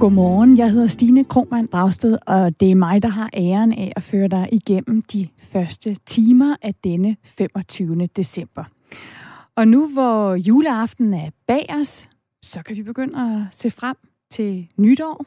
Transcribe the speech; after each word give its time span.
Godmorgen, 0.00 0.58
jeg 0.58 0.70
hedder 0.70 0.86
Stine 0.86 1.24
Kromand 1.24 1.68
Dragsted, 1.68 2.18
og 2.26 2.60
det 2.60 2.70
er 2.70 2.74
mig, 2.74 3.02
der 3.02 3.08
har 3.08 3.30
æren 3.34 3.72
af 3.72 3.92
at 3.96 4.02
føre 4.02 4.28
dig 4.28 4.48
igennem 4.52 5.02
de 5.02 5.28
første 5.38 5.94
timer 5.94 6.56
af 6.62 6.74
denne 6.74 7.16
25. 7.24 8.06
december. 8.06 8.64
Og 9.56 9.68
nu 9.68 9.88
hvor 9.88 10.34
juleaften 10.34 11.14
er 11.14 11.30
bag 11.46 11.66
os, 11.80 12.08
så 12.42 12.62
kan 12.62 12.76
vi 12.76 12.82
begynde 12.82 13.20
at 13.20 13.56
se 13.56 13.70
frem 13.70 13.96
til 14.30 14.68
nytår. 14.76 15.24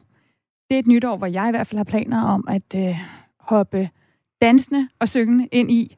Det 0.70 0.74
er 0.74 0.78
et 0.78 0.86
nytår, 0.86 1.16
hvor 1.16 1.26
jeg 1.26 1.48
i 1.48 1.50
hvert 1.50 1.66
fald 1.66 1.76
har 1.76 1.84
planer 1.84 2.22
om 2.22 2.44
at 2.48 2.74
øh, 2.76 2.96
hoppe 3.40 3.90
dansende 4.40 4.88
og 4.98 5.08
syngende 5.08 5.46
ind 5.52 5.70
i. 5.70 5.96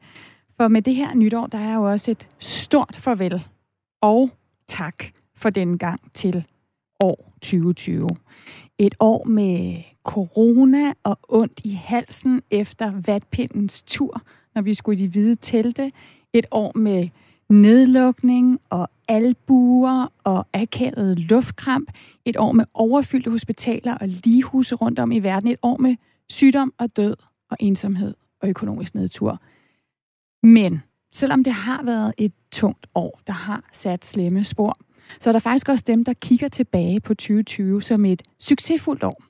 For 0.57 0.67
med 0.67 0.81
det 0.81 0.95
her 0.95 1.15
nytår, 1.15 1.47
der 1.47 1.57
er 1.57 1.73
jo 1.73 1.91
også 1.91 2.11
et 2.11 2.29
stort 2.39 2.95
farvel 2.95 3.43
og 4.01 4.29
tak 4.67 5.03
for 5.35 5.49
den 5.49 5.77
gang 5.77 6.01
til 6.13 6.45
år 6.99 7.33
2020. 7.41 8.09
Et 8.77 8.95
år 8.99 9.23
med 9.23 9.83
corona 10.03 10.93
og 11.03 11.19
ondt 11.29 11.61
i 11.63 11.71
halsen 11.71 12.41
efter 12.51 12.91
vatpindens 13.05 13.81
tur, 13.81 14.21
når 14.55 14.61
vi 14.61 14.73
skulle 14.73 14.99
i 14.99 15.07
de 15.07 15.11
hvide 15.11 15.35
telte. 15.35 15.91
Et 16.33 16.45
år 16.51 16.77
med 16.77 17.09
nedlukning 17.49 18.59
og 18.69 18.89
albuer 19.07 20.13
og 20.23 20.47
akavet 20.53 21.19
luftkramp. 21.19 21.91
Et 22.25 22.37
år 22.37 22.51
med 22.51 22.65
overfyldte 22.73 23.31
hospitaler 23.31 23.97
og 23.97 24.07
ligehuse 24.07 24.75
rundt 24.75 24.99
om 24.99 25.11
i 25.11 25.19
verden. 25.19 25.49
Et 25.49 25.59
år 25.61 25.77
med 25.77 25.95
sygdom 26.29 26.73
og 26.77 26.97
død 26.97 27.15
og 27.51 27.57
ensomhed 27.59 28.13
og 28.41 28.49
økonomisk 28.49 28.95
nedtur. 28.95 29.41
Men 30.43 30.81
selvom 31.13 31.43
det 31.43 31.53
har 31.53 31.83
været 31.83 32.13
et 32.17 32.33
tungt 32.51 32.87
år, 32.95 33.19
der 33.27 33.33
har 33.33 33.69
sat 33.73 34.05
slemme 34.05 34.43
spor, 34.43 34.77
så 35.19 35.29
er 35.29 35.31
der 35.31 35.39
faktisk 35.39 35.69
også 35.69 35.83
dem, 35.87 36.05
der 36.05 36.13
kigger 36.13 36.47
tilbage 36.47 36.99
på 36.99 37.13
2020 37.13 37.81
som 37.81 38.05
et 38.05 38.23
succesfuldt 38.39 39.03
år. 39.03 39.23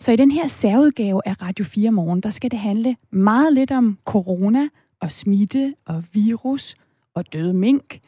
Så 0.00 0.12
i 0.12 0.16
den 0.16 0.30
her 0.30 0.46
særudgave 0.46 1.20
af 1.24 1.42
Radio 1.42 1.64
4 1.64 1.90
Morgen, 1.90 2.20
der 2.20 2.30
skal 2.30 2.50
det 2.50 2.58
handle 2.58 2.96
meget 3.10 3.52
lidt 3.52 3.70
om 3.70 3.98
corona 4.04 4.68
og 5.00 5.12
smitte 5.12 5.74
og 5.86 6.04
virus 6.12 6.74
og 7.14 7.32
døde 7.32 7.54
mink. 7.54 8.00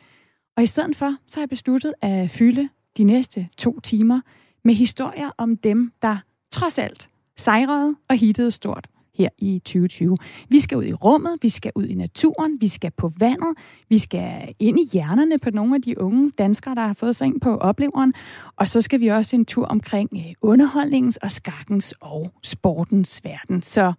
Og 0.56 0.62
i 0.62 0.66
stedet 0.66 0.96
for, 0.96 1.16
så 1.26 1.36
har 1.36 1.42
jeg 1.42 1.48
besluttet 1.48 1.94
at 2.02 2.30
fylde 2.30 2.68
de 2.96 3.04
næste 3.04 3.48
to 3.56 3.80
timer 3.80 4.20
med 4.64 4.74
historier 4.74 5.30
om 5.38 5.56
dem, 5.56 5.92
der 6.02 6.16
trods 6.50 6.78
alt 6.78 7.08
sejrede 7.36 7.96
og 8.08 8.16
hittede 8.16 8.50
stort 8.50 8.88
her 9.14 9.28
i 9.38 9.58
2020. 9.58 10.16
Vi 10.48 10.60
skal 10.60 10.78
ud 10.78 10.84
i 10.84 10.92
rummet, 10.92 11.38
vi 11.42 11.48
skal 11.48 11.72
ud 11.74 11.84
i 11.84 11.94
naturen, 11.94 12.60
vi 12.60 12.68
skal 12.68 12.90
på 12.90 13.12
vandet, 13.18 13.56
vi 13.88 13.98
skal 13.98 14.54
ind 14.58 14.80
i 14.80 14.88
hjernerne 14.92 15.38
på 15.38 15.50
nogle 15.50 15.74
af 15.74 15.82
de 15.82 16.00
unge 16.00 16.32
danskere, 16.38 16.74
der 16.74 16.86
har 16.86 16.94
fået 16.94 17.16
sig 17.16 17.26
ind 17.26 17.40
på 17.40 17.56
opleveren, 17.56 18.14
og 18.56 18.68
så 18.68 18.80
skal 18.80 19.00
vi 19.00 19.08
også 19.08 19.36
en 19.36 19.44
tur 19.44 19.66
omkring 19.66 20.10
øh, 20.12 20.34
underholdningens 20.40 21.16
og 21.16 21.30
skakkens 21.30 21.94
og 22.00 22.32
sportens 22.42 23.20
verden. 23.24 23.62
Så 23.62 23.92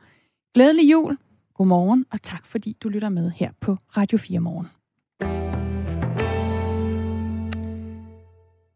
glædelig 0.54 0.92
jul, 0.92 1.18
god 1.54 1.66
morgen, 1.66 2.06
og 2.12 2.22
tak 2.22 2.46
fordi 2.46 2.78
du 2.84 2.90
lytter 2.90 3.10
med 3.10 3.32
her 3.32 3.52
på 3.62 3.78
Radio 3.98 4.18
4 4.18 4.40
Morgen. 4.40 4.68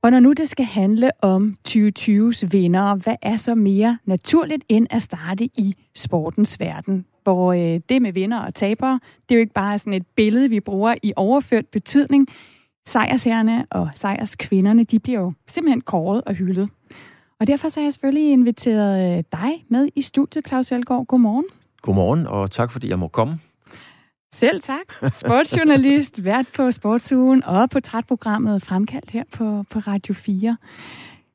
Og 0.01 0.11
når 0.11 0.19
nu 0.19 0.33
det 0.33 0.49
skal 0.49 0.65
handle 0.65 1.11
om 1.21 1.57
2020's 1.67 2.47
vinder, 2.51 2.95
hvad 2.95 3.15
er 3.21 3.35
så 3.35 3.55
mere 3.55 3.97
naturligt 4.05 4.63
end 4.69 4.87
at 4.89 5.01
starte 5.01 5.45
i 5.45 5.75
sportens 5.95 6.59
verden? 6.59 7.05
Hvor 7.23 7.53
øh, 7.53 7.79
det 7.89 8.01
med 8.01 8.13
vinder 8.13 8.39
og 8.39 8.55
tabere, 8.55 8.99
det 9.29 9.35
er 9.35 9.35
jo 9.35 9.39
ikke 9.39 9.53
bare 9.53 9.77
sådan 9.77 9.93
et 9.93 10.07
billede, 10.15 10.49
vi 10.49 10.59
bruger 10.59 10.95
i 11.03 11.13
overført 11.15 11.65
betydning. 11.67 12.27
Sejrsherrene 12.85 13.65
og 13.71 13.89
sejrskvinderne, 13.93 14.83
de 14.83 14.99
bliver 14.99 15.19
jo 15.19 15.33
simpelthen 15.47 15.81
kåret 15.81 16.21
og 16.25 16.33
hyldet. 16.33 16.69
Og 17.39 17.47
derfor 17.47 17.69
så 17.69 17.79
har 17.79 17.85
jeg 17.85 17.93
selvfølgelig 17.93 18.31
inviteret 18.31 19.17
øh, 19.17 19.23
dig 19.31 19.65
med 19.69 19.89
i 19.95 20.01
studiet, 20.01 20.47
Claus 20.47 20.71
Elgaard. 20.71 21.05
Godmorgen. 21.05 21.45
Godmorgen, 21.81 22.27
og 22.27 22.51
tak 22.51 22.71
fordi 22.71 22.89
jeg 22.89 22.99
må 22.99 23.07
komme. 23.07 23.39
Selv 24.35 24.61
tak. 24.61 25.11
Sportsjournalist, 25.11 26.23
vært 26.23 26.45
på 26.55 26.71
Sportsugen 26.71 27.43
og 27.43 27.69
på 27.69 27.79
trætprogrammet 27.79 28.61
Fremkaldt 28.61 29.11
her 29.11 29.23
på, 29.31 29.63
på 29.69 29.79
Radio 29.79 30.13
4. 30.13 30.57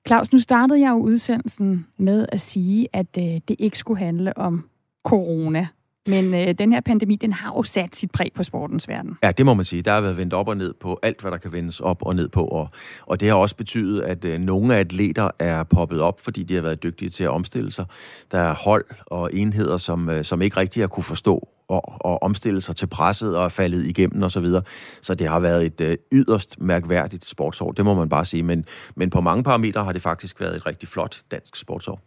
Claus, 0.06 0.32
nu 0.32 0.38
startede 0.38 0.80
jeg 0.80 0.90
jo 0.90 0.96
udsendelsen 0.96 1.86
med 1.96 2.26
at 2.28 2.40
sige, 2.40 2.88
at 2.92 3.06
øh, 3.18 3.24
det 3.24 3.56
ikke 3.58 3.78
skulle 3.78 3.98
handle 3.98 4.38
om 4.38 4.68
corona. 5.04 5.66
Men 6.06 6.34
øh, 6.34 6.54
den 6.58 6.72
her 6.72 6.80
pandemi, 6.80 7.16
den 7.16 7.32
har 7.32 7.52
jo 7.56 7.62
sat 7.62 7.96
sit 7.96 8.10
præg 8.10 8.32
på 8.34 8.42
sportens 8.42 8.88
verden. 8.88 9.18
Ja, 9.22 9.32
det 9.32 9.46
må 9.46 9.54
man 9.54 9.64
sige. 9.64 9.82
Der 9.82 9.92
har 9.92 10.00
været 10.00 10.16
vendt 10.16 10.34
op 10.34 10.48
og 10.48 10.56
ned 10.56 10.74
på 10.80 10.98
alt, 11.02 11.20
hvad 11.20 11.30
der 11.30 11.38
kan 11.38 11.52
vendes 11.52 11.80
op 11.80 12.02
og 12.02 12.16
ned 12.16 12.28
på. 12.28 12.44
Og, 12.44 12.68
og 13.06 13.20
det 13.20 13.28
har 13.28 13.36
også 13.36 13.56
betydet, 13.56 14.00
at 14.00 14.24
øh, 14.24 14.40
nogle 14.40 14.76
atleter 14.76 15.30
er 15.38 15.62
poppet 15.62 16.00
op, 16.00 16.20
fordi 16.20 16.42
de 16.42 16.54
har 16.54 16.62
været 16.62 16.82
dygtige 16.82 17.08
til 17.08 17.24
at 17.24 17.30
omstille 17.30 17.72
sig. 17.72 17.84
Der 18.32 18.38
er 18.38 18.54
hold 18.54 18.84
og 19.06 19.34
enheder, 19.34 19.76
som, 19.76 20.08
øh, 20.08 20.24
som 20.24 20.42
ikke 20.42 20.56
rigtig 20.56 20.82
har 20.82 20.88
kunne 20.88 21.04
forstå 21.04 21.48
og, 21.68 21.82
og 22.00 22.22
omstille 22.22 22.60
sig 22.60 22.76
til 22.76 22.86
presset 22.86 23.36
og 23.36 23.44
er 23.44 23.48
faldet 23.48 23.86
igennem 23.86 24.22
osv. 24.22 24.30
Så, 24.30 24.40
videre. 24.40 24.62
så 25.02 25.14
det 25.14 25.28
har 25.28 25.40
været 25.40 25.66
et 25.66 25.80
øh, 25.80 25.96
yderst 26.12 26.60
mærkværdigt 26.60 27.24
sportsår, 27.24 27.72
det 27.72 27.84
må 27.84 27.94
man 27.94 28.08
bare 28.08 28.24
sige. 28.24 28.42
Men, 28.42 28.64
men 28.96 29.10
på 29.10 29.20
mange 29.20 29.42
parametre 29.42 29.84
har 29.84 29.92
det 29.92 30.02
faktisk 30.02 30.40
været 30.40 30.56
et 30.56 30.66
rigtig 30.66 30.88
flot 30.88 31.22
dansk 31.30 31.56
sportsår. 31.56 32.00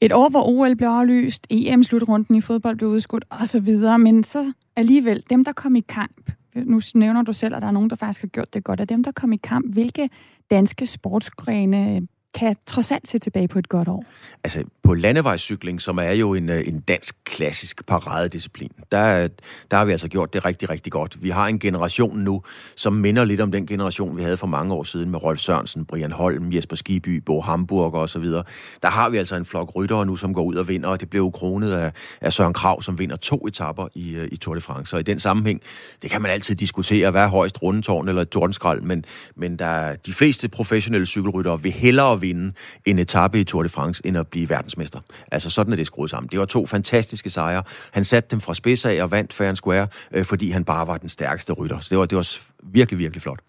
Et 0.00 0.12
år, 0.12 0.28
hvor 0.28 0.42
OL 0.42 0.76
blev 0.76 0.88
aflyst, 0.88 1.46
EM-slutrunden 1.50 2.34
i 2.34 2.40
fodbold 2.40 2.76
blev 2.76 2.90
udskudt 2.90 3.24
osv., 3.30 3.76
men 3.98 4.24
så 4.24 4.52
alligevel, 4.76 5.24
dem 5.30 5.44
der 5.44 5.52
kom 5.52 5.76
i 5.76 5.80
kamp, 5.80 6.30
nu 6.54 6.80
nævner 6.94 7.22
du 7.22 7.32
selv, 7.32 7.54
at 7.54 7.62
der 7.62 7.68
er 7.68 7.72
nogen, 7.72 7.90
der 7.90 7.96
faktisk 7.96 8.20
har 8.20 8.28
gjort 8.28 8.54
det 8.54 8.64
godt, 8.64 8.80
af 8.80 8.88
dem 8.88 9.04
der 9.04 9.12
kom 9.12 9.32
i 9.32 9.36
kamp, 9.36 9.72
hvilke 9.72 10.10
danske 10.50 10.86
sportsgrene 10.86 12.06
kan 12.34 12.56
trods 12.66 12.90
alt 12.90 13.08
se 13.08 13.18
tilbage 13.18 13.48
på 13.48 13.58
et 13.58 13.68
godt 13.68 13.88
år? 13.88 14.04
Altså, 14.44 14.64
på 14.82 14.94
landevejscykling, 14.94 15.80
som 15.80 15.98
er 15.98 16.12
jo 16.12 16.34
en, 16.34 16.48
øh, 16.48 16.62
en 16.66 16.80
dansk 16.80 17.16
klassisk 17.24 17.86
paradedisciplin, 17.86 18.70
der, 18.92 19.28
der 19.70 19.76
har 19.76 19.84
vi 19.84 19.92
altså 19.92 20.08
gjort 20.08 20.32
det 20.32 20.44
rigtig, 20.44 20.70
rigtig 20.70 20.92
godt. 20.92 21.22
Vi 21.22 21.30
har 21.30 21.46
en 21.46 21.58
generation 21.58 22.18
nu, 22.18 22.42
som 22.76 22.92
minder 22.92 23.24
lidt 23.24 23.40
om 23.40 23.52
den 23.52 23.66
generation, 23.66 24.16
vi 24.16 24.22
havde 24.22 24.36
for 24.36 24.46
mange 24.46 24.74
år 24.74 24.82
siden 24.82 25.10
med 25.10 25.22
Rolf 25.22 25.40
Sørensen, 25.40 25.84
Brian 25.84 26.12
Holm, 26.12 26.52
Jesper 26.52 26.76
Skiby, 26.76 27.16
Bo 27.26 27.40
Hamburg 27.40 27.94
og 27.94 28.08
så 28.08 28.18
videre. 28.18 28.44
Der 28.82 28.88
har 28.88 29.08
vi 29.08 29.16
altså 29.16 29.36
en 29.36 29.44
flok 29.44 29.74
ryttere 29.76 30.06
nu, 30.06 30.16
som 30.16 30.34
går 30.34 30.42
ud 30.42 30.54
og 30.54 30.68
vinder, 30.68 30.88
og 30.88 31.00
det 31.00 31.10
blev 31.10 31.32
kronet 31.32 31.72
af, 31.72 31.92
af 32.20 32.32
Søren 32.32 32.52
Krav, 32.54 32.82
som 32.82 32.98
vinder 32.98 33.16
to 33.16 33.46
etapper 33.46 33.88
i, 33.94 34.10
øh, 34.10 34.28
i 34.32 34.36
Tour 34.36 34.54
de 34.54 34.60
France. 34.60 34.90
Så 34.90 34.96
i 34.96 35.02
den 35.02 35.20
sammenhæng, 35.20 35.60
det 36.02 36.10
kan 36.10 36.22
man 36.22 36.30
altid 36.30 36.54
diskutere, 36.54 37.10
hvad 37.10 37.22
er 37.22 37.28
højst 37.28 37.62
rundetårn 37.62 38.08
eller 38.08 38.22
et 38.22 38.28
tordenskrald, 38.28 38.80
men, 38.80 39.04
men 39.36 39.58
der, 39.58 39.96
de 39.96 40.12
fleste 40.12 40.48
professionelle 40.48 41.06
cykelryttere 41.06 41.62
vil 41.62 41.72
hellere 41.72 42.19
vinde 42.22 42.52
en 42.86 42.98
etape 42.98 43.40
i 43.40 43.44
Tour 43.44 43.62
de 43.62 43.68
France, 43.68 44.02
end 44.04 44.18
at 44.18 44.28
blive 44.28 44.48
verdensmester. 44.48 45.00
Altså 45.32 45.50
sådan 45.50 45.72
er 45.72 45.76
det 45.76 45.86
skruet 45.86 46.10
sammen. 46.10 46.28
Det 46.30 46.38
var 46.38 46.44
to 46.44 46.66
fantastiske 46.66 47.30
sejre. 47.30 47.62
Han 47.90 48.04
satte 48.04 48.30
dem 48.30 48.40
fra 48.40 48.54
spids 48.54 48.84
af 48.84 49.02
og 49.02 49.10
vandt 49.10 49.32
fair 49.32 49.48
and 49.48 49.56
square, 49.56 49.86
øh, 50.12 50.24
fordi 50.24 50.50
han 50.50 50.64
bare 50.64 50.86
var 50.86 50.96
den 50.96 51.08
stærkeste 51.08 51.52
rytter. 51.52 51.80
Så 51.80 51.88
det 51.90 51.98
var, 51.98 52.06
det 52.06 52.16
var 52.16 52.38
virkelig, 52.62 52.98
virkelig 52.98 53.22
flot. 53.22 53.40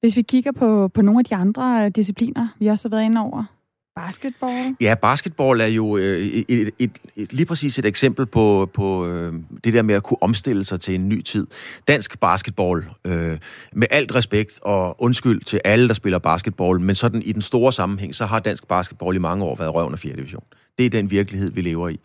Hvis 0.00 0.16
vi 0.16 0.22
kigger 0.22 0.52
på, 0.52 0.88
på 0.88 1.02
nogle 1.02 1.18
af 1.20 1.24
de 1.24 1.34
andre 1.34 1.88
discipliner, 1.88 2.48
vi 2.58 2.66
også 2.66 2.88
har 2.88 2.96
været 2.96 3.04
inde 3.04 3.20
over, 3.20 3.44
Basketball? 4.04 4.76
Ja, 4.80 4.94
basketball 4.94 5.60
er 5.60 5.66
jo 5.66 5.96
øh, 5.96 6.18
et, 6.18 6.44
et, 6.48 6.70
et, 6.78 6.90
et, 7.16 7.32
lige 7.32 7.46
præcis 7.46 7.78
et 7.78 7.84
eksempel 7.84 8.26
på, 8.26 8.70
på 8.74 9.06
øh, 9.06 9.34
det 9.64 9.72
der 9.74 9.82
med 9.82 9.94
at 9.94 10.02
kunne 10.02 10.22
omstille 10.22 10.64
sig 10.64 10.80
til 10.80 10.94
en 10.94 11.08
ny 11.08 11.22
tid. 11.22 11.46
Dansk 11.88 12.20
basketball, 12.20 12.88
øh, 13.04 13.38
med 13.72 13.86
alt 13.90 14.14
respekt 14.14 14.60
og 14.62 15.02
undskyld 15.02 15.42
til 15.44 15.60
alle, 15.64 15.88
der 15.88 15.94
spiller 15.94 16.18
basketball, 16.18 16.80
men 16.80 16.94
sådan 16.94 17.22
i 17.22 17.32
den 17.32 17.42
store 17.42 17.72
sammenhæng, 17.72 18.14
så 18.14 18.26
har 18.26 18.38
dansk 18.38 18.68
basketball 18.68 19.16
i 19.16 19.18
mange 19.18 19.44
år 19.44 19.56
været 19.56 19.74
røven 19.74 19.92
af 19.92 19.98
4. 19.98 20.16
division. 20.16 20.44
Det 20.78 20.86
er 20.86 20.90
den 20.90 21.10
virkelighed, 21.10 21.50
vi 21.50 21.60
lever 21.60 21.88
i. 21.88 22.00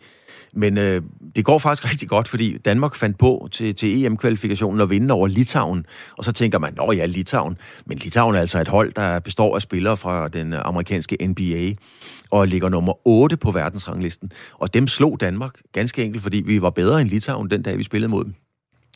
Men 0.56 0.78
øh, 0.78 1.02
det 1.36 1.44
går 1.44 1.58
faktisk 1.58 1.88
rigtig 1.92 2.08
godt, 2.08 2.28
fordi 2.28 2.58
Danmark 2.58 2.94
fandt 2.94 3.18
på 3.18 3.48
til, 3.52 3.74
til 3.74 4.04
EM-kvalifikationen 4.04 4.80
at 4.80 4.90
vinde 4.90 5.14
over 5.14 5.26
Litauen. 5.26 5.86
Og 6.18 6.24
så 6.24 6.32
tænker 6.32 6.58
man, 6.58 6.76
åh 6.80 6.96
ja, 6.96 7.06
Litauen. 7.06 7.56
Men 7.86 7.98
Litauen 7.98 8.36
er 8.36 8.40
altså 8.40 8.60
et 8.60 8.68
hold, 8.68 8.92
der 8.92 9.18
består 9.18 9.54
af 9.54 9.62
spillere 9.62 9.96
fra 9.96 10.28
den 10.28 10.52
øh, 10.52 10.60
amerikanske 10.64 11.26
NBA 11.26 11.72
og 12.30 12.48
ligger 12.48 12.68
nummer 12.68 13.06
8 13.06 13.36
på 13.36 13.50
verdensranglisten. 13.50 14.30
Og 14.58 14.74
dem 14.74 14.88
slog 14.88 15.20
Danmark 15.20 15.52
ganske 15.72 16.04
enkelt, 16.04 16.22
fordi 16.22 16.42
vi 16.46 16.62
var 16.62 16.70
bedre 16.70 17.00
end 17.00 17.10
Litauen 17.10 17.50
den 17.50 17.62
dag, 17.62 17.78
vi 17.78 17.82
spillede 17.82 18.10
mod 18.10 18.24
dem. 18.24 18.34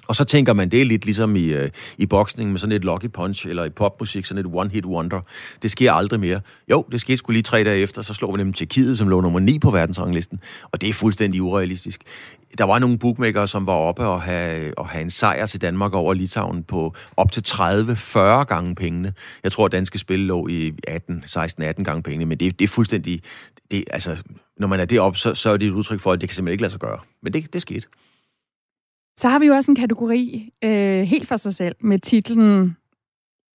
Og 0.09 0.17
så 0.17 0.25
tænker 0.25 0.53
man, 0.53 0.69
det 0.69 0.81
er 0.81 0.85
lidt 0.85 1.05
ligesom 1.05 1.37
i, 1.37 1.45
øh, 1.45 1.69
i 1.99 2.07
boksning 2.07 2.53
med 2.53 2.61
sådan 2.61 2.77
et 2.77 2.85
lucky 2.85 3.07
punch, 3.13 3.47
eller 3.47 3.65
i 3.65 3.71
popmusik, 3.71 4.27
sådan 4.27 4.47
et 4.47 4.51
one-hit 4.53 4.87
wonder. 4.87 5.21
Det 5.63 5.71
sker 5.71 5.93
aldrig 5.93 6.21
mere. 6.21 6.41
Jo, 6.71 6.85
det 6.93 7.01
skete 7.01 7.17
skulle 7.17 7.35
lige 7.35 7.43
tre 7.43 7.65
dage 7.65 7.79
efter, 7.79 8.03
så 8.03 8.15
slår 8.15 8.33
vi 8.33 8.37
nemlig 8.37 8.55
Tjekkiet, 8.55 8.99
som 8.99 9.09
lå 9.09 9.21
nummer 9.21 9.41
9 9.41 9.59
på 9.59 9.71
verdensranglisten. 9.71 10.41
Og 10.73 10.81
det 10.81 10.89
er 10.89 10.93
fuldstændig 10.93 11.43
urealistisk. 11.43 12.03
Der 12.59 12.65
var 12.65 12.79
nogle 12.79 12.99
bookmakere, 12.99 13.49
som 13.49 13.67
var 13.67 13.73
oppe 13.73 14.07
og 14.07 14.23
have, 14.23 14.79
og 14.79 14.89
have 14.89 15.03
en 15.03 15.11
sejr 15.11 15.47
til 15.47 15.61
Danmark 15.61 15.93
over 15.93 16.15
Litauen 16.15 16.63
på 16.63 16.95
op 17.17 17.33
til 17.33 17.45
30-40 17.49 18.19
gange 18.45 18.75
pengene. 18.75 19.13
Jeg 19.43 19.53
tror, 19.53 19.67
at 19.67 19.73
danske 19.73 19.99
spil 19.99 20.19
lå 20.19 20.49
i 20.49 20.73
18, 20.87 21.25
16-18 21.27 21.83
gange 21.83 22.03
pengene, 22.03 22.27
men 22.27 22.41
det, 22.41 22.59
det 22.59 22.65
er 22.65 22.69
fuldstændig... 22.69 23.23
Det, 23.71 23.85
altså, 23.91 24.17
når 24.59 24.69
man 24.69 24.81
er 24.81 24.85
deroppe, 24.85 25.19
så, 25.19 25.35
så 25.35 25.51
er 25.51 25.57
det 25.57 25.67
et 25.69 25.73
udtryk 25.73 26.01
for, 26.01 26.13
at 26.13 26.21
det 26.21 26.29
kan 26.29 26.37
simpelthen 26.37 26.53
ikke 26.53 26.63
lade 26.63 26.73
sig 26.73 26.81
gøre. 26.81 26.99
Men 27.23 27.33
det, 27.33 27.53
det 27.53 27.63
skete. 27.63 27.87
Så 29.19 29.29
har 29.29 29.39
vi 29.39 29.47
jo 29.47 29.55
også 29.55 29.71
en 29.71 29.77
kategori 29.77 30.51
øh, 30.65 31.03
helt 31.03 31.29
for 31.29 31.37
sig 31.37 31.55
selv 31.55 31.77
med 31.81 31.99
titlen 31.99 32.77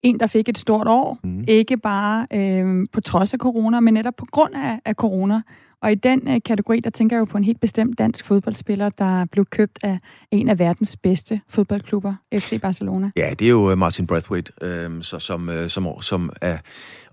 en, 0.02 0.20
der 0.20 0.26
fik 0.26 0.48
et 0.48 0.58
stort 0.58 0.88
år. 0.88 1.18
Mm. 1.24 1.44
Ikke 1.48 1.76
bare 1.76 2.26
øh, 2.32 2.86
på 2.92 3.00
trods 3.00 3.32
af 3.34 3.38
corona, 3.38 3.80
men 3.80 3.94
netop 3.94 4.16
på 4.16 4.26
grund 4.32 4.54
af, 4.54 4.80
af 4.84 4.94
corona. 4.94 5.42
Og 5.84 5.92
i 5.92 5.94
den 5.94 6.28
øh, 6.28 6.40
kategori, 6.44 6.80
der 6.80 6.90
tænker 6.90 7.16
jeg 7.16 7.20
jo 7.20 7.24
på 7.24 7.38
en 7.38 7.44
helt 7.44 7.60
bestemt 7.60 7.98
dansk 7.98 8.24
fodboldspiller, 8.24 8.88
der 8.88 9.24
blev 9.32 9.44
købt 9.44 9.78
af 9.82 9.98
en 10.30 10.48
af 10.48 10.58
verdens 10.58 10.96
bedste 10.96 11.40
fodboldklubber, 11.48 12.14
FC 12.34 12.60
Barcelona. 12.60 13.10
Ja, 13.16 13.30
det 13.38 13.44
er 13.44 13.50
jo 13.50 13.70
øh, 13.70 13.78
Martin 13.78 14.06
Brathwaite, 14.06 14.52
øh, 14.60 14.90
så, 15.02 15.18
som, 15.18 15.48
øh, 15.48 15.70
som, 15.70 15.88
som 16.00 16.32
er 16.40 16.58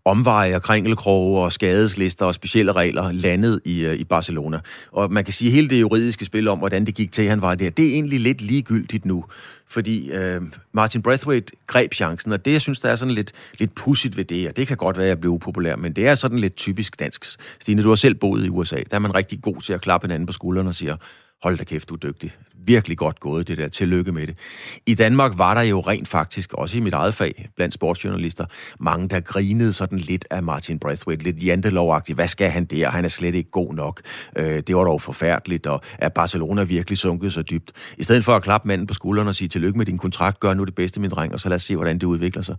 omveje 0.06 0.56
og 0.56 0.62
kringelkroge 0.62 1.44
og 1.44 1.54
skadeslister 1.54 2.26
og 2.26 2.36
specielle 2.36 2.72
regler 2.72 3.12
landet 3.12 3.62
i, 3.66 3.86
øh, 3.86 3.96
i 3.96 4.04
Barcelona. 4.04 4.60
Og 4.92 5.12
man 5.12 5.24
kan 5.24 5.34
sige, 5.34 5.50
at 5.50 5.56
hele 5.56 5.70
det 5.70 5.82
juridiske 5.82 6.26
spil 6.26 6.48
om, 6.48 6.58
hvordan 6.58 6.86
det 6.86 6.96
gik 6.96 7.12
til, 7.12 7.30
han 7.30 7.42
var 7.42 7.56
der, 7.56 7.70
det 7.70 7.86
er 7.86 7.94
egentlig 7.94 8.20
lidt 8.20 8.42
ligegyldigt 8.42 9.06
nu. 9.06 9.26
Fordi 9.68 10.12
øh, 10.12 10.42
Martin 10.72 11.02
Brathwaite 11.02 11.54
greb 11.68 11.94
chancen, 11.94 12.32
og 12.32 12.46
det, 12.46 12.52
jeg 12.52 12.62
synes, 12.62 12.80
der 12.80 12.90
er 12.90 12.96
sådan 12.96 13.14
lidt, 13.14 13.32
lidt 13.58 13.76
pudsigt 13.76 14.18
ved 14.18 14.26
det, 14.26 14.48
og 14.48 14.58
det 14.58 14.68
kan 14.68 14.78
godt 14.78 14.98
være, 14.98 15.06
at 15.06 15.10
jeg 15.10 15.20
bliver 15.20 15.34
upopulær, 15.34 15.76
men 15.76 15.94
det 15.94 16.08
er 16.08 16.16
sådan 16.16 16.40
lidt 16.40 16.56
typisk 16.56 17.00
dansk. 17.00 17.26
Stine, 17.60 17.84
du 17.84 17.90
har 17.90 17.96
selv 17.96 18.16
boet 18.16 18.46
i 18.46 18.50
USA. 18.50 18.61
Der 18.70 18.84
er 18.92 19.00
man 19.00 19.16
rigtig 19.16 19.42
god 19.42 19.62
til 19.62 19.74
at 19.74 19.82
klappe 19.82 20.08
hinanden 20.08 20.26
på 20.26 20.34
skulderen 20.34 20.68
og 20.68 20.76
siger, 20.76 20.96
hold 21.44 21.58
da 21.58 21.64
kæft, 21.64 21.90
du 21.90 21.94
er 21.94 21.98
dygtig. 21.98 22.32
Virkelig 22.66 22.98
godt 22.98 23.20
gået, 23.20 23.48
det 23.48 23.58
der. 23.58 23.68
Tillykke 23.68 24.12
med 24.12 24.28
det. 24.28 24.38
I 24.86 24.96
Danmark 24.96 25.38
var 25.38 25.54
der 25.54 25.62
jo 25.62 25.80
rent 25.80 26.08
faktisk, 26.08 26.54
også 26.54 26.78
i 26.78 26.80
mit 26.80 26.94
eget 26.94 27.14
fag, 27.14 27.50
blandt 27.56 27.74
sportsjournalister, 27.74 28.46
mange, 28.80 29.10
der 29.10 29.20
grinede 29.20 29.74
sådan 29.74 29.98
lidt 29.98 30.26
af 30.30 30.44
Martin 30.44 30.80
Braithwaite, 30.80 31.24
lidt 31.24 31.44
jantelovagtigt. 31.44 32.18
Hvad 32.18 32.28
skal 32.28 32.50
han 32.50 32.66
der? 32.66 32.90
Han 32.90 33.06
er 33.06 33.10
slet 33.10 33.36
ikke 33.36 33.52
god 33.52 33.74
nok. 33.74 34.02
Øh, 34.38 34.64
det 34.68 34.76
var 34.76 34.84
dog 34.84 35.02
forfærdeligt, 35.02 35.68
og 35.68 35.82
er 36.00 36.10
Barcelona 36.10 36.64
virkelig 36.64 36.98
sunket 36.98 37.34
så 37.34 37.42
dybt? 37.42 37.72
I 37.98 38.04
stedet 38.04 38.26
for 38.26 38.36
at 38.36 38.44
klappe 38.44 38.68
manden 38.68 38.88
på 38.88 38.94
skulderen 38.94 39.28
og 39.28 39.36
sige, 39.36 39.48
tillykke 39.48 39.78
med 39.78 39.86
din 39.86 39.98
kontrakt, 39.98 40.40
gør 40.40 40.54
nu 40.54 40.64
det 40.64 40.76
bedste, 40.76 41.00
min 41.00 41.10
dreng, 41.10 41.34
og 41.34 41.40
så 41.40 41.50
lad 41.50 41.56
os 41.56 41.64
se, 41.64 41.76
hvordan 41.76 41.98
det 41.98 42.04
udvikler 42.04 42.42
sig. 42.42 42.56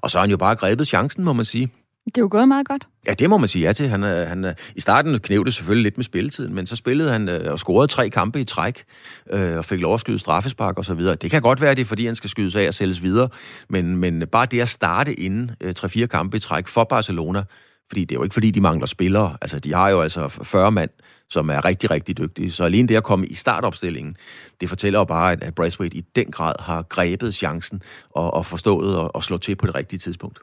Og 0.00 0.10
så 0.10 0.18
har 0.18 0.22
han 0.22 0.30
jo 0.30 0.36
bare 0.36 0.54
grebet 0.54 0.86
chancen, 0.86 1.24
må 1.24 1.32
man 1.32 1.44
sige. 1.44 1.83
Det 2.04 2.18
er 2.18 2.22
jo 2.22 2.28
gået 2.30 2.48
meget 2.48 2.68
godt. 2.68 2.86
Ja, 3.06 3.14
det 3.14 3.30
må 3.30 3.36
man 3.36 3.48
sige 3.48 3.66
ja 3.66 3.72
til. 3.72 3.88
Han, 3.88 4.04
øh, 4.04 4.28
han, 4.28 4.44
øh, 4.44 4.54
I 4.76 4.80
starten 4.80 5.18
knævde 5.18 5.44
det 5.44 5.54
selvfølgelig 5.54 5.82
lidt 5.82 5.98
med 5.98 6.04
spilletiden, 6.04 6.54
men 6.54 6.66
så 6.66 6.76
spillede 6.76 7.12
han 7.12 7.28
øh, 7.28 7.52
og 7.52 7.58
scorede 7.58 7.86
tre 7.86 8.10
kampe 8.10 8.40
i 8.40 8.44
træk, 8.44 8.84
øh, 9.30 9.56
og 9.56 9.64
fik 9.64 9.80
lov 9.80 9.94
at 9.94 10.00
skyde 10.00 10.18
straffespark 10.18 10.78
og 10.78 10.84
så 10.84 10.94
videre. 10.94 11.14
Det 11.14 11.30
kan 11.30 11.42
godt 11.42 11.60
være, 11.60 11.74
det 11.74 11.80
er, 11.80 11.86
fordi 11.86 12.06
han 12.06 12.14
skal 12.14 12.30
skydes 12.30 12.56
af 12.56 12.68
og 12.68 12.74
sælges 12.74 13.02
videre, 13.02 13.28
men, 13.68 13.96
men 13.96 14.24
bare 14.32 14.46
det 14.46 14.60
at 14.60 14.68
starte 14.68 15.14
inden 15.14 15.50
øh, 15.60 15.74
3-4 15.78 16.06
kampe 16.06 16.36
i 16.36 16.40
træk 16.40 16.68
for 16.68 16.84
Barcelona, 16.84 17.44
fordi 17.88 18.00
det 18.04 18.14
er 18.14 18.18
jo 18.18 18.22
ikke, 18.22 18.34
fordi 18.34 18.50
de 18.50 18.60
mangler 18.60 18.86
spillere. 18.86 19.36
Altså, 19.40 19.58
de 19.58 19.74
har 19.74 19.90
jo 19.90 20.00
altså 20.00 20.28
40 20.28 20.72
mand, 20.72 20.90
som 21.30 21.50
er 21.50 21.64
rigtig, 21.64 21.90
rigtig 21.90 22.18
dygtige. 22.18 22.50
Så 22.50 22.64
alene 22.64 22.88
det 22.88 22.96
at 22.96 23.04
komme 23.04 23.26
i 23.26 23.34
startopstillingen, 23.34 24.16
det 24.60 24.68
fortæller 24.68 24.98
jo 24.98 25.04
bare, 25.04 25.32
at 25.32 25.54
Braithwaite 25.54 25.96
i 25.96 26.00
den 26.16 26.30
grad 26.30 26.54
har 26.58 26.82
grebet 26.82 27.34
chancen 27.34 27.82
og, 28.10 28.34
og 28.34 28.46
forstået 28.46 28.96
og, 28.96 29.16
og 29.16 29.24
slå 29.24 29.38
til 29.38 29.56
på 29.56 29.66
det 29.66 29.74
rigtige 29.74 29.98
tidspunkt. 29.98 30.38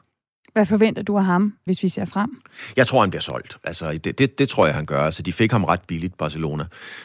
Hvad 0.52 0.66
forventer 0.66 1.02
du 1.02 1.18
af 1.18 1.24
ham, 1.24 1.54
hvis 1.64 1.82
vi 1.82 1.88
ser 1.88 2.04
frem? 2.04 2.30
Jeg 2.76 2.86
tror, 2.86 3.00
han 3.00 3.10
bliver 3.10 3.20
solgt. 3.20 3.58
Altså, 3.64 3.92
det, 3.92 4.18
det, 4.18 4.38
det 4.38 4.48
tror 4.48 4.66
jeg, 4.66 4.74
han 4.74 4.86
gør. 4.86 5.00
Altså, 5.00 5.22
de 5.22 5.32
fik 5.32 5.52
ham 5.52 5.64
ret 5.64 5.80
billigt, 5.88 6.18
Barcelona, 6.18 6.64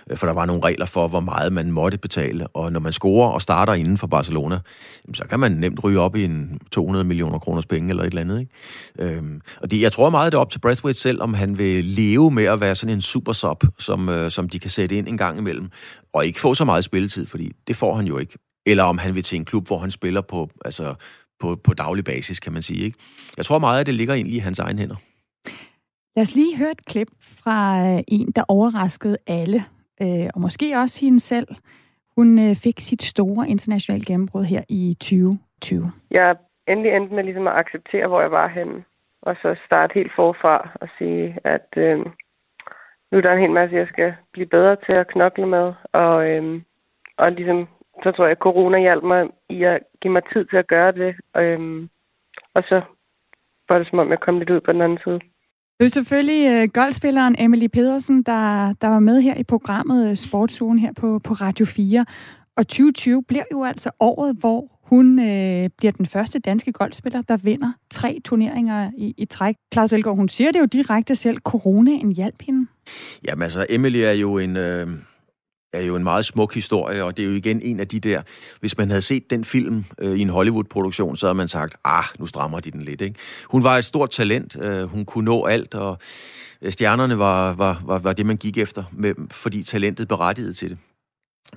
øh, 0.09 0.17
for 0.17 0.27
der 0.27 0.33
var 0.33 0.45
nogle 0.45 0.63
regler 0.63 0.85
for, 0.85 1.07
hvor 1.07 1.19
meget 1.19 1.53
man 1.53 1.71
måtte 1.71 1.97
betale. 1.97 2.47
Og 2.47 2.71
når 2.71 2.79
man 2.79 2.93
scorer 2.93 3.29
og 3.29 3.41
starter 3.41 3.73
inden 3.73 3.97
for 3.97 4.07
Barcelona, 4.07 4.59
så 5.13 5.23
kan 5.29 5.39
man 5.39 5.51
nemt 5.51 5.83
ryge 5.83 5.99
op 5.99 6.15
i 6.15 6.23
en 6.23 6.59
200 6.71 7.05
millioner 7.05 7.39
kroners 7.39 7.65
penge 7.65 7.89
eller 7.89 8.03
et 8.03 8.07
eller 8.07 8.21
andet. 8.21 8.39
Ikke? 8.39 9.15
Øhm, 9.15 9.41
og 9.61 9.71
det, 9.71 9.81
jeg 9.81 9.91
tror 9.91 10.09
meget, 10.09 10.31
det 10.31 10.37
er 10.37 10.41
op 10.41 10.51
til 10.51 10.59
Braithwaite 10.59 10.99
selv, 10.99 11.21
om 11.21 11.33
han 11.33 11.57
vil 11.57 11.85
leve 11.85 12.31
med 12.31 12.43
at 12.43 12.61
være 12.61 12.75
sådan 12.75 12.95
en 12.95 13.01
super 13.01 13.33
sub, 13.33 13.63
som, 13.79 14.09
øh, 14.09 14.31
som 14.31 14.49
de 14.49 14.59
kan 14.59 14.69
sætte 14.69 14.95
ind 14.95 15.07
en 15.07 15.17
gang 15.17 15.37
imellem, 15.37 15.69
og 16.13 16.25
ikke 16.25 16.39
få 16.39 16.53
så 16.53 16.65
meget 16.65 16.83
spilletid, 16.83 17.27
fordi 17.27 17.51
det 17.67 17.75
får 17.75 17.95
han 17.95 18.05
jo 18.05 18.17
ikke 18.17 18.37
eller 18.67 18.83
om 18.83 18.97
han 18.97 19.15
vil 19.15 19.23
til 19.23 19.35
en 19.35 19.45
klub, 19.45 19.67
hvor 19.67 19.77
han 19.77 19.91
spiller 19.91 20.21
på, 20.21 20.49
altså, 20.65 20.95
på, 21.39 21.55
på 21.55 21.73
daglig 21.73 22.05
basis, 22.05 22.39
kan 22.39 22.53
man 22.53 22.61
sige. 22.61 22.85
Ikke? 22.85 22.97
Jeg 23.37 23.45
tror 23.45 23.59
meget, 23.59 23.79
at 23.79 23.85
det 23.85 23.93
ligger 23.93 24.13
egentlig 24.13 24.35
i 24.35 24.39
hans 24.39 24.59
egen 24.59 24.79
hænder. 24.79 24.95
Lad 26.15 26.21
os 26.21 26.35
lige 26.35 26.57
høre 26.57 26.71
et 26.71 26.85
klip 26.85 27.07
fra 27.21 27.87
øh, 27.87 28.03
en, 28.07 28.31
der 28.31 28.43
overraskede 28.47 29.17
alle, 29.27 29.63
øh, 30.01 30.29
og 30.33 30.41
måske 30.41 30.77
også 30.77 31.05
hende 31.05 31.19
selv. 31.19 31.47
Hun 32.15 32.39
øh, 32.39 32.55
fik 32.55 32.79
sit 32.79 33.03
store 33.03 33.49
internationale 33.49 34.05
gennembrud 34.05 34.43
her 34.43 34.63
i 34.69 34.97
2020. 34.99 35.91
Jeg 36.11 36.35
endelig 36.67 36.91
endte 36.91 37.15
med 37.15 37.23
ligesom 37.23 37.47
at 37.47 37.53
acceptere, 37.55 38.07
hvor 38.07 38.21
jeg 38.21 38.31
var 38.31 38.47
henne, 38.47 38.83
og 39.21 39.35
så 39.41 39.55
starte 39.65 39.93
helt 39.93 40.11
forfra 40.15 40.69
og 40.81 40.87
sige, 40.97 41.37
at 41.43 41.67
øh, 41.77 41.97
nu 43.11 43.17
er 43.17 43.21
der 43.21 43.33
en 43.33 43.41
hel 43.41 43.51
masse, 43.51 43.75
jeg 43.75 43.87
skal 43.87 44.13
blive 44.33 44.47
bedre 44.47 44.75
til 44.85 44.93
at 44.93 45.07
knokle 45.07 45.45
med, 45.45 45.73
og, 45.93 46.27
øh, 46.29 46.61
og 47.17 47.31
ligesom 47.31 47.67
så 48.03 48.11
tror 48.11 48.25
jeg, 48.25 48.31
at 48.31 48.45
corona 48.47 48.79
hjalp 48.79 49.03
mig 49.03 49.27
i 49.49 49.63
at 49.63 49.79
give 50.01 50.13
mig 50.13 50.21
tid 50.33 50.45
til 50.45 50.57
at 50.57 50.67
gøre 50.67 50.91
det. 50.91 51.15
Øhm, 51.37 51.89
og 52.55 52.63
så 52.63 52.81
var 53.69 53.77
det 53.77 53.87
som 53.89 53.99
om, 53.99 54.09
jeg 54.09 54.19
kom 54.19 54.39
lidt 54.39 54.49
ud 54.49 54.61
på 54.61 54.71
den 54.71 54.81
anden 54.81 54.99
side. 55.03 55.19
Det 55.79 55.85
er 55.85 55.89
selvfølgelig 55.89 56.63
uh, 56.63 56.69
golfspilleren 56.73 57.35
Emily 57.39 57.67
Pedersen, 57.67 58.23
der, 58.23 58.73
der 58.81 58.87
var 58.87 58.99
med 58.99 59.21
her 59.21 59.35
i 59.35 59.43
programmet 59.43 60.09
uh, 60.09 60.15
Sportsugen 60.15 60.79
her 60.79 60.93
på, 60.93 61.19
på 61.19 61.33
Radio 61.33 61.65
4. 61.65 62.05
Og 62.57 62.67
2020 62.67 63.23
bliver 63.23 63.43
jo 63.51 63.63
altså 63.63 63.91
året, 63.99 64.35
hvor 64.39 64.77
hun 64.89 65.19
øh, 65.19 65.69
bliver 65.77 65.91
den 65.91 66.05
første 66.05 66.39
danske 66.39 66.71
golfspiller, 66.71 67.21
der 67.21 67.37
vinder 67.37 67.71
tre 67.89 68.19
turneringer 68.25 68.91
i, 68.97 69.13
i 69.17 69.25
træk. 69.25 69.55
Claus 69.73 69.93
Elgaard, 69.93 70.15
hun 70.17 70.29
siger 70.29 70.51
det 70.51 70.59
jo 70.59 70.65
direkte 70.65 71.15
selv, 71.15 71.37
corona 71.37 71.91
en 71.91 72.11
hjælp 72.11 72.41
hende. 72.41 72.67
Jamen 73.27 73.43
altså, 73.43 73.65
Emily 73.69 73.97
er 73.97 74.11
jo 74.11 74.37
en... 74.37 74.57
Øh 74.57 74.87
er 75.77 75.85
jo 75.85 75.95
en 75.95 76.03
meget 76.03 76.25
smuk 76.25 76.53
historie, 76.53 77.03
og 77.03 77.17
det 77.17 77.23
er 77.23 77.29
jo 77.29 77.33
igen 77.33 77.61
en 77.61 77.79
af 77.79 77.87
de 77.87 77.99
der, 77.99 78.21
hvis 78.59 78.77
man 78.77 78.89
havde 78.89 79.01
set 79.01 79.29
den 79.29 79.43
film 79.43 79.85
øh, 79.99 80.17
i 80.17 80.21
en 80.21 80.29
Hollywood-produktion, 80.29 81.17
så 81.17 81.25
havde 81.25 81.35
man 81.35 81.47
sagt, 81.47 81.75
ah, 81.85 82.03
nu 82.19 82.25
strammer 82.25 82.59
de 82.59 82.71
den 82.71 82.81
lidt. 82.81 83.01
Ikke? 83.01 83.15
Hun 83.45 83.63
var 83.63 83.77
et 83.77 83.85
stort 83.85 84.09
talent, 84.09 84.57
øh, 84.61 84.83
hun 84.83 85.05
kunne 85.05 85.25
nå 85.25 85.45
alt, 85.45 85.75
og 85.75 85.97
øh, 86.61 86.71
stjernerne 86.71 87.19
var, 87.19 87.53
var, 87.53 87.81
var, 87.85 87.99
var 87.99 88.13
det, 88.13 88.25
man 88.25 88.37
gik 88.37 88.57
efter, 88.57 88.83
med, 88.91 89.13
fordi 89.31 89.63
talentet 89.63 90.07
berettigede 90.07 90.53
til 90.53 90.69
det. 90.69 90.77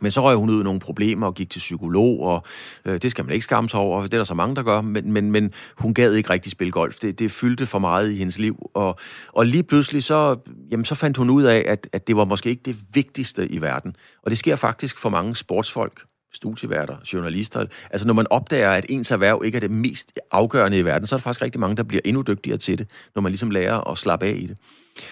Men 0.00 0.10
så 0.10 0.22
røg 0.22 0.36
hun 0.36 0.50
ud 0.50 0.60
i 0.60 0.64
nogle 0.64 0.80
problemer 0.80 1.26
og 1.26 1.34
gik 1.34 1.50
til 1.50 1.58
psykolog, 1.58 2.20
og 2.20 2.42
øh, 2.84 3.02
det 3.02 3.10
skal 3.10 3.24
man 3.24 3.34
ikke 3.34 3.44
skamme 3.44 3.70
sig 3.70 3.80
over, 3.80 4.02
det 4.02 4.14
er 4.14 4.18
der 4.18 4.24
så 4.24 4.34
mange, 4.34 4.56
der 4.56 4.62
gør, 4.62 4.80
men, 4.80 5.12
men, 5.12 5.32
men 5.32 5.52
hun 5.78 5.94
gad 5.94 6.14
ikke 6.14 6.30
rigtig 6.30 6.52
spille 6.52 6.70
golf. 6.70 6.98
Det, 6.98 7.18
det 7.18 7.32
fyldte 7.32 7.66
for 7.66 7.78
meget 7.78 8.10
i 8.12 8.16
hendes 8.16 8.38
liv, 8.38 8.70
og, 8.74 8.98
og 9.32 9.46
lige 9.46 9.62
pludselig 9.62 10.04
så, 10.04 10.36
jamen, 10.70 10.84
så 10.84 10.94
fandt 10.94 11.16
hun 11.16 11.30
ud 11.30 11.42
af, 11.42 11.64
at, 11.66 11.88
at 11.92 12.06
det 12.06 12.16
var 12.16 12.24
måske 12.24 12.50
ikke 12.50 12.62
det 12.64 12.76
vigtigste 12.94 13.48
i 13.48 13.62
verden. 13.62 13.96
Og 14.22 14.30
det 14.30 14.38
sker 14.38 14.56
faktisk 14.56 14.98
for 14.98 15.10
mange 15.10 15.36
sportsfolk, 15.36 16.02
studieværter, 16.32 16.96
journalister. 17.12 17.64
Altså 17.90 18.06
når 18.06 18.14
man 18.14 18.26
opdager, 18.30 18.70
at 18.70 18.86
ens 18.88 19.10
erhverv 19.10 19.42
ikke 19.44 19.56
er 19.56 19.60
det 19.60 19.70
mest 19.70 20.12
afgørende 20.30 20.78
i 20.78 20.84
verden, 20.84 21.06
så 21.06 21.14
er 21.14 21.18
der 21.18 21.22
faktisk 21.22 21.42
rigtig 21.42 21.60
mange, 21.60 21.76
der 21.76 21.82
bliver 21.82 22.00
endnu 22.04 22.22
dygtigere 22.22 22.58
til 22.58 22.78
det, 22.78 22.86
når 23.14 23.22
man 23.22 23.32
ligesom 23.32 23.50
lærer 23.50 23.90
at 23.90 23.98
slappe 23.98 24.26
af 24.26 24.34
i 24.36 24.46
det. 24.46 24.56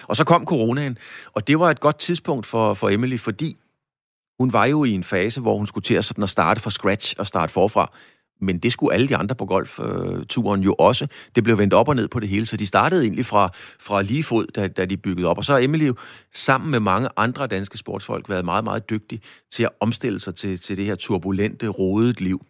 Og 0.07 0.15
så 0.15 0.23
kom 0.23 0.45
coronaen, 0.45 0.97
og 1.33 1.47
det 1.47 1.59
var 1.59 1.71
et 1.71 1.79
godt 1.79 1.99
tidspunkt 1.99 2.45
for, 2.45 2.73
for 2.73 2.89
Emily, 2.89 3.17
fordi 3.17 3.57
hun 4.39 4.53
var 4.53 4.65
jo 4.65 4.83
i 4.83 4.91
en 4.91 5.03
fase, 5.03 5.41
hvor 5.41 5.57
hun 5.57 5.67
skulle 5.67 5.83
til 5.83 5.93
at, 5.93 6.05
sådan 6.05 6.23
at 6.23 6.29
starte 6.29 6.61
fra 6.61 6.69
scratch 6.69 7.15
og 7.17 7.27
starte 7.27 7.53
forfra. 7.53 7.91
Men 8.41 8.59
det 8.59 8.73
skulle 8.73 8.93
alle 8.93 9.07
de 9.07 9.15
andre 9.15 9.35
på 9.35 9.45
golfturen 9.45 10.61
jo 10.61 10.73
også. 10.73 11.07
Det 11.35 11.43
blev 11.43 11.57
vendt 11.57 11.73
op 11.73 11.87
og 11.87 11.95
ned 11.95 12.07
på 12.07 12.19
det 12.19 12.29
hele, 12.29 12.45
så 12.45 12.57
de 12.57 12.65
startede 12.65 13.03
egentlig 13.03 13.25
fra, 13.25 13.49
fra 13.79 14.01
lige 14.01 14.23
fod, 14.23 14.45
da, 14.55 14.67
da 14.67 14.85
de 14.85 14.97
byggede 14.97 15.27
op. 15.27 15.37
Og 15.37 15.45
så 15.45 15.51
har 15.53 15.59
Emily 15.59 15.87
jo 15.87 15.95
sammen 16.33 16.71
med 16.71 16.79
mange 16.79 17.09
andre 17.17 17.47
danske 17.47 17.77
sportsfolk 17.77 18.29
været 18.29 18.45
meget, 18.45 18.63
meget 18.63 18.89
dygtig 18.89 19.21
til 19.51 19.63
at 19.63 19.69
omstille 19.79 20.19
sig 20.19 20.35
til, 20.35 20.59
til 20.59 20.77
det 20.77 20.85
her 20.85 20.95
turbulente, 20.95 21.67
rodet 21.67 22.21
liv. 22.21 22.41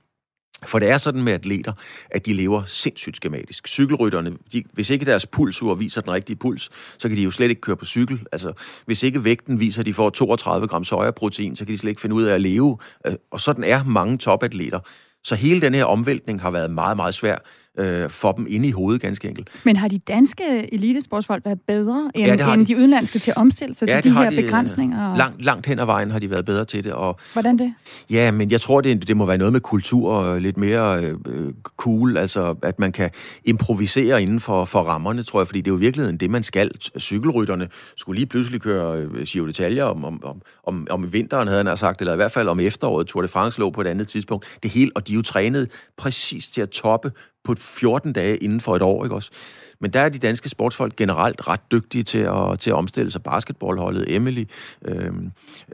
For 0.66 0.80
det 0.80 0.90
er 0.90 0.98
sådan 0.98 1.24
med 1.24 1.34
atleter, 1.34 1.74
at 2.12 2.26
de 2.26 2.34
lever 2.34 2.64
sindssygt 2.66 3.16
skematisk. 3.16 3.68
Cykelrytterne, 3.68 4.32
de, 4.54 4.64
hvis 4.74 4.90
ikke 4.90 5.06
deres 5.06 5.26
pulsur 5.26 5.76
viser 5.76 6.02
den 6.02 6.14
rigtige 6.14 6.36
puls, 6.36 6.70
så 6.98 7.08
kan 7.08 7.18
de 7.18 7.24
jo 7.24 7.32
slet 7.32 7.50
ikke 7.50 7.62
køre 7.62 7.76
på 7.76 7.86
cykel. 7.86 8.20
Altså, 8.32 8.54
hvis 8.86 9.04
ikke 9.04 9.24
vægten 9.24 9.60
viser, 9.60 9.80
at 9.80 9.86
de 9.86 9.94
får 9.94 10.10
32 10.10 10.68
gram 10.68 10.84
sojaprotein, 10.84 11.56
så 11.56 11.66
kan 11.66 11.74
de 11.74 11.78
slet 11.78 11.90
ikke 11.90 12.02
finde 12.02 12.16
ud 12.16 12.24
af 12.24 12.34
at 12.34 12.42
leve. 12.42 12.78
Øh, 13.08 13.14
og 13.32 13.42
sådan 13.42 13.64
er 13.64 13.84
mange 13.84 14.18
topatleter. 14.18 14.80
Så 15.24 15.36
hele 15.36 15.62
den 15.62 15.74
her 15.74 15.86
omvæltning 15.86 16.42
har 16.42 16.52
været 16.52 16.72
meget, 16.72 16.98
meget 16.98 17.16
svær 17.16 17.38
øh, 17.80 18.10
for 18.10 18.32
dem 18.32 18.46
inde 18.50 18.68
i 18.68 18.72
hovedet, 18.72 19.02
ganske 19.02 19.28
enkelt. 19.28 19.50
Men 19.64 19.76
har 19.76 19.88
de 19.88 19.98
danske 19.98 20.74
elitesportsfolk 20.74 21.46
været 21.46 21.62
bedre 21.68 22.12
end, 22.16 22.26
ja, 22.26 22.54
end 22.54 22.66
de. 22.66 22.74
de 22.74 22.78
udenlandske 22.78 23.20
til 23.20 23.32
at 23.32 23.38
omstille 23.38 23.76
sig 23.76 23.88
ja, 23.88 24.02
til 24.02 24.12
de 24.12 24.18
her 24.18 24.30
de, 24.30 24.36
øh, 24.36 24.44
begrænsninger? 24.44 25.16
Langt, 25.18 25.46
langt 25.46 25.66
hen 25.66 25.80
ad 25.80 25.86
vejen 25.86 26.12
har 26.12 26.20
de 26.20 26.30
været 26.30 26.46
bedre 26.46 26.66
til 26.66 26.84
det. 26.84 26.94
Og, 26.94 27.20
Hvordan 27.34 27.58
det? 27.58 27.74
Ja, 28.10 28.32
men 28.32 28.52
jeg 28.52 28.62
tror, 28.62 28.82
det, 28.82 29.08
det 29.08 29.18
må 29.18 29.26
være 29.26 29.38
noget 29.38 29.54
med 29.54 29.62
kultur 29.62 30.12
og 30.12 30.42
lidt 30.42 30.58
mere 30.58 31.04
øh, 31.04 31.54
cool, 31.78 32.18
altså 32.18 32.56
at 32.64 32.80
man 32.80 32.92
kan 32.92 33.10
improvisere 33.46 34.22
inden 34.22 34.40
for, 34.40 34.66
for 34.66 34.82
rammerne, 34.82 35.24
tror 35.24 35.40
jeg, 35.40 35.48
fordi 35.48 35.62
det 35.62 35.68
er 35.68 35.74
jo 35.74 35.78
i 35.78 35.80
virkeligheden 35.80 36.18
det, 36.18 36.30
man 36.30 36.44
skal. 36.44 36.72
Cykelrytterne 37.00 37.68
skulle 37.98 38.20
lige 38.20 38.28
pludselig 38.28 38.62
køre 38.62 38.98
øh, 38.98 39.24
Giro 39.24 39.46
d'Italia 39.48 39.82
om, 39.82 40.06
om, 40.06 40.24
om, 40.24 40.42
om, 40.64 40.88
om 40.90 41.14
vinteren, 41.14 41.48
havde 41.48 41.64
han 41.64 41.78
sagt, 41.78 42.02
eller 42.02 42.14
i 42.14 42.16
hvert 42.16 42.32
fald 42.32 42.48
om 42.48 42.60
efteråret. 42.60 43.08
Tour 43.08 43.22
de 43.22 43.28
France 43.28 43.60
lå 43.60 43.70
på 43.70 43.82
et 43.82 43.88
andet 43.88 44.08
tidspunkt. 44.08 44.46
Det 44.64 44.72
hele, 44.72 44.92
og 44.96 45.08
de 45.08 45.14
er 45.14 45.16
jo 45.16 45.22
trænet 45.22 45.72
præcis 45.98 46.48
til 46.48 46.62
at 46.62 46.70
toppe 46.70 47.12
på 47.44 47.56
14 47.60 48.14
dage 48.14 48.38
inden 48.38 48.60
for 48.60 48.76
et 48.76 48.82
år, 48.82 49.04
ikke 49.04 49.16
også? 49.16 49.32
Men 49.80 49.94
der 49.94 50.00
er 50.00 50.10
de 50.10 50.20
danske 50.20 50.50
sportsfolk 50.50 50.96
generelt 50.96 51.48
ret 51.48 51.72
dygtige 51.72 52.04
til 52.04 52.20
at, 52.20 52.60
til 52.60 52.70
at 52.70 52.76
omstille 52.76 53.12
sig. 53.12 53.24
Basketballholdet, 53.24 54.16
Emily, 54.16 54.46
øh, 54.86 55.12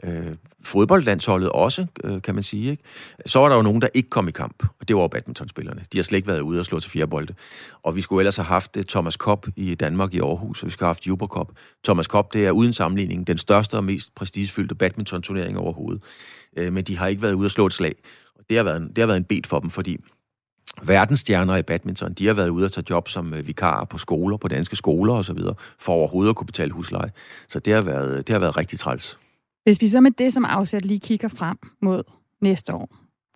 øh, 0.02 0.34
fodboldlandsholdet 0.64 1.48
også, 1.48 1.86
øh, 2.04 2.22
kan 2.22 2.34
man 2.34 2.42
sige. 2.42 2.70
Ikke? 2.70 2.82
Så 3.26 3.38
var 3.38 3.48
der 3.48 3.56
jo 3.56 3.62
nogen, 3.62 3.82
der 3.82 3.88
ikke 3.94 4.10
kom 4.10 4.28
i 4.28 4.30
kamp, 4.30 4.62
og 4.80 4.88
det 4.88 4.96
var 4.96 5.08
badmintonspillerne. 5.08 5.84
De 5.92 5.98
har 5.98 6.02
slet 6.02 6.16
ikke 6.16 6.28
været 6.28 6.40
ude 6.40 6.60
og 6.60 6.64
slå 6.64 6.80
til 6.80 6.90
fjerbolde. 6.90 7.34
Og 7.82 7.96
vi 7.96 8.00
skulle 8.00 8.20
ellers 8.20 8.36
have 8.36 8.46
haft 8.46 8.76
øh, 8.76 8.84
Thomas 8.84 9.16
Kopp 9.16 9.46
i 9.56 9.74
Danmark 9.74 10.14
i 10.14 10.20
Aarhus, 10.20 10.62
og 10.62 10.66
vi 10.66 10.72
skulle 10.72 10.86
have 10.86 10.94
haft 10.94 11.06
Juber 11.06 11.26
Cup. 11.26 11.48
Thomas 11.84 12.06
Kopp, 12.06 12.32
det 12.32 12.46
er 12.46 12.50
uden 12.50 12.72
sammenligning 12.72 13.26
den 13.26 13.38
største 13.38 13.74
og 13.74 13.84
mest 13.84 14.14
prestigefyldte 14.14 14.74
badmintonturnering 14.74 15.58
overhovedet. 15.58 16.02
Øh, 16.56 16.72
men 16.72 16.84
de 16.84 16.96
har 16.96 17.06
ikke 17.06 17.22
været 17.22 17.34
ude 17.34 17.46
og 17.46 17.50
slå 17.50 17.66
et 17.66 17.72
slag. 17.72 17.94
Og 18.38 18.44
det 18.48 18.56
har 18.56 18.64
været 18.64 18.76
en, 18.76 18.88
det 18.88 18.98
har 18.98 19.06
været 19.06 19.16
en 19.16 19.24
bet 19.24 19.46
for 19.46 19.60
dem, 19.60 19.70
fordi 19.70 19.96
verdensstjerner 20.82 21.56
i 21.56 21.62
badminton, 21.62 22.12
de 22.12 22.26
har 22.26 22.34
været 22.34 22.48
ude 22.48 22.64
og 22.64 22.72
tage 22.72 22.84
job 22.90 23.08
som 23.08 23.34
øh, 23.34 23.46
vikarer 23.46 23.84
på 23.84 23.98
skoler, 23.98 24.36
på 24.36 24.48
danske 24.48 24.76
skoler 24.76 25.14
osv., 25.14 25.38
for 25.78 25.92
overhovedet 25.92 26.30
at 26.30 26.36
kunne 26.36 26.46
betale 26.46 26.72
husleje. 26.72 27.12
Så 27.48 27.58
det 27.58 27.74
har 27.74 27.82
været, 27.82 28.26
det 28.26 28.32
har 28.32 28.40
været 28.40 28.56
rigtig 28.56 28.78
træls. 28.78 29.16
Hvis 29.64 29.82
vi 29.82 29.88
så 29.88 30.00
med 30.00 30.10
det 30.10 30.32
som 30.32 30.44
afsæt 30.44 30.84
lige 30.84 31.00
kigger 31.00 31.28
frem 31.28 31.58
mod 31.82 32.02
næste 32.40 32.74
år, 32.74 32.88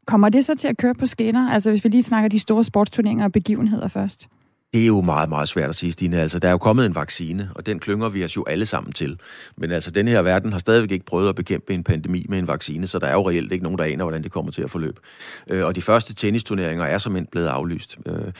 kommer 0.06 0.28
det 0.28 0.44
så 0.44 0.54
til 0.54 0.68
at 0.68 0.76
køre 0.76 0.94
på 0.94 1.06
skinner? 1.06 1.50
Altså 1.50 1.70
hvis 1.70 1.84
vi 1.84 1.88
lige 1.88 2.02
snakker 2.02 2.28
de 2.28 2.38
store 2.38 2.64
sportsturneringer 2.64 3.24
og 3.24 3.32
begivenheder 3.32 3.88
først? 3.88 4.28
Det 4.72 4.82
er 4.82 4.86
jo 4.86 5.00
meget, 5.00 5.28
meget 5.28 5.48
svært 5.48 5.68
at 5.68 5.76
sige, 5.76 5.92
Stine. 5.92 6.20
Altså, 6.20 6.38
der 6.38 6.48
er 6.48 6.52
jo 6.52 6.58
kommet 6.58 6.86
en 6.86 6.94
vaccine, 6.94 7.50
og 7.54 7.66
den 7.66 7.78
klynger 7.78 8.08
vi 8.08 8.24
os 8.24 8.36
jo 8.36 8.44
alle 8.44 8.66
sammen 8.66 8.92
til. 8.92 9.20
Men 9.56 9.70
altså, 9.72 9.90
den 9.90 10.08
her 10.08 10.22
verden 10.22 10.52
har 10.52 10.58
stadigvæk 10.58 10.90
ikke 10.90 11.04
prøvet 11.04 11.28
at 11.28 11.34
bekæmpe 11.34 11.74
en 11.74 11.84
pandemi 11.84 12.26
med 12.28 12.38
en 12.38 12.46
vaccine, 12.46 12.86
så 12.86 12.98
der 12.98 13.06
er 13.06 13.12
jo 13.12 13.28
reelt 13.28 13.52
ikke 13.52 13.62
nogen, 13.62 13.78
der 13.78 13.84
aner, 13.84 14.04
hvordan 14.04 14.22
det 14.22 14.32
kommer 14.32 14.52
til 14.52 14.62
at 14.62 14.70
forløbe. 14.70 15.00
Øh, 15.48 15.66
og 15.66 15.76
de 15.76 15.82
første 15.82 16.14
tennisturneringer 16.14 16.84
er 16.84 16.98
som 16.98 17.26
blevet 17.32 17.46
aflyst. 17.46 17.98
Øh, 18.06 18.32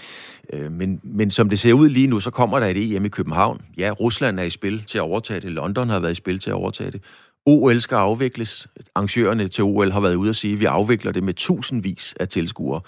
øh, 0.53 0.73
men, 0.73 1.01
men 1.03 1.31
som 1.31 1.49
det 1.49 1.59
ser 1.59 1.73
ud 1.73 1.89
lige 1.89 2.07
nu, 2.07 2.21
så 2.21 2.31
kommer 2.31 2.61
der 2.61 2.67
et 2.67 2.97
EM 2.97 3.05
i 3.05 3.09
København. 3.09 3.61
Ja, 3.79 3.91
Rusland 3.91 4.41
er 4.41 4.45
i 4.45 4.51
spil 4.51 4.85
til 4.87 4.99
at 4.99 5.03
overtage 5.03 5.41
det. 5.41 5.51
London 5.51 5.89
har 5.89 6.01
været 6.01 6.13
i 6.13 6.15
spil 6.15 6.39
til 6.39 6.51
at 6.51 6.55
overtage 6.55 6.91
det. 6.91 7.03
OL 7.47 7.81
skal 7.81 7.97
afvikles. 7.97 8.69
Arrangørerne 8.95 9.49
til 9.49 9.65
OL 9.65 9.91
har 9.91 10.01
været 10.01 10.15
ude 10.15 10.31
at 10.31 10.37
sige, 10.37 10.53
at 10.53 10.61
vi 10.61 10.65
afvikler 10.65 11.13
det 11.13 11.23
med 11.23 11.35
tusindvis 11.35 12.15
af 12.21 12.29
tilskuere. 12.29 12.81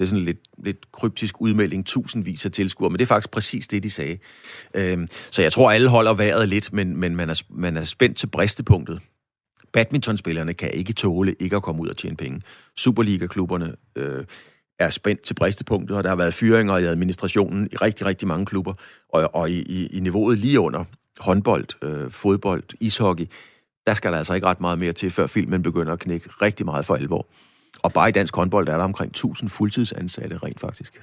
Det 0.00 0.06
er 0.06 0.08
sådan 0.08 0.18
en 0.18 0.24
lidt, 0.24 0.38
lidt 0.64 0.92
kryptisk 0.92 1.40
udmelding, 1.40 1.86
tusindvis 1.86 2.46
af 2.46 2.52
tilskuere, 2.52 2.90
men 2.90 2.98
det 2.98 3.02
er 3.02 3.06
faktisk 3.06 3.30
præcis 3.30 3.68
det, 3.68 3.82
de 3.82 3.90
sagde. 3.90 4.18
Øhm, 4.74 5.08
så 5.30 5.42
jeg 5.42 5.52
tror, 5.52 5.70
alle 5.70 5.88
holder 5.88 6.14
vejret 6.14 6.48
lidt, 6.48 6.72
men, 6.72 6.96
men 6.96 7.16
man, 7.16 7.30
er, 7.30 7.42
man 7.50 7.76
er 7.76 7.84
spændt 7.84 8.16
til 8.16 8.26
bristepunktet. 8.26 9.00
Badmintonspillerne 9.72 10.54
kan 10.54 10.70
ikke 10.70 10.92
tåle 10.92 11.36
ikke 11.40 11.56
at 11.56 11.62
komme 11.62 11.82
ud 11.82 11.88
og 11.88 11.96
tjene 11.96 12.16
penge. 12.16 12.42
Superliga-klubberne 12.76 13.74
øh, 13.96 14.24
er 14.78 14.90
spændt 14.90 15.22
til 15.22 15.34
bristepunktet, 15.34 15.96
og 15.96 16.04
der 16.04 16.08
har 16.08 16.16
været 16.16 16.34
fyringer 16.34 16.78
i 16.78 16.84
administrationen 16.84 17.68
i 17.72 17.76
rigtig, 17.76 18.06
rigtig 18.06 18.28
mange 18.28 18.46
klubber, 18.46 18.74
og, 19.08 19.34
og 19.34 19.50
i, 19.50 19.62
i, 19.62 19.86
i 19.86 20.00
niveauet 20.00 20.38
lige 20.38 20.60
under 20.60 20.84
håndbold, 21.18 21.84
øh, 21.84 22.10
fodbold, 22.10 22.62
ishockey, 22.80 23.26
der 23.86 23.94
skal 23.94 24.12
der 24.12 24.18
altså 24.18 24.34
ikke 24.34 24.46
ret 24.46 24.60
meget 24.60 24.78
mere 24.78 24.92
til, 24.92 25.10
før 25.10 25.26
filmen 25.26 25.62
begynder 25.62 25.92
at 25.92 25.98
knække 25.98 26.28
rigtig 26.42 26.66
meget 26.66 26.86
for 26.86 26.94
alvor. 26.94 27.26
Og 27.82 27.92
bare 27.92 28.08
i 28.08 28.12
dansk 28.12 28.36
håndbold 28.36 28.68
er 28.68 28.76
der 28.76 28.84
omkring 28.84 29.10
1000 29.10 29.50
fuldtidsansatte 29.50 30.38
rent 30.38 30.60
faktisk. 30.60 31.00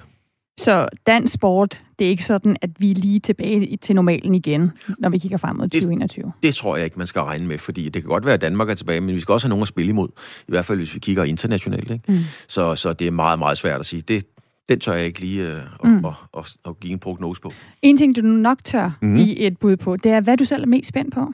Så 0.58 0.88
dansk 1.06 1.34
sport, 1.34 1.82
det 1.98 2.04
er 2.04 2.08
ikke 2.08 2.24
sådan, 2.24 2.56
at 2.62 2.70
vi 2.78 2.90
er 2.90 2.94
lige 2.94 3.20
tilbage 3.20 3.76
til 3.76 3.94
normalen 3.94 4.34
igen, 4.34 4.72
når 4.98 5.08
vi 5.08 5.18
kigger 5.18 5.38
frem 5.38 5.56
mod 5.56 5.68
2021? 5.68 6.24
Det, 6.24 6.32
det 6.42 6.54
tror 6.54 6.76
jeg 6.76 6.84
ikke, 6.84 6.98
man 6.98 7.06
skal 7.06 7.22
regne 7.22 7.46
med, 7.46 7.58
fordi 7.58 7.88
det 7.88 8.02
kan 8.02 8.08
godt 8.08 8.24
være, 8.24 8.34
at 8.34 8.40
Danmark 8.40 8.70
er 8.70 8.74
tilbage, 8.74 9.00
men 9.00 9.14
vi 9.14 9.20
skal 9.20 9.32
også 9.32 9.46
have 9.46 9.50
nogen 9.50 9.62
at 9.62 9.68
spille 9.68 9.88
imod. 9.88 10.08
I 10.40 10.50
hvert 10.50 10.64
fald, 10.64 10.78
hvis 10.78 10.94
vi 10.94 10.98
kigger 10.98 11.24
internationalt. 11.24 11.90
Ikke? 11.90 12.12
Mm. 12.12 12.18
Så, 12.48 12.74
så 12.74 12.92
det 12.92 13.06
er 13.06 13.10
meget, 13.10 13.38
meget 13.38 13.58
svært 13.58 13.80
at 13.80 13.86
sige. 13.86 14.02
Det, 14.02 14.24
den 14.68 14.80
tør 14.80 14.92
jeg 14.92 15.06
ikke 15.06 15.20
lige 15.20 15.48
øh, 15.48 15.58
mm. 15.84 16.04
at, 16.04 16.12
at, 16.36 16.40
at, 16.40 16.56
at 16.68 16.80
give 16.80 16.92
en 16.92 16.98
prognose 16.98 17.40
på. 17.40 17.52
En 17.82 17.96
ting, 17.96 18.16
du 18.16 18.20
nok 18.20 18.64
tør 18.64 18.90
mm. 19.02 19.16
give 19.16 19.36
et 19.36 19.58
bud 19.58 19.76
på, 19.76 19.96
det 19.96 20.12
er, 20.12 20.20
hvad 20.20 20.36
du 20.36 20.44
selv 20.44 20.62
er 20.62 20.66
mest 20.66 20.88
spændt 20.88 21.14
på? 21.14 21.32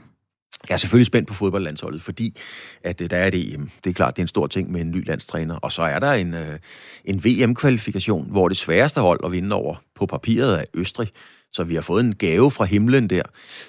Jeg 0.68 0.74
er 0.74 0.78
selvfølgelig 0.78 1.06
spændt 1.06 1.28
på 1.28 1.34
fodboldlandsholdet, 1.34 2.02
fordi 2.02 2.36
at 2.84 3.00
øh, 3.00 3.10
der 3.10 3.16
er 3.16 3.26
et 3.26 3.54
EM. 3.54 3.70
Det 3.84 3.90
er 3.90 3.94
klart, 3.94 4.16
det 4.16 4.22
er 4.22 4.24
en 4.24 4.28
stor 4.28 4.46
ting 4.46 4.72
med 4.72 4.80
en 4.80 4.90
ny 4.90 5.06
landstræner. 5.06 5.56
Og 5.56 5.72
så 5.72 5.82
er 5.82 5.98
der 5.98 6.12
en, 6.12 6.34
øh, 6.34 6.58
en 7.04 7.24
VM-kvalifikation, 7.24 8.30
hvor 8.30 8.48
det 8.48 8.56
sværeste 8.56 9.00
hold 9.00 9.20
at 9.24 9.32
vinde 9.32 9.54
over 9.54 9.76
på 9.94 10.06
papiret 10.06 10.60
er 10.60 10.64
Østrig. 10.74 11.08
Så 11.54 11.64
vi 11.64 11.74
har 11.74 11.82
fået 11.82 12.04
en 12.04 12.14
gave 12.14 12.50
fra 12.50 12.64
himlen 12.64 13.10
der. 13.10 13.22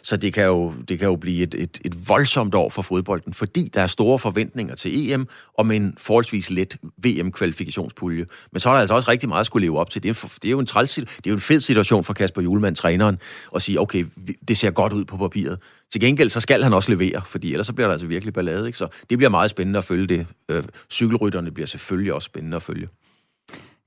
Så 0.03 0.17
det 0.17 0.33
kan 0.33 0.45
jo, 0.45 0.73
det 0.87 0.99
kan 0.99 1.07
jo 1.07 1.15
blive 1.15 1.43
et, 1.43 1.55
et, 1.57 1.81
et 1.85 2.09
voldsomt 2.09 2.55
år 2.55 2.69
for 2.69 2.81
fodbolden, 2.81 3.33
fordi 3.33 3.69
der 3.73 3.81
er 3.81 3.87
store 3.87 4.19
forventninger 4.19 4.75
til 4.75 5.11
EM, 5.11 5.27
og 5.53 5.65
med 5.65 5.75
en 5.75 5.93
forholdsvis 5.97 6.49
let 6.49 6.77
VM-kvalifikationspulje. 6.97 8.25
Men 8.51 8.59
så 8.59 8.69
er 8.69 8.73
der 8.73 8.79
altså 8.79 8.95
også 8.95 9.11
rigtig 9.11 9.29
meget 9.29 9.39
at 9.39 9.45
skulle 9.45 9.65
leve 9.65 9.79
op 9.79 9.89
til. 9.89 10.03
Det 10.03 10.09
er, 10.09 10.27
det 10.41 10.47
er 10.47 10.51
jo 10.51 10.59
en 10.59 10.65
træls, 10.65 10.95
det 10.95 11.07
er 11.07 11.29
jo 11.29 11.33
en 11.33 11.41
fed 11.41 11.59
situation 11.59 12.03
for 12.03 12.13
Kasper 12.13 12.41
Julemand, 12.41 12.75
træneren, 12.75 13.19
at 13.55 13.61
sige, 13.61 13.79
okay, 13.79 14.05
det 14.47 14.57
ser 14.57 14.71
godt 14.71 14.93
ud 14.93 15.05
på 15.05 15.17
papiret. 15.17 15.59
Til 15.91 16.01
gengæld 16.01 16.29
så 16.29 16.39
skal 16.39 16.63
han 16.63 16.73
også 16.73 16.91
levere, 16.91 17.21
fordi 17.25 17.51
ellers 17.51 17.67
så 17.67 17.73
bliver 17.73 17.87
der 17.87 17.93
altså 17.93 18.07
virkelig 18.07 18.33
ballade. 18.33 18.67
Ikke? 18.67 18.77
Så 18.77 18.87
det 19.09 19.17
bliver 19.17 19.29
meget 19.29 19.49
spændende 19.49 19.77
at 19.79 19.85
følge 19.85 20.07
det. 20.07 20.27
Øh, 20.49 20.63
cykelrytterne 20.91 21.51
bliver 21.51 21.67
selvfølgelig 21.67 22.13
også 22.13 22.25
spændende 22.25 22.55
at 22.55 22.63
følge. 22.63 22.87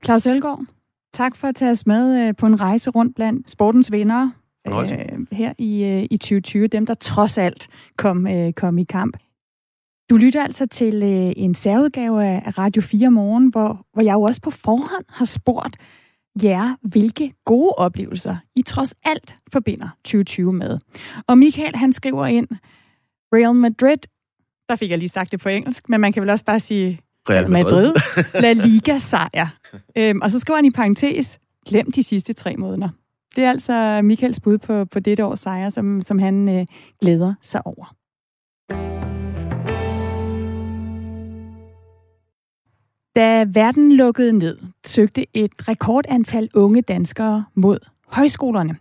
Claus 0.05 0.25
Elgaard, 0.25 0.65
tak 1.13 1.35
for 1.35 1.47
at 1.47 1.55
tage 1.55 1.71
os 1.71 1.87
med 1.87 2.27
øh, 2.27 2.35
på 2.35 2.45
en 2.45 2.59
rejse 2.59 2.89
rundt 2.89 3.15
blandt 3.15 3.49
sportens 3.49 3.91
vinder 3.91 4.29
øh, 4.67 5.27
her 5.31 5.53
i, 5.57 5.83
øh, 5.83 6.07
i 6.11 6.17
2020. 6.17 6.67
Dem, 6.67 6.85
der 6.85 6.93
trods 6.93 7.37
alt 7.37 7.67
kom, 7.97 8.27
øh, 8.27 8.53
kom 8.53 8.77
i 8.77 8.83
kamp. 8.83 9.17
Du 10.09 10.17
lytter 10.17 10.43
altså 10.43 10.65
til 10.65 11.03
øh, 11.03 11.33
en 11.35 11.55
særudgave 11.55 12.25
af 12.25 12.57
Radio 12.57 12.81
4 12.81 13.11
Morgen, 13.11 13.47
hvor, 13.47 13.85
hvor 13.93 14.03
jeg 14.03 14.13
jo 14.13 14.21
også 14.21 14.41
på 14.41 14.49
forhånd 14.51 15.05
har 15.09 15.25
spurgt 15.25 15.77
jer, 16.43 16.75
hvilke 16.81 17.33
gode 17.45 17.73
oplevelser 17.77 18.35
I 18.55 18.61
trods 18.61 18.93
alt 19.05 19.35
forbinder 19.53 19.89
2020 20.03 20.53
med. 20.53 20.79
Og 21.27 21.37
Michael, 21.37 21.75
han 21.75 21.93
skriver 21.93 22.25
ind, 22.25 22.47
Real 23.33 23.55
Madrid, 23.55 23.97
der 24.69 24.75
fik 24.75 24.89
jeg 24.89 24.97
lige 24.97 25.09
sagt 25.09 25.31
det 25.31 25.39
på 25.39 25.49
engelsk, 25.49 25.89
men 25.89 26.01
man 26.01 26.13
kan 26.13 26.21
vel 26.21 26.29
også 26.29 26.45
bare 26.45 26.59
sige 26.59 26.99
Real 27.29 27.51
Madrid, 27.51 27.93
Madrid 27.93 27.93
La 28.43 28.53
Liga-sejr. 28.53 29.47
øhm, 29.95 30.19
og 30.21 30.31
så 30.31 30.39
skriver 30.39 30.55
han 30.57 30.65
i 30.65 30.71
parentes, 30.71 31.39
glem 31.69 31.91
de 31.91 32.03
sidste 32.03 32.33
tre 32.33 32.55
måneder. 32.57 32.89
Det 33.35 33.43
er 33.43 33.49
altså 33.49 34.01
Michaels 34.03 34.39
bud 34.39 34.57
på, 34.57 34.85
på 34.85 34.99
dette 34.99 35.25
års 35.25 35.39
sejr, 35.39 35.69
som, 35.69 36.01
som 36.01 36.19
han 36.19 36.59
øh, 36.59 36.65
glæder 37.01 37.33
sig 37.41 37.61
over. 37.65 37.95
Da 43.15 43.45
verden 43.53 43.95
lukkede 43.95 44.33
ned, 44.33 44.57
søgte 44.85 45.25
et 45.33 45.69
rekordantal 45.69 46.49
unge 46.53 46.81
danskere 46.81 47.45
mod 47.55 47.79
højskolerne. 48.07 48.75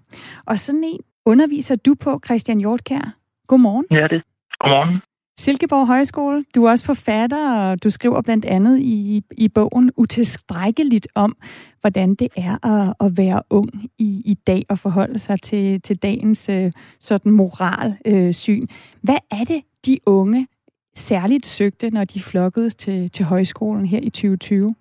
Og 0.47 0.59
sådan 0.59 0.85
en 0.85 1.01
underviser 1.27 1.77
du 1.77 1.95
på, 1.95 2.21
Christian 2.25 2.59
Hjortkær. 2.59 3.15
Godmorgen. 3.47 3.87
Ja, 3.91 4.07
det. 4.11 4.23
Godmorgen. 4.61 5.01
Silkeborg 5.39 5.87
Højskole. 5.87 6.45
Du 6.55 6.65
er 6.65 6.71
også 6.71 6.85
forfatter, 6.85 7.55
og 7.55 7.85
du 7.85 7.91
skriver 7.91 8.23
blandt 8.23 8.45
andet 8.45 8.79
i, 8.79 9.23
i 9.31 9.49
bogen 9.49 9.91
utilstrækkeligt 9.97 11.09
om, 11.15 11.37
hvordan 11.81 12.15
det 12.15 12.29
er 12.37 12.67
at, 12.67 12.95
at 13.01 13.17
være 13.17 13.43
ung 13.51 13.71
i, 13.99 14.23
i 14.25 14.35
dag 14.35 14.67
og 14.69 14.79
forholde 14.79 15.19
sig 15.19 15.43
til, 15.43 15.83
til 15.83 15.97
dagens 15.97 16.49
øh, 16.49 16.73
sådan 17.01 17.33
moralsyn. 17.33 18.63
Øh, 18.63 18.69
Hvad 19.03 19.19
er 19.31 19.45
det, 19.45 19.63
de 19.87 19.99
unge 20.07 20.47
særligt 20.95 21.47
søgte, 21.47 21.91
når 21.91 22.05
de 22.05 22.23
flokkedes 22.23 22.75
til, 22.75 23.11
til 23.11 23.25
højskolen 23.25 23.87
her 23.87 24.01
i 24.03 24.11
2020? 24.11 24.75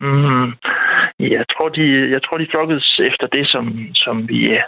Mm, 0.00 0.06
mm-hmm 0.06 0.52
jeg 1.18 1.44
tror, 1.52 1.68
de, 1.68 2.10
jeg 2.10 2.22
tror, 2.22 2.38
de 2.38 2.46
flokkedes 2.50 3.00
efter 3.00 3.26
det, 3.26 3.48
som, 3.48 3.64
som 3.94 4.28
vi, 4.28 4.40
øh, 4.50 4.62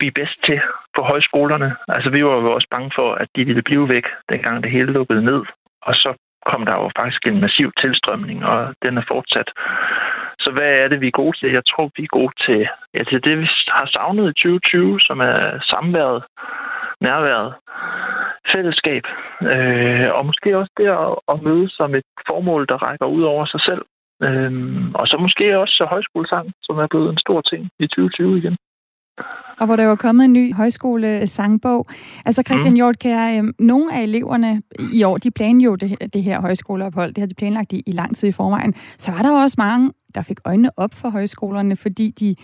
vi 0.00 0.06
er 0.06 0.18
bedst 0.20 0.38
til 0.44 0.60
på 0.96 1.02
højskolerne. 1.02 1.76
Altså, 1.88 2.10
vi 2.10 2.24
var 2.24 2.30
jo 2.30 2.52
også 2.52 2.68
bange 2.70 2.90
for, 2.94 3.14
at 3.14 3.28
de 3.36 3.44
ville 3.44 3.62
blive 3.62 3.88
væk, 3.88 4.06
dengang 4.28 4.62
det 4.62 4.70
hele 4.70 4.92
lukkede 4.92 5.24
ned. 5.24 5.42
Og 5.82 5.94
så 5.94 6.14
kom 6.46 6.64
der 6.66 6.74
jo 6.74 6.90
faktisk 6.96 7.26
en 7.26 7.40
massiv 7.40 7.72
tilstrømning, 7.80 8.44
og 8.44 8.74
den 8.82 8.98
er 8.98 9.04
fortsat. 9.08 9.48
Så 10.38 10.50
hvad 10.52 10.72
er 10.82 10.88
det, 10.88 11.00
vi 11.00 11.06
er 11.06 11.20
gode 11.22 11.36
til? 11.38 11.52
Jeg 11.52 11.64
tror, 11.70 11.90
vi 11.96 12.02
er 12.02 12.16
gode 12.18 12.32
til, 12.46 12.68
ja, 12.94 13.02
til 13.04 13.24
det, 13.24 13.38
vi 13.38 13.48
har 13.68 13.86
savnet 13.86 14.24
i 14.30 14.34
2020, 14.34 15.00
som 15.00 15.20
er 15.20 15.60
samværet, 15.72 16.24
nærværet, 17.00 17.54
fællesskab, 18.52 19.04
øh, 19.52 20.08
og 20.16 20.26
måske 20.26 20.58
også 20.58 20.72
det 20.76 20.88
at, 20.88 21.14
at 21.32 21.42
møde 21.42 21.68
som 21.70 21.94
et 21.94 22.08
formål, 22.26 22.66
der 22.68 22.82
rækker 22.86 23.06
ud 23.06 23.22
over 23.22 23.46
sig 23.46 23.60
selv. 23.60 23.82
Øhm, 24.22 24.94
og 24.94 25.06
så 25.06 25.16
måske 25.20 25.58
også 25.58 25.86
højskolesang, 25.90 26.52
som 26.62 26.78
er 26.78 26.86
blevet 26.90 27.10
en 27.10 27.18
stor 27.18 27.40
ting 27.40 27.62
i 27.78 27.86
2020 27.86 28.38
igen. 28.38 28.56
Og 29.60 29.66
hvor 29.66 29.76
der 29.76 29.86
var 29.86 29.94
kommet 29.94 30.24
en 30.24 30.32
ny 30.32 30.54
højskolesangbog. 30.54 31.86
Altså 32.24 32.42
Christian 32.46 32.72
mm. 32.72 32.76
Hjortkær, 32.76 33.38
øh, 33.38 33.44
nogle 33.58 33.94
af 33.94 34.02
eleverne 34.02 34.62
i 34.92 35.02
år, 35.02 35.16
de 35.16 35.30
planlagde 35.30 35.76
det, 35.76 36.14
det 36.14 36.22
her 36.22 36.40
højskoleophold, 36.40 37.08
det 37.08 37.18
havde 37.18 37.30
de 37.30 37.34
planlagt 37.34 37.72
i, 37.72 37.82
i 37.86 37.90
lang 37.90 38.16
tid 38.16 38.28
i 38.28 38.32
forvejen. 38.32 38.74
Så 38.74 39.12
var 39.12 39.22
der 39.22 39.42
også 39.42 39.56
mange, 39.58 39.92
der 40.14 40.22
fik 40.22 40.38
øjnene 40.44 40.70
op 40.76 40.94
for 40.94 41.08
højskolerne, 41.08 41.76
fordi 41.76 42.10
de 42.10 42.36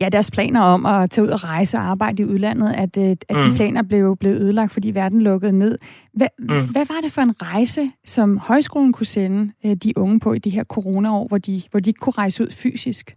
ja, 0.00 0.08
deres 0.08 0.30
planer 0.30 0.60
om 0.60 0.86
at 0.86 1.10
tage 1.10 1.24
ud 1.24 1.30
og 1.30 1.44
rejse 1.44 1.76
og 1.76 1.82
arbejde 1.82 2.22
i 2.22 2.26
udlandet, 2.26 2.72
at, 2.72 2.96
øh, 2.98 3.04
at 3.04 3.18
mm. 3.30 3.42
de 3.42 3.56
planer 3.56 3.82
blev, 3.82 4.16
blev 4.16 4.32
ødelagt, 4.32 4.72
fordi 4.72 4.90
verden 4.90 5.20
lukkede 5.22 5.52
ned. 5.52 5.78
Hva, 6.12 6.28
mm. 6.38 6.46
Hvad 6.46 6.86
var 6.86 7.00
det 7.02 7.12
for 7.12 7.22
en 7.22 7.42
rejse, 7.42 7.90
som 8.04 8.38
højskolen 8.38 8.92
kunne 8.92 9.06
sende 9.06 9.52
øh, 9.64 9.74
de 9.74 9.98
unge 9.98 10.20
på 10.20 10.32
i 10.32 10.38
de 10.38 10.50
her 10.50 10.64
coronaår, 10.64 11.26
hvor 11.28 11.38
de, 11.38 11.62
hvor 11.70 11.80
de 11.80 11.90
ikke 11.90 12.00
kunne 12.00 12.14
rejse 12.18 12.42
ud 12.42 12.50
fysisk? 12.50 13.16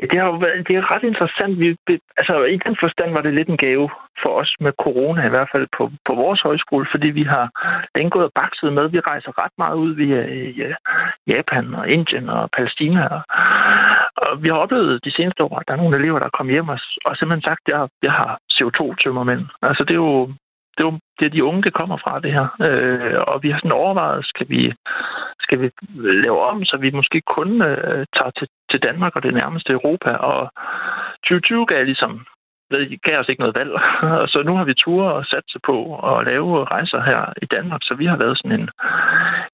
Ja, 0.00 0.06
det, 0.10 0.18
har 0.20 0.26
jo 0.26 0.36
været, 0.36 0.68
det 0.68 0.76
er 0.76 0.90
ret 0.94 1.04
interessant. 1.04 1.60
Vi, 1.60 1.76
altså, 2.16 2.44
I 2.44 2.56
den 2.66 2.76
forstand 2.80 3.12
var 3.12 3.20
det 3.20 3.34
lidt 3.34 3.48
en 3.48 3.56
gave 3.56 3.90
for 4.22 4.32
os 4.40 4.54
med 4.60 4.72
corona, 4.84 5.26
i 5.26 5.28
hvert 5.28 5.48
fald 5.52 5.66
på, 5.76 5.90
på 6.06 6.14
vores 6.14 6.40
højskole, 6.40 6.86
fordi 6.90 7.08
vi 7.08 7.22
har 7.22 7.46
den 7.94 8.10
gået 8.10 8.24
og 8.24 8.32
bakset 8.34 8.72
med. 8.72 8.88
Vi 8.88 9.00
rejser 9.00 9.42
ret 9.42 9.54
meget 9.58 9.76
ud 9.76 9.94
via 9.94 10.20
øh, 10.34 10.58
ja, 10.58 10.74
Japan 11.26 11.74
og 11.74 11.88
Indien 11.88 12.28
og 12.28 12.50
Palæstina. 12.50 13.06
Og, 13.06 13.22
og 14.16 14.42
vi 14.42 14.48
har 14.48 14.56
oplevet 14.56 15.04
de 15.04 15.12
seneste 15.12 15.42
år, 15.44 15.58
at 15.58 15.68
der 15.68 15.74
er 15.74 15.82
nogle 15.82 15.96
elever, 15.96 16.18
der 16.18 16.26
er 16.26 16.36
kommet 16.36 16.52
hjem 16.54 16.68
og, 16.68 16.78
og 17.04 17.16
simpelthen 17.16 17.48
sagt, 17.48 17.62
at 17.66 17.72
jeg, 17.72 17.88
jeg 18.02 18.12
har 18.12 18.38
CO2-tømmermænd. 18.56 19.44
Altså, 19.62 19.84
det 19.84 19.94
er 19.94 20.04
jo 20.08 20.34
det 20.76 20.86
er, 20.86 20.98
det 21.18 21.26
er 21.26 21.30
de 21.30 21.44
unge, 21.44 21.62
det 21.62 21.74
kommer 21.74 21.96
fra, 21.96 22.20
det 22.20 22.32
her. 22.32 22.46
Øh, 22.66 23.20
og 23.26 23.42
vi 23.42 23.50
har 23.50 23.58
sådan 23.58 23.80
overvejet, 23.82 24.26
skal 24.26 24.48
vi, 24.48 24.72
skal 25.40 25.60
vi 25.60 25.70
lave 26.24 26.40
om, 26.50 26.64
så 26.64 26.76
vi 26.76 26.90
måske 26.90 27.20
kun 27.36 27.62
øh, 27.62 28.06
tager 28.16 28.32
til, 28.38 28.48
til 28.70 28.82
Danmark 28.82 29.16
og 29.16 29.22
det 29.22 29.34
nærmeste 29.34 29.72
Europa. 29.72 30.10
Og 30.10 30.50
2020 31.24 31.66
gav 31.66 31.84
ligesom 31.84 32.26
det 32.70 33.02
gav 33.02 33.18
os 33.18 33.28
ikke 33.28 33.40
noget 33.40 33.58
valg. 33.60 33.72
så 34.32 34.42
nu 34.46 34.56
har 34.56 34.64
vi 34.64 34.74
tur 34.74 35.04
og 35.04 35.24
sat 35.26 35.44
på 35.64 35.76
at 36.10 36.26
lave 36.26 36.64
rejser 36.64 37.00
her 37.00 37.32
i 37.42 37.46
Danmark, 37.46 37.80
så 37.82 37.94
vi 37.94 38.06
har 38.06 38.16
været 38.16 38.38
sådan 38.38 38.60
en, 38.60 38.68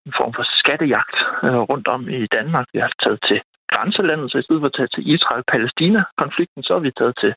en 0.07 0.13
form 0.19 0.33
for 0.35 0.45
skattejagt 0.63 1.17
øh, 1.45 1.61
rundt 1.71 1.89
om 1.89 2.09
i 2.09 2.27
Danmark. 2.27 2.67
Vi 2.73 2.79
har 2.79 2.93
taget 3.03 3.21
til 3.29 3.41
grænselandet, 3.75 4.31
så 4.31 4.39
i 4.39 4.47
stedet 4.47 4.63
for 4.63 4.71
at 4.71 4.77
tage 4.79 4.93
til 4.95 5.05
Israel-Palæstina-konflikten, 5.15 6.63
så 6.63 6.71
har 6.75 6.83
vi 6.87 6.91
taget 6.99 7.15
til 7.23 7.33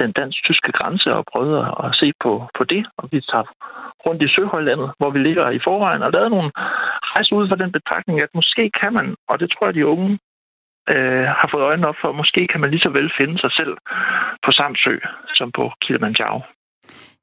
den 0.00 0.10
dansk-tyske 0.20 0.72
grænse 0.78 1.08
og 1.18 1.24
prøvet 1.32 1.56
at 1.84 1.90
se 2.00 2.08
på, 2.24 2.32
på 2.58 2.62
det. 2.72 2.82
Og 2.98 3.04
vi 3.12 3.18
tager 3.30 3.46
rundt 4.06 4.22
i 4.22 4.28
Søhøjlandet, 4.34 4.88
hvor 4.98 5.10
vi 5.10 5.18
ligger 5.18 5.50
i 5.50 5.60
forvejen, 5.66 6.02
og 6.02 6.12
lavet 6.12 6.30
nogle 6.30 6.50
rejser 7.12 7.36
ud 7.36 7.48
fra 7.48 7.62
den 7.62 7.72
betragtning, 7.72 8.16
at 8.22 8.30
måske 8.34 8.70
kan 8.80 8.92
man, 8.92 9.06
og 9.28 9.40
det 9.40 9.48
tror 9.50 9.66
jeg, 9.66 9.74
de 9.74 9.86
unge 9.86 10.18
øh, 10.94 11.26
har 11.40 11.48
fået 11.52 11.62
øjnene 11.70 11.88
op 11.88 11.98
for, 12.02 12.12
måske 12.12 12.46
kan 12.46 12.60
man 12.60 12.70
lige 12.70 12.86
så 12.86 12.90
vel 12.98 13.10
finde 13.18 13.38
sig 13.38 13.52
selv 13.52 13.74
på 14.44 14.50
Samsø 14.52 14.96
som 15.34 15.52
på 15.52 15.64
Kilimanjaro. 15.82 16.40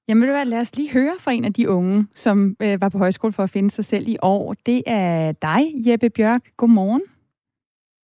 Jamen 0.08 0.30
det 0.30 0.48
lad 0.48 0.62
os 0.62 0.76
lige 0.76 0.94
høre 0.94 1.16
fra 1.20 1.32
en 1.32 1.46
af 1.46 1.54
de 1.54 1.70
unge, 1.70 2.08
som 2.16 2.56
øh, 2.62 2.82
var 2.82 2.90
på 2.90 2.98
højskole 2.98 3.34
for 3.34 3.44
at 3.44 3.50
finde 3.50 3.72
sig 3.72 3.86
selv 3.86 4.08
i 4.08 4.18
år. 4.22 4.56
Det 4.66 4.84
er 4.88 5.32
dig, 5.32 5.64
Jeppe 5.88 6.10
Bjørk. 6.10 6.42
Godmorgen. 6.58 7.02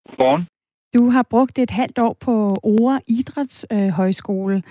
Godmorgen. 0.08 0.48
Du 0.98 1.10
har 1.10 1.24
brugt 1.30 1.60
et 1.60 1.70
halvt 1.70 2.00
år 2.00 2.18
på 2.26 2.56
Ore 2.64 3.00
Idrætshøjskole. 3.08 4.64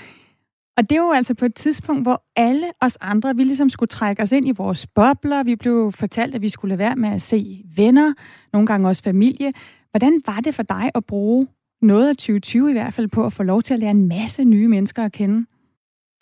Og 0.77 0.83
det 0.91 0.93
er 0.93 1.03
jo 1.03 1.13
altså 1.13 1.35
på 1.35 1.45
et 1.45 1.55
tidspunkt, 1.55 2.03
hvor 2.03 2.23
alle 2.37 2.67
os 2.81 2.99
andre, 3.01 3.37
vi 3.37 3.45
ligesom 3.45 3.69
skulle 3.69 3.89
trække 3.89 4.23
os 4.23 4.33
ind 4.33 4.49
i 4.49 4.53
vores 4.59 4.87
bobler. 4.87 5.45
Vi 5.45 5.57
blev 5.57 5.93
fortalt, 5.93 6.35
at 6.35 6.43
vi 6.43 6.49
skulle 6.49 6.69
lade 6.69 6.79
være 6.79 6.97
med 6.97 7.09
at 7.09 7.23
se 7.23 7.65
venner, 7.77 8.15
nogle 8.53 8.67
gange 8.67 8.89
også 8.89 9.05
familie. 9.05 9.53
Hvordan 9.91 10.23
var 10.27 10.41
det 10.45 10.55
for 10.55 10.63
dig 10.63 10.91
at 10.95 11.05
bruge 11.07 11.47
noget 11.83 12.09
af 12.09 12.17
2020 12.17 12.71
i 12.71 12.73
hvert 12.73 12.95
fald 12.95 13.09
på 13.09 13.27
at 13.27 13.33
få 13.33 13.43
lov 13.43 13.63
til 13.63 13.75
at 13.75 13.81
lære 13.81 13.91
en 13.91 14.09
masse 14.09 14.45
nye 14.45 14.69
mennesker 14.69 15.03
at 15.05 15.13
kende? 15.13 15.47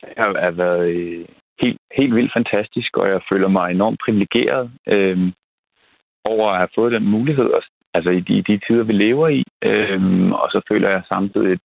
Det 0.01 0.13
har 0.17 0.51
været 0.51 0.89
øh, 0.89 1.27
helt, 1.61 1.79
helt 1.97 2.15
vildt 2.15 2.33
fantastisk, 2.37 2.97
og 2.97 3.09
jeg 3.09 3.21
føler 3.33 3.49
mig 3.49 3.71
enormt 3.71 4.01
privilegeret 4.05 4.71
øh, 4.89 5.33
over 6.25 6.51
at 6.51 6.59
have 6.59 6.75
fået 6.75 6.93
den 6.93 7.05
mulighed 7.05 7.51
altså 7.97 8.11
i 8.11 8.21
de, 8.21 8.37
de 8.49 8.61
tider, 8.67 8.85
vi 8.85 8.93
lever 8.93 9.29
i. 9.29 9.43
Øhm, 9.65 10.33
og 10.33 10.49
så 10.53 10.61
føler 10.71 10.89
jeg 10.91 11.03
samtidig 11.09 11.53
et, 11.53 11.65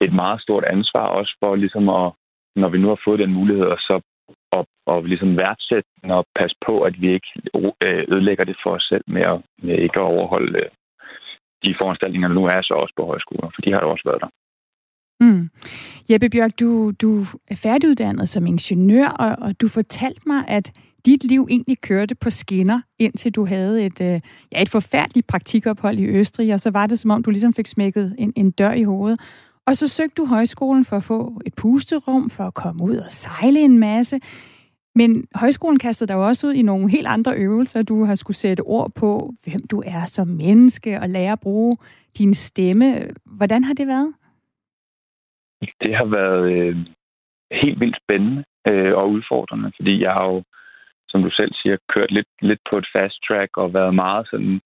et 0.00 0.12
meget 0.12 0.40
stort 0.42 0.64
ansvar 0.64 1.06
også 1.18 1.36
for 1.40 1.54
ligesom 1.54 1.88
at, 1.88 2.12
når 2.56 2.68
vi 2.68 2.78
nu 2.78 2.88
har 2.88 3.00
fået 3.04 3.18
den 3.18 3.32
mulighed, 3.32 3.66
og 3.74 3.78
så 3.78 4.00
og, 4.52 4.66
og 4.86 5.04
ligesom 5.04 5.36
værdsætte 5.36 5.88
den 6.02 6.10
og 6.10 6.24
passe 6.38 6.56
på, 6.66 6.82
at 6.82 7.00
vi 7.00 7.08
ikke 7.12 7.30
øh, 7.84 8.04
ødelægger 8.12 8.44
det 8.44 8.56
for 8.62 8.70
os 8.70 8.82
selv 8.82 9.04
med, 9.06 9.22
at, 9.22 9.40
med 9.62 9.78
ikke 9.78 9.98
at 10.00 10.10
overholde 10.14 10.58
øh, 10.58 10.70
de 11.64 11.74
foranstaltninger, 11.80 12.28
der 12.28 12.34
nu 12.34 12.44
er 12.46 12.62
så 12.62 12.74
også 12.74 12.94
på 12.96 13.04
højskoler, 13.06 13.50
for 13.54 13.62
de 13.62 13.72
har 13.72 13.80
jo 13.80 13.90
også 13.90 14.08
været 14.10 14.20
der. 14.20 14.30
Mm. 15.20 15.50
Jeppe 16.10 16.28
Bjørk, 16.30 16.60
du, 16.60 16.92
du 17.02 17.10
er 17.52 17.58
færdiguddannet 17.62 18.28
som 18.28 18.46
ingeniør, 18.46 19.08
og, 19.08 19.36
og 19.46 19.60
du 19.60 19.68
fortalte 19.68 20.22
mig, 20.26 20.40
at 20.48 20.72
dit 21.08 21.24
liv 21.24 21.46
egentlig 21.50 21.78
kørte 21.80 22.14
på 22.14 22.30
skinner, 22.30 22.80
indtil 22.98 23.34
du 23.34 23.46
havde 23.46 23.86
et, 23.86 24.00
øh, 24.00 24.20
ja, 24.52 24.62
et 24.62 24.68
forfærdeligt 24.68 25.26
praktikophold 25.26 25.98
i 25.98 26.06
Østrig, 26.06 26.54
og 26.54 26.60
så 26.60 26.70
var 26.70 26.86
det 26.86 26.98
som 26.98 27.10
om, 27.10 27.22
du 27.22 27.30
ligesom 27.30 27.54
fik 27.54 27.66
smækket 27.66 28.14
en, 28.18 28.32
en 28.36 28.50
dør 28.50 28.72
i 28.72 28.82
hovedet. 28.82 29.20
Og 29.66 29.76
så 29.76 29.88
søgte 29.88 30.22
du 30.22 30.26
højskolen 30.26 30.84
for 30.84 30.96
at 30.96 31.04
få 31.04 31.40
et 31.46 31.54
pusterum, 31.54 32.30
for 32.30 32.44
at 32.44 32.54
komme 32.54 32.84
ud 32.84 32.96
og 32.96 33.12
sejle 33.12 33.60
en 33.60 33.78
masse. 33.78 34.20
Men 34.94 35.26
højskolen 35.34 35.78
kastede 35.78 36.08
dig 36.08 36.14
jo 36.14 36.26
også 36.26 36.46
ud 36.46 36.52
i 36.52 36.62
nogle 36.62 36.90
helt 36.90 37.06
andre 37.06 37.32
øvelser. 37.36 37.82
Du 37.82 38.04
har 38.04 38.14
skulle 38.14 38.36
sætte 38.36 38.60
ord 38.60 38.92
på, 38.94 39.34
hvem 39.44 39.66
du 39.70 39.82
er 39.86 40.04
som 40.06 40.28
menneske, 40.28 41.00
og 41.00 41.08
lære 41.08 41.32
at 41.32 41.40
bruge 41.40 41.76
din 42.18 42.34
stemme. 42.34 42.86
Hvordan 43.24 43.64
har 43.64 43.74
det 43.74 43.86
været? 43.86 44.14
Det 45.84 45.96
har 45.96 46.04
været 46.04 46.52
øh, 46.52 46.76
helt 47.62 47.80
vildt 47.80 47.96
spændende 48.04 48.44
øh, 48.68 48.96
og 48.96 49.10
udfordrende, 49.10 49.72
fordi 49.76 50.02
jeg 50.02 50.12
har 50.12 50.24
jo 50.24 50.42
som 51.08 51.22
du 51.22 51.30
selv 51.30 51.52
siger, 51.54 51.76
kørt 51.88 52.10
lidt, 52.10 52.28
lidt 52.42 52.60
på 52.70 52.78
et 52.78 52.88
fast 52.92 53.16
track 53.28 53.56
og 53.56 53.74
været 53.74 53.94
meget 53.94 54.28
sådan 54.30 54.60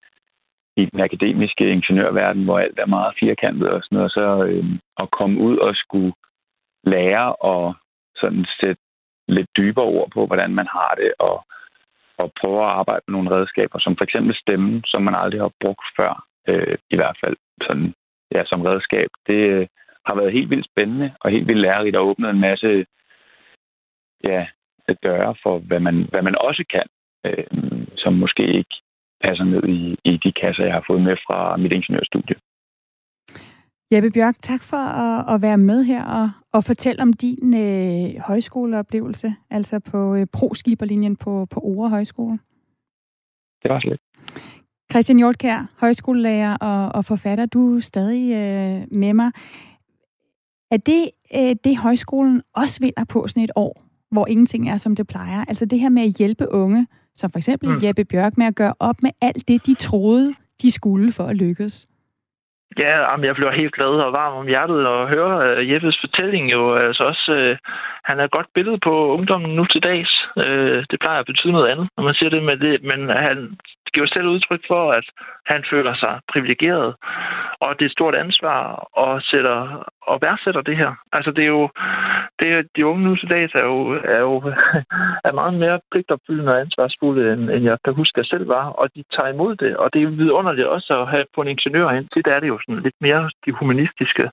i 0.77 0.85
den 0.85 1.01
akademiske 1.01 1.71
ingeniørverden, 1.71 2.45
hvor 2.45 2.59
alt 2.59 2.79
er 2.79 2.87
meget 2.87 3.15
firkantet 3.21 3.71
og 3.71 3.83
sådan 3.83 3.97
noget, 3.97 4.05
og 4.05 4.11
så 4.11 4.45
øh, 4.45 4.65
at 5.03 5.11
komme 5.11 5.41
ud 5.41 5.57
og 5.57 5.77
skulle 5.77 6.13
lære 6.85 7.37
og 7.37 7.75
sådan 8.17 8.45
sætte 8.61 8.83
lidt 9.29 9.49
dybere 9.57 9.85
ord 9.85 10.11
på, 10.11 10.27
hvordan 10.27 10.55
man 10.55 10.67
har 10.67 10.95
det, 10.95 11.13
og, 11.19 11.45
og 12.19 12.33
prøve 12.41 12.61
at 12.65 12.71
arbejde 12.81 13.03
med 13.07 13.13
nogle 13.13 13.31
redskaber, 13.31 13.79
som 13.79 13.97
for 13.97 14.05
eksempel 14.05 14.35
stemmen, 14.35 14.85
som 14.87 15.03
man 15.03 15.15
aldrig 15.15 15.41
har 15.41 15.53
brugt 15.61 15.87
før, 15.97 16.25
øh, 16.49 16.79
i 16.91 16.97
hvert 16.97 17.19
fald 17.25 17.37
sådan, 17.63 17.95
ja, 18.35 18.45
som 18.45 18.63
redskab. 18.63 19.09
Det 19.27 19.41
øh, 19.55 19.67
har 20.07 20.15
været 20.15 20.33
helt 20.33 20.51
vildt 20.51 20.67
spændende 20.73 21.15
og 21.21 21.31
helt 21.31 21.47
vildt 21.49 21.61
lærerigt 21.61 21.97
og 21.97 22.07
åbnet 22.07 22.31
en 22.31 22.41
masse 22.41 22.87
ja, 24.25 24.47
døre 25.03 25.35
for, 25.43 25.59
hvad 25.59 25.81
man, 25.81 26.07
hvad 26.11 26.23
man 26.23 26.37
også 26.39 26.65
kan, 26.71 26.87
øh, 27.27 27.87
som 27.97 28.13
måske 28.13 28.45
ikke 28.59 28.77
passer 29.25 29.45
ned 29.45 29.65
i, 29.69 29.97
i 30.05 30.17
de 30.25 30.33
kasser, 30.33 30.65
jeg 30.65 30.75
har 30.75 30.85
fået 30.87 31.03
med 31.03 31.17
fra 31.27 31.57
mit 31.57 31.73
ingeniørstudie. 31.73 32.37
Jeppe 33.93 34.11
Bjørk, 34.11 34.37
tak 34.43 34.63
for 34.63 34.77
at, 34.77 35.35
at 35.35 35.43
være 35.43 35.59
med 35.59 35.85
her 35.85 36.05
og, 36.05 36.31
og 36.53 36.65
fortælle 36.65 37.03
om 37.03 37.13
din 37.13 37.55
øh, 37.55 38.21
højskoleoplevelse, 38.29 39.35
altså 39.51 39.81
på 39.81 40.15
øh, 40.15 40.27
pro-skiberlinjen 40.37 41.17
på, 41.17 41.47
på 41.51 41.61
Ore 41.61 41.89
Højskole. 41.89 42.39
Det 43.63 43.71
var 43.71 43.81
slet. 43.81 44.01
Christian 44.93 45.19
Hjortkær, 45.19 45.67
højskolelærer 45.81 46.57
og, 46.57 46.95
og 46.95 47.05
forfatter, 47.05 47.47
du 47.47 47.77
er 47.77 47.81
stadig 47.81 48.33
øh, 48.33 48.99
med 48.99 49.15
mig. 49.15 49.31
Er 50.71 50.77
det 50.77 51.11
øh, 51.37 51.57
det, 51.65 51.77
højskolen 51.77 52.43
også 52.55 52.81
vinder 52.81 53.05
på 53.05 53.29
sådan 53.29 53.43
et 53.43 53.51
år, 53.57 53.83
hvor 54.13 54.27
ingenting 54.27 54.71
er, 54.71 54.77
som 54.77 54.97
det 54.97 55.07
plejer. 55.07 55.45
Altså 55.49 55.65
det 55.65 55.81
her 55.81 55.89
med 55.89 56.03
at 56.03 56.17
hjælpe 56.19 56.53
unge, 56.53 56.87
som 57.15 57.31
for 57.31 57.39
eksempel 57.39 57.69
mm. 57.69 57.81
Jeppe 57.83 58.05
Bjørk, 58.05 58.39
med 58.39 58.47
at 58.47 58.55
gøre 58.55 58.75
op 58.79 59.03
med 59.03 59.11
alt 59.21 59.49
det, 59.49 59.67
de 59.67 59.75
troede, 59.75 60.35
de 60.63 60.71
skulle 60.71 61.13
for 61.13 61.25
at 61.25 61.37
lykkes. 61.37 61.87
Ja, 62.79 63.17
jeg 63.29 63.35
bliver 63.35 63.51
helt 63.51 63.75
glad 63.75 63.89
og 63.89 64.13
varm 64.13 64.35
om 64.35 64.47
hjertet 64.47 64.87
og 64.87 65.09
høre 65.09 65.33
øh, 65.47 65.59
uh, 65.59 65.71
Jeppes 65.71 65.99
fortælling 66.01 66.53
jo. 66.53 66.75
Altså 66.75 67.03
også, 67.03 67.33
uh, 67.39 67.57
han 68.05 68.21
er 68.21 68.25
et 68.25 68.31
godt 68.31 68.47
billede 68.55 68.79
på 68.79 68.95
ungdommen 69.17 69.57
nu 69.57 69.65
til 69.65 69.83
dags. 69.83 70.13
Uh, 70.37 70.79
det 70.91 70.99
plejer 71.01 71.21
at 71.21 71.27
betyde 71.27 71.53
noget 71.53 71.69
andet, 71.69 71.89
når 71.97 72.05
man 72.05 72.15
siger 72.15 72.31
det 72.31 72.43
med 72.43 72.57
det, 72.57 72.83
men 72.83 73.01
han 73.09 73.57
giver 73.95 74.07
selv 74.07 74.27
udtryk 74.35 74.63
for, 74.67 74.93
at 74.93 75.07
han 75.47 75.65
føler 75.71 75.95
sig 75.95 76.21
privilegeret, 76.33 76.95
og 77.61 77.71
det 77.77 77.85
er 77.85 77.91
et 77.91 77.99
stort 77.99 78.15
ansvar 78.15 78.89
og, 78.93 79.23
sætter, 79.23 79.59
og 80.03 80.19
værdsætter 80.23 80.63
det 80.63 80.77
her. 80.77 80.93
Altså 81.13 81.31
det 81.31 81.45
er 81.45 81.53
jo, 81.59 81.69
det 82.41 82.49
er, 82.53 82.63
de 82.77 82.87
unge 82.87 83.05
nu 83.05 83.17
til 83.17 83.31
dags 83.31 83.55
er 83.55 83.65
jo, 83.73 83.79
er 84.05 84.21
jo 84.21 84.35
er 85.29 85.33
meget 85.33 85.55
mere 85.55 85.81
pligtopfyldende 85.91 86.53
og 86.53 86.61
ansvarsfulde, 86.61 87.33
end, 87.33 87.51
end 87.51 87.65
jeg 87.65 87.79
kan 87.85 87.95
huske, 87.95 88.19
jeg 88.19 88.27
selv 88.27 88.49
var, 88.49 88.65
og 88.81 88.95
de 88.95 89.05
tager 89.15 89.29
imod 89.29 89.57
det, 89.57 89.77
og 89.77 89.93
det 89.93 90.03
er 90.03 90.07
vidunderligt 90.07 90.67
også 90.67 91.01
at 91.01 91.09
have 91.09 91.25
på 91.35 91.41
en 91.43 91.49
ingeniør 91.49 91.91
ind. 91.91 92.09
Det 92.15 92.27
er 92.27 92.41
det 92.41 92.49
jo 92.49 92.59
sådan 92.67 92.83
lidt 92.83 92.99
mere 93.01 93.31
de 93.47 93.53
humanistiske 93.53 94.25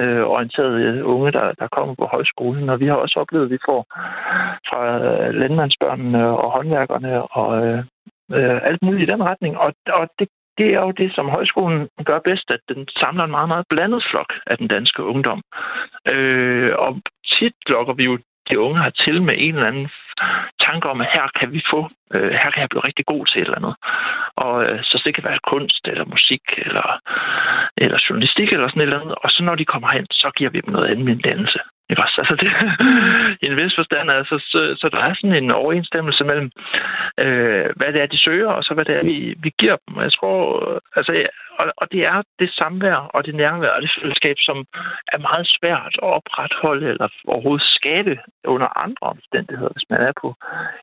øh, 0.00 0.22
orienterede 0.34 1.04
unge, 1.04 1.32
der, 1.32 1.52
der 1.60 1.68
kommer 1.76 1.94
på 1.94 2.06
højskolen, 2.14 2.68
og 2.68 2.80
vi 2.80 2.86
har 2.86 2.94
også 2.94 3.16
oplevet, 3.20 3.44
at 3.44 3.50
vi 3.50 3.58
får 3.68 3.80
fra 4.68 4.82
øh, 5.04 5.34
landmandsbørnene 5.34 6.22
og 6.42 6.48
håndværkerne 6.56 7.22
og 7.22 7.66
øh, 7.66 7.78
øh, 8.36 8.60
alt 8.68 8.82
muligt 8.82 9.08
i 9.08 9.12
den 9.12 9.22
retning. 9.24 9.58
Og, 9.58 9.72
og 9.86 10.08
det, 10.18 10.28
det 10.58 10.68
er 10.74 10.80
jo 10.80 10.90
det, 10.90 11.14
som 11.14 11.28
højskolen 11.28 11.88
gør 12.04 12.18
bedst, 12.18 12.50
at 12.50 12.60
den 12.68 12.88
samler 13.00 13.24
en 13.24 13.30
meget, 13.30 13.48
meget 13.48 13.66
blandet 13.68 14.04
flok 14.10 14.30
af 14.46 14.58
den 14.58 14.68
danske 14.68 15.02
ungdom. 15.02 15.42
Øh, 16.12 16.72
og 16.78 17.00
tit 17.26 17.56
lokker 17.66 17.94
vi 17.94 18.04
jo 18.04 18.18
de 18.50 18.60
unge 18.60 18.78
har 18.84 18.90
til 18.90 19.22
med 19.22 19.34
en 19.38 19.54
eller 19.54 19.68
anden 19.68 19.88
tanke 20.66 20.88
om, 20.88 21.00
at 21.00 21.12
her 21.14 21.26
kan 21.38 21.52
vi 21.52 21.60
få, 21.72 21.80
øh, 22.14 22.30
her 22.42 22.50
kan 22.50 22.60
jeg 22.60 22.68
blive 22.68 22.86
rigtig 22.88 23.06
god 23.06 23.26
til 23.26 23.40
et 23.40 23.44
eller 23.44 23.60
andet. 23.60 23.76
Og 24.36 24.54
øh, 24.64 24.78
så 24.82 25.02
det 25.04 25.14
kan 25.14 25.24
være 25.24 25.46
kunst, 25.52 25.82
eller 25.92 26.04
musik, 26.04 26.42
eller, 26.56 26.88
eller 27.76 27.98
journalistik, 28.08 28.48
eller 28.52 28.68
sådan 28.68 28.82
et 28.82 28.86
eller 28.86 29.00
andet. 29.00 29.14
Og 29.24 29.30
så 29.30 29.42
når 29.42 29.54
de 29.54 29.64
kommer 29.64 29.88
hen, 29.88 30.06
så 30.10 30.30
giver 30.36 30.50
vi 30.50 30.60
dem 30.60 30.72
noget 30.72 30.90
andet 30.90 31.24
dannelse. 31.24 31.60
Ikke 31.94 32.06
også? 32.06 32.18
Altså 32.22 32.36
det, 32.42 32.50
i 33.42 33.44
en 33.50 33.56
vis 33.60 33.74
forstand, 33.80 34.06
altså, 34.10 34.36
så, 34.52 34.60
så 34.80 34.86
der 34.94 35.00
er 35.08 35.14
sådan 35.14 35.36
en 35.42 35.50
overensstemmelse 35.50 36.24
mellem, 36.30 36.48
øh, 37.24 37.66
hvad 37.78 37.90
det 37.92 38.00
er, 38.02 38.06
de 38.14 38.24
søger, 38.26 38.50
og 38.56 38.62
så 38.64 38.74
hvad 38.74 38.84
det 38.84 38.94
er, 38.96 39.04
vi, 39.10 39.16
vi 39.44 39.50
giver 39.60 39.76
dem. 39.84 40.02
Jeg 40.06 40.12
tror, 40.12 40.38
altså, 40.96 41.12
og, 41.60 41.66
og 41.80 41.86
det 41.92 42.02
er 42.12 42.22
det 42.40 42.50
samvær 42.58 42.98
og 43.14 43.20
det 43.26 43.34
nærvær 43.34 43.76
og 43.76 43.82
det 43.82 43.90
fællesskab, 43.98 44.36
som 44.38 44.58
er 45.14 45.18
meget 45.28 45.46
svært 45.56 45.94
at 46.02 46.10
opretholde 46.18 46.86
eller 46.92 47.08
overhovedet 47.32 47.66
skabe 47.78 48.14
under 48.54 48.68
andre 48.84 49.06
omstændigheder, 49.14 49.72
hvis 49.74 49.90
man 49.90 50.00
er 50.08 50.12
på 50.22 50.28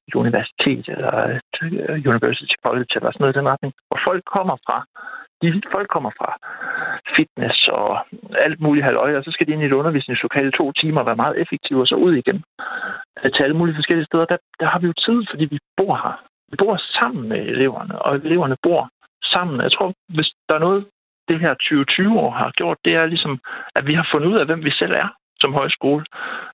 et 0.08 0.16
universitet 0.16 0.86
eller 0.94 1.14
et 1.38 1.56
øh, 1.64 2.02
university 2.14 2.56
college 2.66 2.94
eller 2.96 3.12
sådan 3.12 3.22
noget 3.24 3.36
i 3.36 3.40
den 3.40 3.52
retning, 3.54 3.74
hvor 3.88 4.00
folk 4.08 4.24
kommer 4.36 4.56
fra 4.68 4.78
de 5.42 5.62
folk 5.72 5.90
kommer 5.90 6.12
fra 6.20 6.30
fitness 7.16 7.68
og 7.68 8.06
alt 8.46 8.60
muligt 8.60 8.86
halvøje, 8.86 9.18
og 9.18 9.24
så 9.24 9.32
skal 9.32 9.48
de 9.48 9.52
ind 9.52 9.64
i 9.64 9.66
et 9.66 9.80
undervisningslokale 9.82 10.52
to 10.52 10.72
timer 10.72 11.00
og 11.02 11.06
være 11.06 11.22
meget 11.24 11.42
effektive, 11.42 11.82
og 11.82 11.88
så 11.88 11.96
ud 11.96 12.14
igen 12.14 12.44
øh, 13.24 13.32
til 13.32 13.44
alle 13.44 13.58
mulige 13.58 13.76
forskellige 13.76 14.06
steder. 14.06 14.26
Der, 14.26 14.38
der 14.60 14.68
har 14.68 14.80
vi 14.80 14.88
jo 14.88 14.94
tid, 15.06 15.20
fordi 15.30 15.46
vi 15.46 15.60
bor 15.78 15.96
her. 16.04 16.16
Vi 16.52 16.56
bor 16.56 16.78
sammen 17.00 17.30
med 17.30 17.40
eleverne, 17.56 18.02
og 18.02 18.16
eleverne 18.16 18.58
bor 18.64 18.90
sammen. 19.34 19.62
Jeg 19.62 19.72
tror, 19.72 19.94
hvis 20.16 20.30
der 20.50 20.56
er 20.56 20.60
noget, 20.60 20.86
det 21.28 21.40
her 21.40 21.54
2020 21.54 22.20
år 22.20 22.32
har 22.32 22.52
gjort, 22.52 22.78
det 22.86 22.94
er 22.96 23.06
ligesom, 23.06 23.40
at 23.76 23.88
vi 23.88 23.94
har 23.94 24.08
fundet 24.12 24.28
ud 24.28 24.38
af, 24.38 24.46
hvem 24.46 24.64
vi 24.66 24.72
selv 24.72 24.94
er 25.04 25.08
som 25.42 25.54
højskole. 25.54 26.06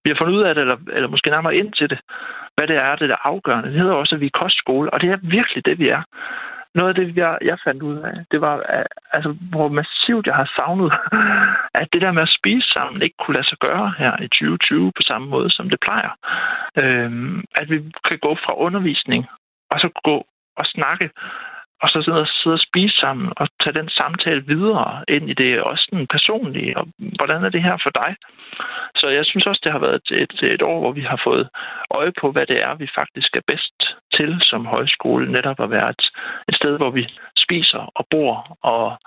Vi 0.04 0.10
har 0.10 0.18
fundet 0.20 0.36
ud 0.38 0.44
af 0.44 0.56
det, 0.56 0.62
eller, 0.62 0.78
eller 0.94 1.10
måske 1.10 1.30
nærmere 1.30 1.56
ind 1.56 1.74
til 1.74 1.90
det, 1.90 2.00
hvad 2.56 2.68
det 2.68 2.76
er, 2.76 2.96
det 2.96 3.12
er 3.12 3.28
afgørende. 3.32 3.70
Det 3.70 3.80
hedder 3.80 3.94
også, 3.94 4.16
at 4.16 4.22
vi 4.22 4.26
er 4.26 4.40
kostskole, 4.42 4.94
og 4.94 5.02
det 5.02 5.10
er 5.10 5.18
virkelig 5.22 5.66
det, 5.66 5.80
vi 5.80 5.88
er 5.90 6.02
noget 6.76 6.90
af 6.90 6.96
det, 6.96 7.18
jeg, 7.18 7.38
jeg 7.42 7.58
fandt 7.64 7.84
ud 7.84 7.98
af, 7.98 8.14
det 8.32 8.42
var, 8.42 8.56
altså, 9.12 9.36
hvor 9.52 9.68
massivt 9.68 10.28
jeg 10.28 10.36
har 10.36 10.50
savnet, 10.56 10.94
at 11.82 11.88
det 11.94 12.02
der 12.02 12.12
med 12.12 12.22
at 12.22 12.36
spise 12.40 12.70
sammen 12.70 13.02
ikke 13.02 13.18
kunne 13.20 13.36
lade 13.36 13.50
sig 13.50 13.58
gøre 13.58 13.94
her 13.98 14.14
i 14.22 14.28
2020 14.28 14.92
på 14.96 15.02
samme 15.02 15.28
måde, 15.28 15.50
som 15.52 15.70
det 15.70 15.80
plejer. 15.80 16.12
Øhm, 16.78 17.44
at 17.56 17.70
vi 17.70 17.78
kan 18.08 18.20
gå 18.20 18.36
fra 18.46 18.58
undervisning, 18.58 19.26
og 19.72 19.80
så 19.80 19.90
gå 20.04 20.26
og 20.58 20.66
snakke 20.66 21.10
og 21.82 21.90
så 21.90 22.02
sidde 22.02 22.22
og, 22.22 22.28
sidde 22.28 22.54
og 22.54 22.66
spise 22.70 22.98
sammen 22.98 23.34
og 23.38 23.48
tage 23.64 23.80
den 23.80 23.90
samtale 23.90 24.42
videre 24.46 25.04
ind 25.08 25.30
i 25.30 25.34
det, 25.34 25.62
også 25.62 25.88
den 25.92 26.08
personlige, 26.08 26.78
og 26.78 26.88
hvordan 27.18 27.44
er 27.44 27.50
det 27.50 27.64
her 27.64 27.78
for 27.84 27.90
dig? 27.90 28.16
Så 28.96 29.08
jeg 29.08 29.26
synes 29.26 29.46
også, 29.46 29.62
det 29.64 29.72
har 29.72 29.80
været 29.80 29.96
et, 29.96 30.10
et, 30.24 30.54
et 30.54 30.62
år, 30.62 30.80
hvor 30.80 30.92
vi 30.92 31.02
har 31.02 31.22
fået 31.24 31.50
øje 31.92 32.12
på, 32.22 32.32
hvad 32.32 32.46
det 32.46 32.60
er, 32.68 32.76
vi 32.76 32.88
faktisk 32.96 33.36
er 33.36 33.46
bedst 33.48 33.78
til 34.16 34.38
som 34.42 34.66
højskole, 34.66 35.32
netop 35.32 35.60
at 35.60 35.72
være 35.72 35.90
et, 35.90 36.06
et 36.50 36.56
sted, 36.56 36.78
hvor 36.78 36.92
vi 36.92 37.04
spiser 37.38 37.92
og 37.96 38.06
bor 38.12 38.58
og, 38.62 38.98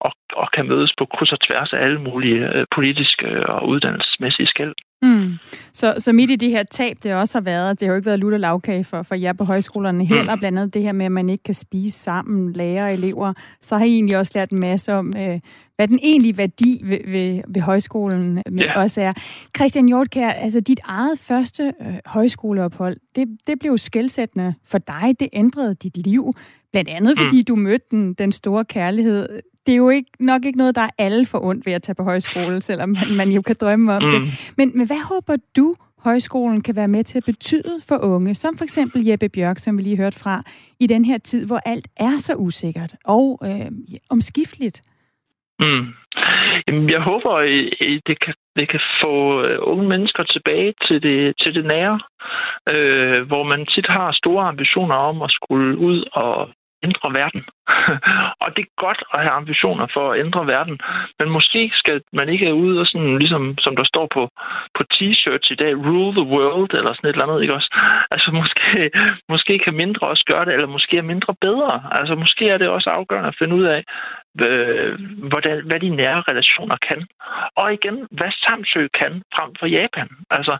og, 0.00 0.12
og 0.32 0.50
kan 0.50 0.68
mødes 0.68 0.92
på 0.98 1.04
kryds 1.04 1.32
og 1.32 1.40
tværs 1.40 1.72
af 1.72 1.78
alle 1.84 2.00
mulige 2.00 2.40
øh, 2.54 2.66
politiske 2.74 3.46
og 3.46 3.68
uddannelsesmæssige 3.68 4.46
skæld. 4.46 4.74
Mm. 5.02 5.32
Så, 5.72 5.94
så 5.98 6.12
midt 6.12 6.30
i 6.30 6.36
det 6.36 6.50
her 6.50 6.62
tab, 6.62 6.96
det 7.02 7.14
også 7.14 7.38
har 7.38 7.42
været, 7.42 7.80
det 7.80 7.86
har 7.86 7.92
jo 7.92 7.96
ikke 7.96 8.06
været 8.06 8.18
lutter 8.18 8.38
lavkage 8.38 8.84
for, 8.84 9.02
for 9.02 9.14
jer 9.14 9.32
på 9.32 9.44
højskolerne 9.44 10.04
heller, 10.04 10.34
mm. 10.34 10.38
blandt 10.38 10.58
andet 10.58 10.74
det 10.74 10.82
her 10.82 10.92
med, 10.92 11.06
at 11.06 11.12
man 11.12 11.28
ikke 11.28 11.44
kan 11.44 11.54
spise 11.54 11.98
sammen, 11.98 12.52
lærer 12.52 12.84
og 12.84 12.92
elever, 12.92 13.32
så 13.60 13.78
har 13.78 13.84
I 13.84 13.94
egentlig 13.94 14.18
også 14.18 14.32
lært 14.34 14.50
en 14.50 14.60
masse 14.60 14.92
om, 14.94 15.14
øh, 15.16 15.40
hvad 15.76 15.88
den 15.88 15.98
egentlige 16.02 16.36
værdi 16.36 16.80
ved, 16.84 16.98
ved, 17.06 17.42
ved 17.48 17.62
højskolen 17.62 18.42
med 18.50 18.64
yeah. 18.64 18.76
også 18.76 19.00
er. 19.00 19.12
Christian 19.56 19.86
Hjortkær, 19.86 20.30
altså 20.30 20.60
dit 20.60 20.80
eget 20.84 21.18
første 21.18 21.72
øh, 21.80 21.94
højskoleophold, 22.06 22.96
det, 23.16 23.28
det 23.46 23.58
blev 23.58 23.78
skældsættende 23.78 24.54
for 24.64 24.78
dig, 24.78 25.16
det 25.20 25.28
ændrede 25.32 25.74
dit 25.74 25.96
liv, 25.96 26.32
blandt 26.72 26.90
andet 26.90 27.18
fordi 27.18 27.38
mm. 27.38 27.44
du 27.44 27.56
mødte 27.56 27.86
den, 27.90 28.14
den 28.14 28.32
store 28.32 28.64
kærlighed 28.64 29.42
det 29.66 29.72
er 29.72 29.76
jo 29.76 29.90
ikke, 29.90 30.10
nok 30.20 30.44
ikke 30.44 30.58
noget, 30.58 30.74
der 30.74 30.80
er 30.80 30.90
alle 30.98 31.26
for 31.26 31.44
ondt 31.44 31.66
ved 31.66 31.72
at 31.72 31.82
tage 31.82 31.94
på 31.94 32.02
højskole, 32.02 32.60
selvom 32.60 32.88
man, 32.88 33.16
man 33.16 33.28
jo 33.28 33.42
kan 33.42 33.56
drømme 33.60 33.92
om 33.92 34.02
mm. 34.02 34.10
det. 34.10 34.20
Men, 34.56 34.78
men 34.78 34.86
hvad 34.86 35.08
håber 35.08 35.36
du, 35.56 35.74
højskolen 35.98 36.62
kan 36.62 36.76
være 36.76 36.88
med 36.88 37.04
til 37.04 37.18
at 37.18 37.24
betyde 37.24 37.80
for 37.88 37.98
unge, 37.98 38.34
som 38.34 38.58
for 38.58 38.64
eksempel 38.64 39.04
Jeppe 39.04 39.28
Bjørk, 39.28 39.58
som 39.58 39.78
vi 39.78 39.82
lige 39.82 39.96
hørte 39.96 40.18
fra, 40.18 40.42
i 40.80 40.86
den 40.86 41.04
her 41.04 41.18
tid, 41.18 41.46
hvor 41.46 41.60
alt 41.64 41.88
er 41.96 42.16
så 42.18 42.34
usikkert 42.34 42.94
og 43.04 43.40
øh, 43.44 43.70
omskifteligt? 44.10 44.82
Mm. 45.60 45.86
Jamen, 46.68 46.90
jeg 46.90 47.00
håber, 47.00 47.30
at 47.30 48.00
det 48.06 48.20
kan, 48.20 48.34
det 48.56 48.68
kan 48.68 48.80
få 49.02 49.42
øh, 49.42 49.58
unge 49.62 49.88
mennesker 49.88 50.22
tilbage 50.22 50.74
til 50.86 51.02
det, 51.02 51.34
til 51.42 51.54
det 51.54 51.64
nære, 51.64 52.00
øh, 52.68 53.26
hvor 53.26 53.42
man 53.42 53.66
tit 53.66 53.86
har 53.88 54.12
store 54.12 54.44
ambitioner 54.44 54.94
om 54.94 55.22
at 55.22 55.30
skulle 55.30 55.78
ud 55.78 56.04
og 56.12 56.48
ændre 56.82 57.08
verden 57.14 57.42
og 58.42 58.48
det 58.56 58.62
er 58.64 58.80
godt 58.84 59.02
at 59.14 59.20
have 59.20 59.30
ambitioner 59.40 59.86
for 59.94 60.12
at 60.12 60.20
ændre 60.24 60.46
verden, 60.46 60.80
men 61.18 61.30
måske 61.30 61.70
skal 61.74 62.02
man 62.12 62.28
ikke 62.28 62.54
ud 62.54 62.76
og 62.76 62.86
sådan, 62.86 63.18
ligesom 63.18 63.58
som 63.58 63.76
der 63.76 63.84
står 63.84 64.06
på, 64.14 64.30
på 64.76 64.82
t-shirts 64.94 65.48
i 65.52 65.54
dag, 65.54 65.72
rule 65.76 66.12
the 66.20 66.30
world, 66.34 66.70
eller 66.74 66.92
sådan 66.94 67.10
et 67.10 67.12
eller 67.12 67.26
andet, 67.26 67.42
ikke 67.42 67.54
også? 67.54 67.70
Altså 68.10 68.30
måske, 68.40 68.90
måske 69.28 69.58
kan 69.58 69.74
mindre 69.74 70.06
også 70.06 70.24
gøre 70.26 70.44
det, 70.44 70.54
eller 70.54 70.66
måske 70.66 70.98
er 70.98 71.02
mindre 71.12 71.34
bedre. 71.40 71.82
Altså 71.92 72.14
måske 72.14 72.48
er 72.48 72.58
det 72.58 72.68
også 72.68 72.90
afgørende 72.90 73.28
at 73.28 73.38
finde 73.38 73.54
ud 73.54 73.64
af, 73.64 73.84
øh, 74.40 74.98
hvordan, 75.30 75.66
hvad 75.66 75.80
de 75.80 75.88
nære 75.88 76.22
relationer 76.28 76.76
kan. 76.88 77.06
Og 77.56 77.72
igen, 77.72 78.08
hvad 78.10 78.32
Samsø 78.44 78.88
kan 79.00 79.22
frem 79.34 79.50
for 79.60 79.66
Japan. 79.66 80.08
Altså, 80.30 80.56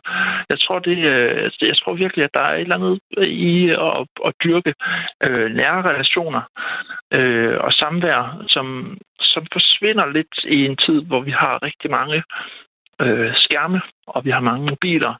jeg 0.49 0.59
tror, 0.59 0.79
det, 0.79 0.97
øh, 0.97 1.51
jeg 1.61 1.77
tror 1.77 1.93
virkelig, 1.93 2.23
at 2.23 2.33
der 2.33 2.39
er 2.41 2.55
et 2.55 2.61
eller 2.61 2.75
andet 2.75 2.99
i 3.27 3.69
at, 3.69 4.07
at 4.25 4.33
dyrke 4.43 4.73
øh, 5.23 5.51
nære 5.55 5.81
relationer 5.81 6.41
øh, 7.13 7.57
og 7.59 7.71
samvær, 7.73 8.43
som, 8.47 8.97
som 9.19 9.45
forsvinder 9.53 10.05
lidt 10.05 10.35
i 10.43 10.65
en 10.65 10.77
tid, 10.77 11.01
hvor 11.01 11.21
vi 11.21 11.31
har 11.31 11.63
rigtig 11.63 11.91
mange 11.91 12.23
øh, 13.01 13.31
skærme, 13.35 13.81
og 14.07 14.25
vi 14.25 14.31
har 14.31 14.39
mange 14.39 14.69
mobiler. 14.69 15.13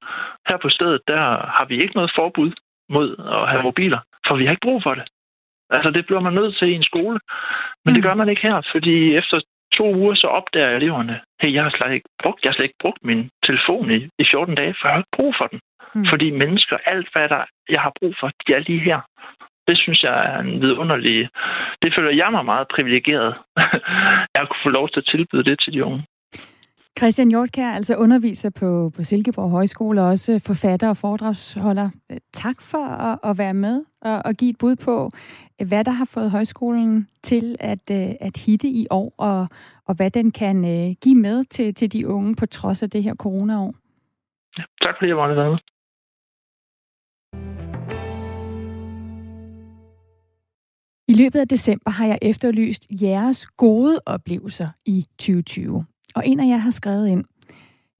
Her 0.49 0.57
på 0.57 0.69
stedet, 0.69 1.01
der 1.07 1.21
har 1.57 1.65
vi 1.69 1.75
ikke 1.81 1.95
noget 1.95 2.11
forbud 2.15 2.51
mod 2.89 3.09
at 3.37 3.49
have 3.49 3.63
mobiler, 3.63 3.99
for 4.27 4.35
vi 4.35 4.45
har 4.45 4.51
ikke 4.51 4.67
brug 4.69 4.83
for 4.83 4.93
det. 4.93 5.03
Altså, 5.69 5.89
det 5.91 6.05
bliver 6.05 6.21
man 6.21 6.33
nødt 6.33 6.57
til 6.57 6.67
i 6.69 6.73
en 6.73 6.89
skole. 6.91 7.19
Men 7.85 7.91
mm. 7.91 7.93
det 7.93 8.03
gør 8.03 8.13
man 8.13 8.29
ikke 8.29 8.41
her, 8.41 8.61
fordi 8.71 9.15
efter 9.15 9.41
to 9.77 9.95
uger, 9.95 10.15
så 10.15 10.27
opdager 10.27 10.69
eleverne, 10.69 11.21
hey, 11.41 11.53
jeg 11.53 11.63
har 11.63 11.73
slet 11.77 11.93
ikke 11.93 12.09
brugt, 12.23 12.43
jeg 12.43 12.49
har 12.49 12.53
slet 12.55 12.69
ikke 12.69 12.83
brugt 12.83 13.03
min 13.03 13.29
telefon 13.47 13.91
i, 13.91 14.09
i 14.19 14.25
14 14.31 14.55
dage, 14.55 14.75
for 14.79 14.87
jeg 14.87 14.93
har 14.93 15.01
ikke 15.03 15.17
brug 15.17 15.33
for 15.39 15.47
den. 15.51 15.59
Mm. 15.95 16.05
Fordi 16.09 16.31
mennesker, 16.31 16.77
alt 16.85 17.07
hvad 17.13 17.29
der 17.29 17.43
jeg 17.69 17.81
har 17.81 17.93
brug 17.99 18.13
for, 18.19 18.27
de 18.47 18.53
er 18.53 18.59
lige 18.59 18.79
her. 18.79 18.99
Det 19.67 19.77
synes 19.77 20.03
jeg 20.03 20.15
er 20.33 20.39
en 20.39 20.61
vidunderlig... 20.61 21.29
Det 21.81 21.93
føler 21.95 22.11
jeg 22.11 22.29
mig 22.31 22.45
meget 22.45 22.67
privilegeret, 22.75 23.35
at 24.37 24.47
kunne 24.47 24.63
få 24.65 24.69
lov 24.69 24.89
til 24.89 24.99
at 24.99 25.09
tilbyde 25.11 25.43
det 25.43 25.59
til 25.59 25.73
de 25.73 25.85
unge. 25.85 26.03
Christian 26.97 27.29
Hjortkær, 27.29 27.69
altså 27.69 27.95
underviser 27.95 28.49
på, 28.59 28.91
på 28.95 29.03
Silkeborg 29.03 29.49
Højskole, 29.49 30.01
og 30.01 30.07
også 30.07 30.41
forfatter 30.47 30.89
og 30.89 30.97
foredragsholder. 30.97 31.89
Tak 32.33 32.61
for 32.61 32.85
at, 32.85 33.19
at 33.29 33.37
være 33.37 33.53
med 33.53 33.85
og, 34.01 34.21
og 34.25 34.33
give 34.33 34.49
et 34.49 34.57
bud 34.57 34.75
på, 34.75 35.11
hvad 35.67 35.83
der 35.83 35.91
har 35.91 36.05
fået 36.13 36.31
højskolen 36.31 37.07
til 37.23 37.55
at, 37.59 37.91
øh, 37.91 38.15
at 38.21 38.37
hitte 38.45 38.67
i 38.67 38.87
år, 38.89 39.13
og, 39.17 39.47
og 39.87 39.95
hvad 39.95 40.11
den 40.11 40.31
kan 40.31 40.57
uh, 40.57 40.95
give 41.03 41.15
med 41.15 41.45
til, 41.45 41.73
til 41.75 41.93
de 41.93 42.07
unge 42.07 42.35
på 42.35 42.45
trods 42.45 42.83
af 42.83 42.89
det 42.89 43.03
her 43.03 43.15
coronaår. 43.15 43.75
Ja, 44.57 44.63
tak 44.81 44.95
fordi 44.97 45.07
jeg 45.07 45.15
måtte 45.15 45.35
være 45.35 45.49
med. 45.49 45.57
I 51.13 51.15
løbet 51.15 51.39
af 51.39 51.47
december 51.47 51.91
har 51.91 52.05
jeg 52.05 52.19
efterlyst 52.21 52.87
jeres 52.89 53.45
gode 53.45 53.99
oplevelser 54.05 54.69
i 54.85 55.07
2020. 55.17 55.85
Og 56.15 56.27
en 56.27 56.39
af 56.39 56.47
jer 56.47 56.57
har 56.57 56.71
skrevet 56.71 57.07
ind, 57.07 57.23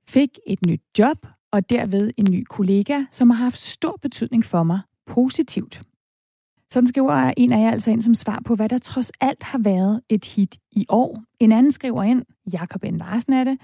fik 0.07 0.29
et 0.47 0.65
nyt 0.67 0.81
job 0.99 1.27
og 1.51 1.69
derved 1.69 2.11
en 2.17 2.27
ny 2.31 2.43
kollega, 2.49 3.03
som 3.11 3.29
har 3.29 3.43
haft 3.43 3.57
stor 3.57 3.99
betydning 4.01 4.45
for 4.45 4.63
mig 4.63 4.79
positivt. 5.07 5.81
Sådan 6.71 6.87
skriver 6.87 7.33
en 7.37 7.51
af 7.51 7.59
jer 7.59 7.71
altså 7.71 7.91
ind 7.91 8.01
som 8.01 8.13
svar 8.13 8.41
på, 8.45 8.55
hvad 8.55 8.69
der 8.69 8.77
trods 8.77 9.11
alt 9.21 9.43
har 9.43 9.59
været 9.59 10.01
et 10.09 10.25
hit 10.25 10.57
i 10.71 10.85
år. 10.89 11.23
En 11.39 11.51
anden 11.51 11.71
skriver 11.71 12.03
ind, 12.03 12.23
Jakob 12.53 12.83
N. 12.83 12.97
Larsen 12.97 13.33
er 13.33 13.43
det, 13.43 13.57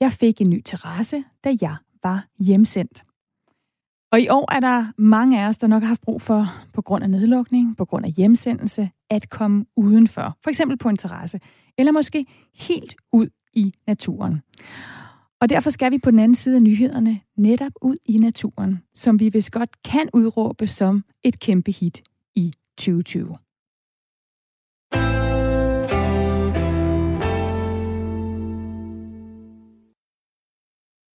jeg 0.00 0.12
fik 0.12 0.40
en 0.40 0.50
ny 0.50 0.62
terrasse, 0.64 1.24
da 1.44 1.56
jeg 1.60 1.76
var 2.02 2.26
hjemsendt. 2.38 3.04
Og 4.12 4.20
i 4.20 4.28
år 4.28 4.54
er 4.54 4.60
der 4.60 4.86
mange 4.98 5.42
af 5.42 5.48
os, 5.48 5.58
der 5.58 5.66
nok 5.66 5.82
har 5.82 5.88
haft 5.88 6.00
brug 6.00 6.22
for, 6.22 6.46
på 6.72 6.82
grund 6.82 7.04
af 7.04 7.10
nedlukning, 7.10 7.76
på 7.76 7.84
grund 7.84 8.06
af 8.06 8.12
hjemsendelse, 8.12 8.90
at 9.10 9.28
komme 9.28 9.64
udenfor. 9.76 10.36
For 10.42 10.50
eksempel 10.50 10.78
på 10.78 10.88
en 10.88 10.96
terrasse. 10.96 11.40
Eller 11.78 11.92
måske 11.92 12.26
helt 12.54 12.94
ud 13.12 13.28
i 13.52 13.74
naturen. 13.86 14.42
Og 15.40 15.48
derfor 15.48 15.70
skal 15.70 15.92
vi 15.92 15.98
på 15.98 16.10
den 16.10 16.18
anden 16.18 16.34
side 16.34 16.56
af 16.56 16.62
nyhederne 16.62 17.20
netop 17.36 17.72
ud 17.82 17.96
i 18.04 18.18
naturen, 18.18 18.82
som 18.94 19.20
vi 19.20 19.28
vist 19.28 19.52
godt 19.52 19.82
kan 19.82 20.08
udråbe 20.14 20.66
som 20.66 21.04
et 21.24 21.40
kæmpe 21.40 21.72
hit 21.72 22.02
i 22.34 22.52
2020. 22.78 23.36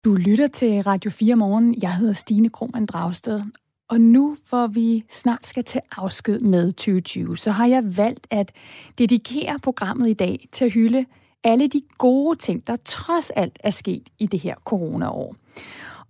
Du 0.06 0.16
lytter 0.16 0.48
til 0.48 0.82
Radio 0.82 1.12
4 1.12 1.36
morgen. 1.36 1.76
Jeg 1.82 1.96
hedder 1.96 2.14
Stine 2.14 2.50
Krohmann 2.50 2.86
Dragsted. 2.86 3.42
Og 3.90 4.02
nu, 4.02 4.38
hvor 4.50 4.68
vi 4.68 5.04
snart 5.10 5.46
skal 5.46 5.64
til 5.64 5.82
afsked 5.98 6.40
med 6.40 6.72
2020, 6.72 7.38
så 7.38 7.52
har 7.52 7.68
jeg 7.68 7.98
valgt 7.98 8.28
at 8.30 8.52
dedikere 8.98 9.60
programmet 9.64 10.10
i 10.10 10.14
dag 10.14 10.48
til 10.52 10.66
at 10.66 10.72
hylde 10.72 11.06
alle 11.44 11.68
de 11.68 11.82
gode 11.98 12.38
ting, 12.38 12.68
der 12.68 12.76
trods 12.76 13.30
alt 13.30 13.60
er 13.60 13.70
sket 13.70 14.10
i 14.20 14.26
det 14.26 14.40
her 14.40 14.56
coronaår. 14.66 15.36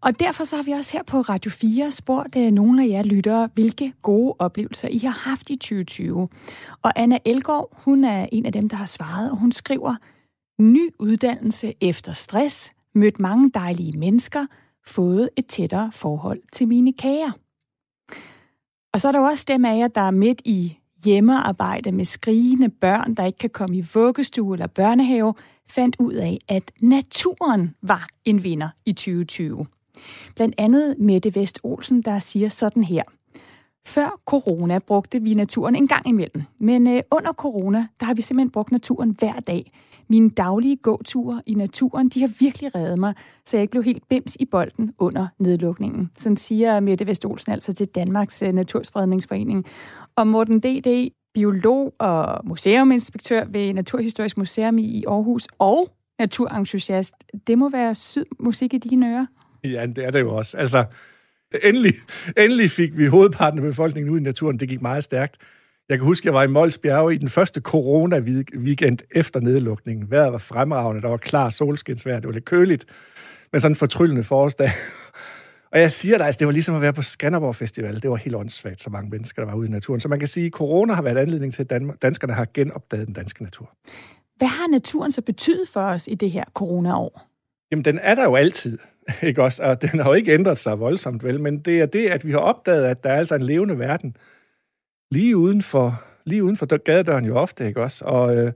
Og 0.01 0.19
derfor 0.19 0.43
så 0.43 0.55
har 0.55 0.63
vi 0.63 0.71
også 0.71 0.97
her 0.97 1.03
på 1.03 1.21
Radio 1.21 1.51
4 1.51 1.91
spurgt 1.91 2.35
uh, 2.35 2.41
nogle 2.41 2.83
af 2.83 2.87
jer 2.87 3.03
lyttere, 3.03 3.49
hvilke 3.53 3.93
gode 4.01 4.35
oplevelser 4.39 4.87
I 4.87 4.97
har 4.97 5.29
haft 5.29 5.49
i 5.49 5.55
2020. 5.55 6.27
Og 6.81 6.91
Anna 6.95 7.19
Elgård, 7.25 7.81
hun 7.85 8.03
er 8.03 8.27
en 8.31 8.45
af 8.45 8.51
dem, 8.51 8.69
der 8.69 8.75
har 8.75 8.85
svaret, 8.85 9.31
og 9.31 9.37
hun 9.37 9.51
skriver, 9.51 9.95
ny 10.59 10.89
uddannelse 10.99 11.73
efter 11.81 12.13
stress, 12.13 12.74
mødt 12.95 13.19
mange 13.19 13.51
dejlige 13.53 13.97
mennesker, 13.97 14.45
fået 14.87 15.29
et 15.35 15.47
tættere 15.47 15.91
forhold 15.91 16.41
til 16.51 16.67
mine 16.67 16.93
kager. 16.93 17.31
Og 18.93 19.01
så 19.01 19.07
er 19.07 19.11
der 19.11 19.19
jo 19.19 19.25
også 19.25 19.45
dem 19.47 19.65
af 19.65 19.77
jer, 19.77 19.87
der 19.87 20.01
er 20.01 20.11
midt 20.11 20.41
i 20.45 20.77
hjemmearbejde 21.05 21.91
med 21.91 22.05
skrigende 22.05 22.69
børn, 22.69 23.13
der 23.13 23.25
ikke 23.25 23.37
kan 23.37 23.49
komme 23.49 23.77
i 23.77 23.85
vuggestue 23.93 24.55
eller 24.55 24.67
børnehave, 24.67 25.33
fandt 25.69 25.95
ud 25.99 26.13
af, 26.13 26.39
at 26.47 26.71
naturen 26.81 27.75
var 27.81 28.07
en 28.25 28.43
vinder 28.43 28.69
i 28.85 28.93
2020. 28.93 29.65
Blandt 30.35 30.55
andet 30.57 30.95
Mette 30.99 31.35
Vest 31.35 31.59
Olsen, 31.63 32.01
der 32.01 32.19
siger 32.19 32.49
sådan 32.49 32.83
her. 32.83 33.03
Før 33.85 34.19
corona 34.25 34.79
brugte 34.79 35.21
vi 35.21 35.33
naturen 35.33 35.75
en 35.75 35.87
gang 35.87 36.07
imellem, 36.07 36.43
men 36.59 36.87
øh, 36.87 37.01
under 37.11 37.33
corona, 37.33 37.87
der 37.99 38.05
har 38.05 38.13
vi 38.13 38.21
simpelthen 38.21 38.51
brugt 38.51 38.71
naturen 38.71 39.15
hver 39.19 39.39
dag. 39.39 39.71
Mine 40.09 40.29
daglige 40.29 40.75
gåture 40.75 41.41
i 41.45 41.53
naturen, 41.53 42.09
de 42.09 42.21
har 42.21 42.31
virkelig 42.39 42.75
reddet 42.75 42.99
mig, 42.99 43.13
så 43.45 43.57
jeg 43.57 43.61
ikke 43.61 43.71
blev 43.71 43.83
helt 43.83 44.07
bims 44.09 44.37
i 44.39 44.45
bolden 44.45 44.93
under 44.97 45.27
nedlukningen. 45.39 46.11
Sådan 46.17 46.37
siger 46.37 46.79
Mette 46.79 47.07
Vestolsen 47.07 47.51
altså 47.51 47.73
til 47.73 47.87
Danmarks 47.87 48.41
Naturspredningsforening. 48.41 49.15
Naturfredningsforening. 49.15 49.65
Og 50.15 50.27
Morten 50.27 50.59
D.D., 50.59 51.11
biolog 51.33 51.93
og 51.99 52.47
museuminspektør 52.47 53.45
ved 53.45 53.73
Naturhistorisk 53.73 54.37
Museum 54.37 54.77
i 54.77 55.03
Aarhus 55.07 55.47
og 55.59 55.87
naturentusiast. 56.19 57.13
Det 57.47 57.57
må 57.57 57.69
være 57.69 57.95
syd 57.95 58.25
musik 58.39 58.73
i 58.73 58.77
dine 58.77 59.13
ører. 59.13 59.25
Ja, 59.63 59.85
det 59.85 60.05
er 60.05 60.11
det 60.11 60.19
jo 60.19 60.35
også. 60.35 60.57
Altså, 60.57 60.85
endelig, 61.63 61.93
endelig 62.37 62.71
fik 62.71 62.97
vi 62.97 63.05
hovedparten 63.05 63.59
af 63.59 63.63
befolkningen 63.63 64.13
ud 64.13 64.19
i 64.19 64.23
naturen. 64.23 64.59
Det 64.59 64.69
gik 64.69 64.81
meget 64.81 65.03
stærkt. 65.03 65.37
Jeg 65.89 65.97
kan 65.97 66.05
huske, 66.05 66.27
jeg 66.27 66.33
var 66.33 66.43
i 66.43 66.47
Mols 66.47 66.77
Bjerge 66.77 67.13
i 67.13 67.17
den 67.17 67.29
første 67.29 67.61
corona-weekend 67.67 68.97
efter 69.11 69.39
nedlukningen. 69.39 70.11
Vejret 70.11 70.31
var 70.31 70.37
fremragende, 70.37 71.01
der 71.01 71.07
var 71.07 71.17
klar 71.17 71.49
solskinsvejr, 71.49 72.19
det 72.19 72.27
var 72.27 72.33
lidt 72.33 72.45
køligt, 72.45 72.85
men 73.51 73.61
sådan 73.61 73.71
en 73.71 73.75
fortryllende 73.75 74.23
forårsdag. 74.23 74.71
Og 75.71 75.79
jeg 75.79 75.91
siger 75.91 76.17
dig, 76.17 76.25
altså, 76.25 76.39
det 76.39 76.47
var 76.47 76.53
ligesom 76.53 76.75
at 76.75 76.81
være 76.81 76.93
på 76.93 77.01
Skanderborg 77.01 77.55
Festival. 77.55 78.01
Det 78.01 78.09
var 78.09 78.15
helt 78.15 78.35
åndssvagt, 78.35 78.81
så 78.81 78.89
mange 78.89 79.09
mennesker, 79.09 79.41
der 79.41 79.51
var 79.51 79.57
ude 79.57 79.67
i 79.67 79.71
naturen. 79.71 79.99
Så 79.99 80.07
man 80.07 80.19
kan 80.19 80.27
sige, 80.27 80.45
at 80.45 80.51
corona 80.51 80.93
har 80.93 81.01
været 81.01 81.17
anledning 81.17 81.53
til, 81.53 81.67
at 81.69 81.81
danskerne 82.01 82.33
har 82.33 82.47
genopdaget 82.53 83.07
den 83.07 83.13
danske 83.13 83.43
natur. 83.43 83.75
Hvad 84.37 84.47
har 84.47 84.67
naturen 84.67 85.11
så 85.11 85.21
betydet 85.21 85.69
for 85.69 85.81
os 85.81 86.07
i 86.07 86.15
det 86.15 86.31
her 86.31 86.43
coronaår? 86.53 87.21
Jamen, 87.71 87.85
den 87.85 87.99
er 87.99 88.15
der 88.15 88.23
jo 88.23 88.35
altid, 88.35 88.77
ikke 89.21 89.43
også? 89.43 89.63
Og 89.63 89.81
den 89.81 89.99
har 89.99 90.09
jo 90.09 90.13
ikke 90.13 90.33
ændret 90.33 90.57
sig 90.57 90.79
voldsomt, 90.79 91.23
vel? 91.23 91.41
Men 91.41 91.59
det 91.59 91.81
er 91.81 91.85
det, 91.85 92.07
at 92.07 92.25
vi 92.25 92.31
har 92.31 92.39
opdaget, 92.39 92.85
at 92.85 93.03
der 93.03 93.09
er 93.09 93.17
altså 93.17 93.35
en 93.35 93.43
levende 93.43 93.79
verden 93.79 94.15
lige 95.15 95.37
uden 95.37 95.61
for, 95.61 96.03
lige 96.25 96.43
uden 96.43 96.57
for 96.57 96.77
gadedøren 96.77 97.25
jo 97.25 97.35
ofte, 97.35 97.67
ikke 97.67 97.81
også? 97.81 98.05
Og, 98.05 98.35
øh, 98.35 98.51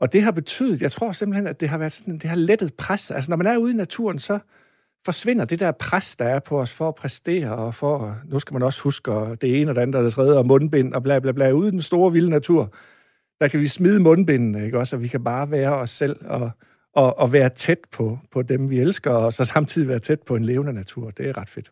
og 0.00 0.12
det 0.12 0.22
har 0.22 0.30
betydet, 0.30 0.82
jeg 0.82 0.92
tror 0.92 1.12
simpelthen, 1.12 1.46
at 1.46 1.60
det 1.60 1.68
har 1.68 1.78
været 1.78 1.92
sådan, 1.92 2.14
det 2.18 2.24
har 2.24 2.36
lettet 2.36 2.74
pres. 2.74 3.10
Altså, 3.10 3.30
når 3.30 3.36
man 3.36 3.46
er 3.46 3.56
ude 3.56 3.72
i 3.72 3.76
naturen, 3.76 4.18
så 4.18 4.38
forsvinder 5.04 5.44
det 5.44 5.60
der 5.60 5.72
pres, 5.72 6.16
der 6.16 6.24
er 6.24 6.38
på 6.38 6.60
os 6.60 6.72
for 6.72 6.88
at 6.88 6.94
præstere, 6.94 7.56
og 7.56 7.74
for, 7.74 8.18
nu 8.24 8.38
skal 8.38 8.52
man 8.52 8.62
også 8.62 8.82
huske 8.82 9.10
det 9.40 9.60
ene 9.60 9.70
og 9.70 9.74
det 9.74 9.82
andet 9.82 9.94
og 9.94 10.04
det 10.04 10.12
tredje, 10.12 10.38
og 10.38 10.46
mundbind 10.46 10.94
og 10.94 11.02
bla 11.02 11.18
bla 11.18 11.32
bla. 11.32 11.50
Ude 11.50 11.68
i 11.68 11.70
den 11.70 11.82
store, 11.82 12.12
vilde 12.12 12.30
natur, 12.30 12.74
der 13.40 13.48
kan 13.48 13.60
vi 13.60 13.66
smide 13.66 14.00
mundbindene, 14.00 14.64
ikke 14.64 14.78
også? 14.78 14.96
Og 14.96 15.02
vi 15.02 15.08
kan 15.08 15.24
bare 15.24 15.50
være 15.50 15.74
os 15.74 15.90
selv 15.90 16.16
og, 16.26 16.50
og, 16.92 17.18
og 17.18 17.32
være 17.32 17.48
tæt 17.48 17.78
på, 17.92 18.18
på 18.32 18.42
dem, 18.42 18.70
vi 18.70 18.80
elsker, 18.80 19.10
og 19.10 19.32
så 19.32 19.44
samtidig 19.44 19.88
være 19.88 19.98
tæt 19.98 20.22
på 20.22 20.36
en 20.36 20.44
levende 20.44 20.72
natur. 20.72 21.10
Det 21.10 21.28
er 21.28 21.38
ret 21.38 21.50
fedt. 21.50 21.70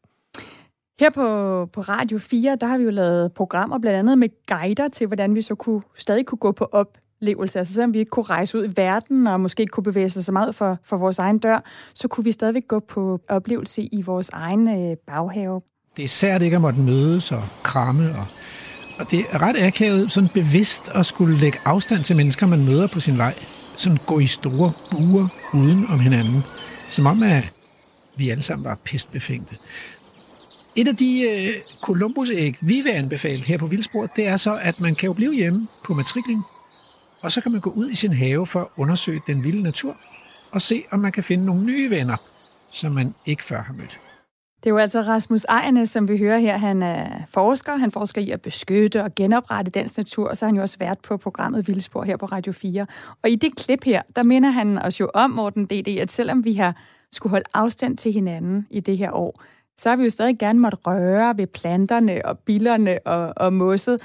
Her 1.01 1.11
på, 1.11 1.67
på 1.73 1.81
Radio 1.81 2.19
4, 2.19 2.57
der 2.61 2.67
har 2.67 2.79
vi 2.79 2.85
jo 2.85 2.91
lavet 2.91 3.33
programmer 3.33 3.79
blandt 3.79 3.99
andet 3.99 4.19
med 4.19 4.29
guider 4.47 4.89
til, 4.89 5.07
hvordan 5.07 5.35
vi 5.35 5.43
så 5.43 5.55
kunne, 5.55 5.83
stadig 5.99 6.27
kunne 6.27 6.39
gå 6.39 6.53
på 6.53 6.65
oplevelse. 6.73 7.59
Altså 7.59 7.75
selvom 7.75 7.95
vi 7.95 7.99
ikke 7.99 8.11
kunne 8.11 8.25
rejse 8.25 8.59
ud 8.59 8.65
i 8.69 8.73
verden, 8.77 9.27
og 9.27 9.41
måske 9.41 9.61
ikke 9.61 9.71
kunne 9.71 9.85
bevæge 9.85 10.11
sig 10.11 10.25
så 10.25 10.33
meget 10.33 10.55
for, 10.55 10.79
for 10.85 10.97
vores 10.97 11.19
egen 11.19 11.39
dør, 11.39 11.65
så 11.95 12.09
kunne 12.09 12.25
vi 12.25 12.33
stadigvæk 12.33 12.69
gå 12.69 12.81
på 12.81 13.21
oplevelse 13.29 13.83
i 13.83 14.03
vores 14.03 14.29
egen 14.29 14.69
øh, 14.69 14.97
baghave. 15.07 15.61
Det 15.97 16.05
er 16.05 16.09
sært 16.09 16.43
ikke 16.43 16.57
at 16.57 16.63
måtte 16.63 16.81
mødes 16.81 17.33
og 17.33 17.43
kramme, 17.65 18.03
og, 18.03 18.27
og 18.99 19.11
det 19.11 19.25
er 19.31 19.43
ret 19.43 19.57
akavet 19.63 20.13
sådan 20.13 20.31
bevidst 20.35 20.89
at 20.95 21.07
skulle 21.07 21.39
lægge 21.39 21.59
afstand 21.65 22.05
til 22.05 22.17
mennesker, 22.17 22.47
man 22.47 22.65
møder 22.65 22.87
på 22.87 23.01
sin 23.01 23.19
vej. 23.19 23.35
Sådan 23.77 23.99
gå 24.07 24.19
i 24.19 24.27
store 24.27 24.73
buer 24.91 25.29
uden 25.55 25.87
om 25.93 25.99
hinanden. 26.01 26.43
Som 26.91 27.07
om, 27.07 27.23
at 27.23 27.53
vi 28.17 28.31
alle 28.31 28.43
sammen 28.43 28.65
var 28.65 28.79
pestbefængte. 28.85 29.57
Et 30.77 30.89
af 30.89 30.97
de 30.97 31.23
øh, 31.31 31.51
Columbus-æg, 31.81 32.59
vi 32.61 32.81
vil 32.81 32.91
anbefale 32.91 33.43
her 33.43 33.59
på 33.59 33.67
Vildspor, 33.67 34.07
det 34.17 34.29
er 34.29 34.37
så, 34.37 34.59
at 34.63 34.81
man 34.81 34.95
kan 34.95 35.07
jo 35.07 35.13
blive 35.13 35.35
hjemme 35.35 35.61
på 35.87 35.95
matriklen, 35.95 36.43
og 37.23 37.33
så 37.33 37.41
kan 37.41 37.53
man 37.53 37.61
gå 37.61 37.71
ud 37.71 37.91
i 37.91 37.95
sin 37.95 38.13
have 38.13 38.47
for 38.47 38.61
at 38.61 38.67
undersøge 38.77 39.21
den 39.27 39.45
vilde 39.45 39.63
natur, 39.63 39.97
og 40.53 40.63
se, 40.63 40.83
om 40.93 40.99
man 40.99 41.13
kan 41.13 41.25
finde 41.25 41.47
nogle 41.47 41.65
nye 41.65 41.91
venner, 41.91 42.17
som 42.71 42.93
man 42.93 43.15
ikke 43.27 43.45
før 43.45 43.63
har 43.63 43.73
mødt. 43.73 44.01
Det 44.57 44.67
er 44.67 44.71
jo 44.71 44.79
altså 44.79 45.01
Rasmus 45.01 45.45
Ejernes, 45.45 45.91
som 45.91 46.09
vi 46.09 46.19
hører 46.19 46.39
her. 46.39 46.59
Han 46.59 46.83
er 46.83 47.09
forsker. 47.29 47.77
Han 47.77 47.91
forsker 47.91 48.21
i 48.21 48.31
at 48.31 48.43
beskytte 48.43 49.05
og 49.05 49.15
genoprette 49.15 49.71
dansk 49.71 49.97
natur, 49.97 50.29
og 50.29 50.37
så 50.37 50.45
har 50.45 50.49
han 50.49 50.57
jo 50.57 50.63
også 50.63 50.79
været 50.79 50.99
på 50.99 51.17
programmet 51.17 51.69
Vildspor 51.69 52.03
her 52.03 52.17
på 52.17 52.27
Radio 52.27 52.53
4. 52.53 52.85
Og 53.23 53.31
i 53.31 53.35
det 53.35 53.57
klip 53.57 53.85
her, 53.85 54.03
der 54.17 54.23
minder 54.23 54.51
han 54.51 54.79
os 54.79 55.01
jo 55.01 55.11
om, 55.15 55.31
Morten 55.31 55.67
D.D., 55.67 55.99
at 56.01 56.13
selvom 56.13 56.45
vi 56.45 56.53
har 56.53 56.77
skulle 57.13 57.31
holde 57.31 57.45
afstand 57.55 57.97
til 57.97 58.13
hinanden 58.13 58.67
i 58.71 58.81
det 58.81 58.99
her 58.99 59.13
år, 59.13 59.43
så 59.83 59.89
har 59.89 59.97
vi 59.97 60.05
jo 60.05 60.11
stadig 60.11 60.39
gerne 60.39 60.59
måtte 60.59 60.79
røre 60.87 61.37
ved 61.37 61.47
planterne 61.47 62.21
og 62.25 62.39
billerne 62.39 62.99
og, 63.05 63.33
og 63.37 63.53
mosset. 63.53 64.01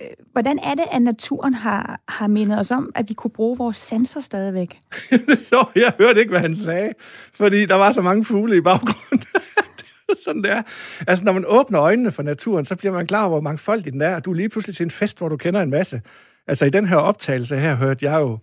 Øh, 0.00 0.08
hvordan 0.32 0.58
er 0.58 0.74
det, 0.74 0.84
at 0.92 1.02
naturen 1.02 1.54
har, 1.54 2.00
har 2.08 2.26
mindet 2.26 2.58
os 2.58 2.70
om, 2.70 2.92
at 2.94 3.08
vi 3.08 3.14
kunne 3.14 3.30
bruge 3.30 3.58
vores 3.58 3.76
sanser 3.76 4.20
stadigvæk? 4.20 4.80
jo, 5.52 5.64
jeg 5.76 5.92
hørte 5.98 6.20
ikke, 6.20 6.30
hvad 6.30 6.40
han 6.40 6.56
sagde, 6.56 6.92
fordi 7.34 7.66
der 7.66 7.74
var 7.74 7.92
så 7.92 8.02
mange 8.02 8.24
fugle 8.24 8.56
i 8.56 8.60
baggrunden. 8.60 9.26
sådan 10.24 10.42
det 10.42 10.50
er. 10.50 10.62
Altså, 11.06 11.24
når 11.24 11.32
man 11.32 11.44
åbner 11.46 11.80
øjnene 11.80 12.12
for 12.12 12.22
naturen, 12.22 12.64
så 12.64 12.76
bliver 12.76 12.92
man 12.92 13.06
klar 13.06 13.20
over, 13.20 13.28
hvor 13.28 13.40
mangfoldig 13.40 13.92
den 13.92 14.02
er, 14.02 14.14
og 14.14 14.24
du 14.24 14.30
er 14.30 14.34
lige 14.34 14.48
pludselig 14.48 14.76
til 14.76 14.84
en 14.84 14.90
fest, 14.90 15.18
hvor 15.18 15.28
du 15.28 15.36
kender 15.36 15.62
en 15.62 15.70
masse. 15.70 16.02
Altså, 16.46 16.64
i 16.64 16.70
den 16.70 16.86
her 16.86 16.96
optagelse 16.96 17.58
her 17.58 17.74
hørte 17.74 18.06
jeg 18.10 18.20
jo 18.20 18.38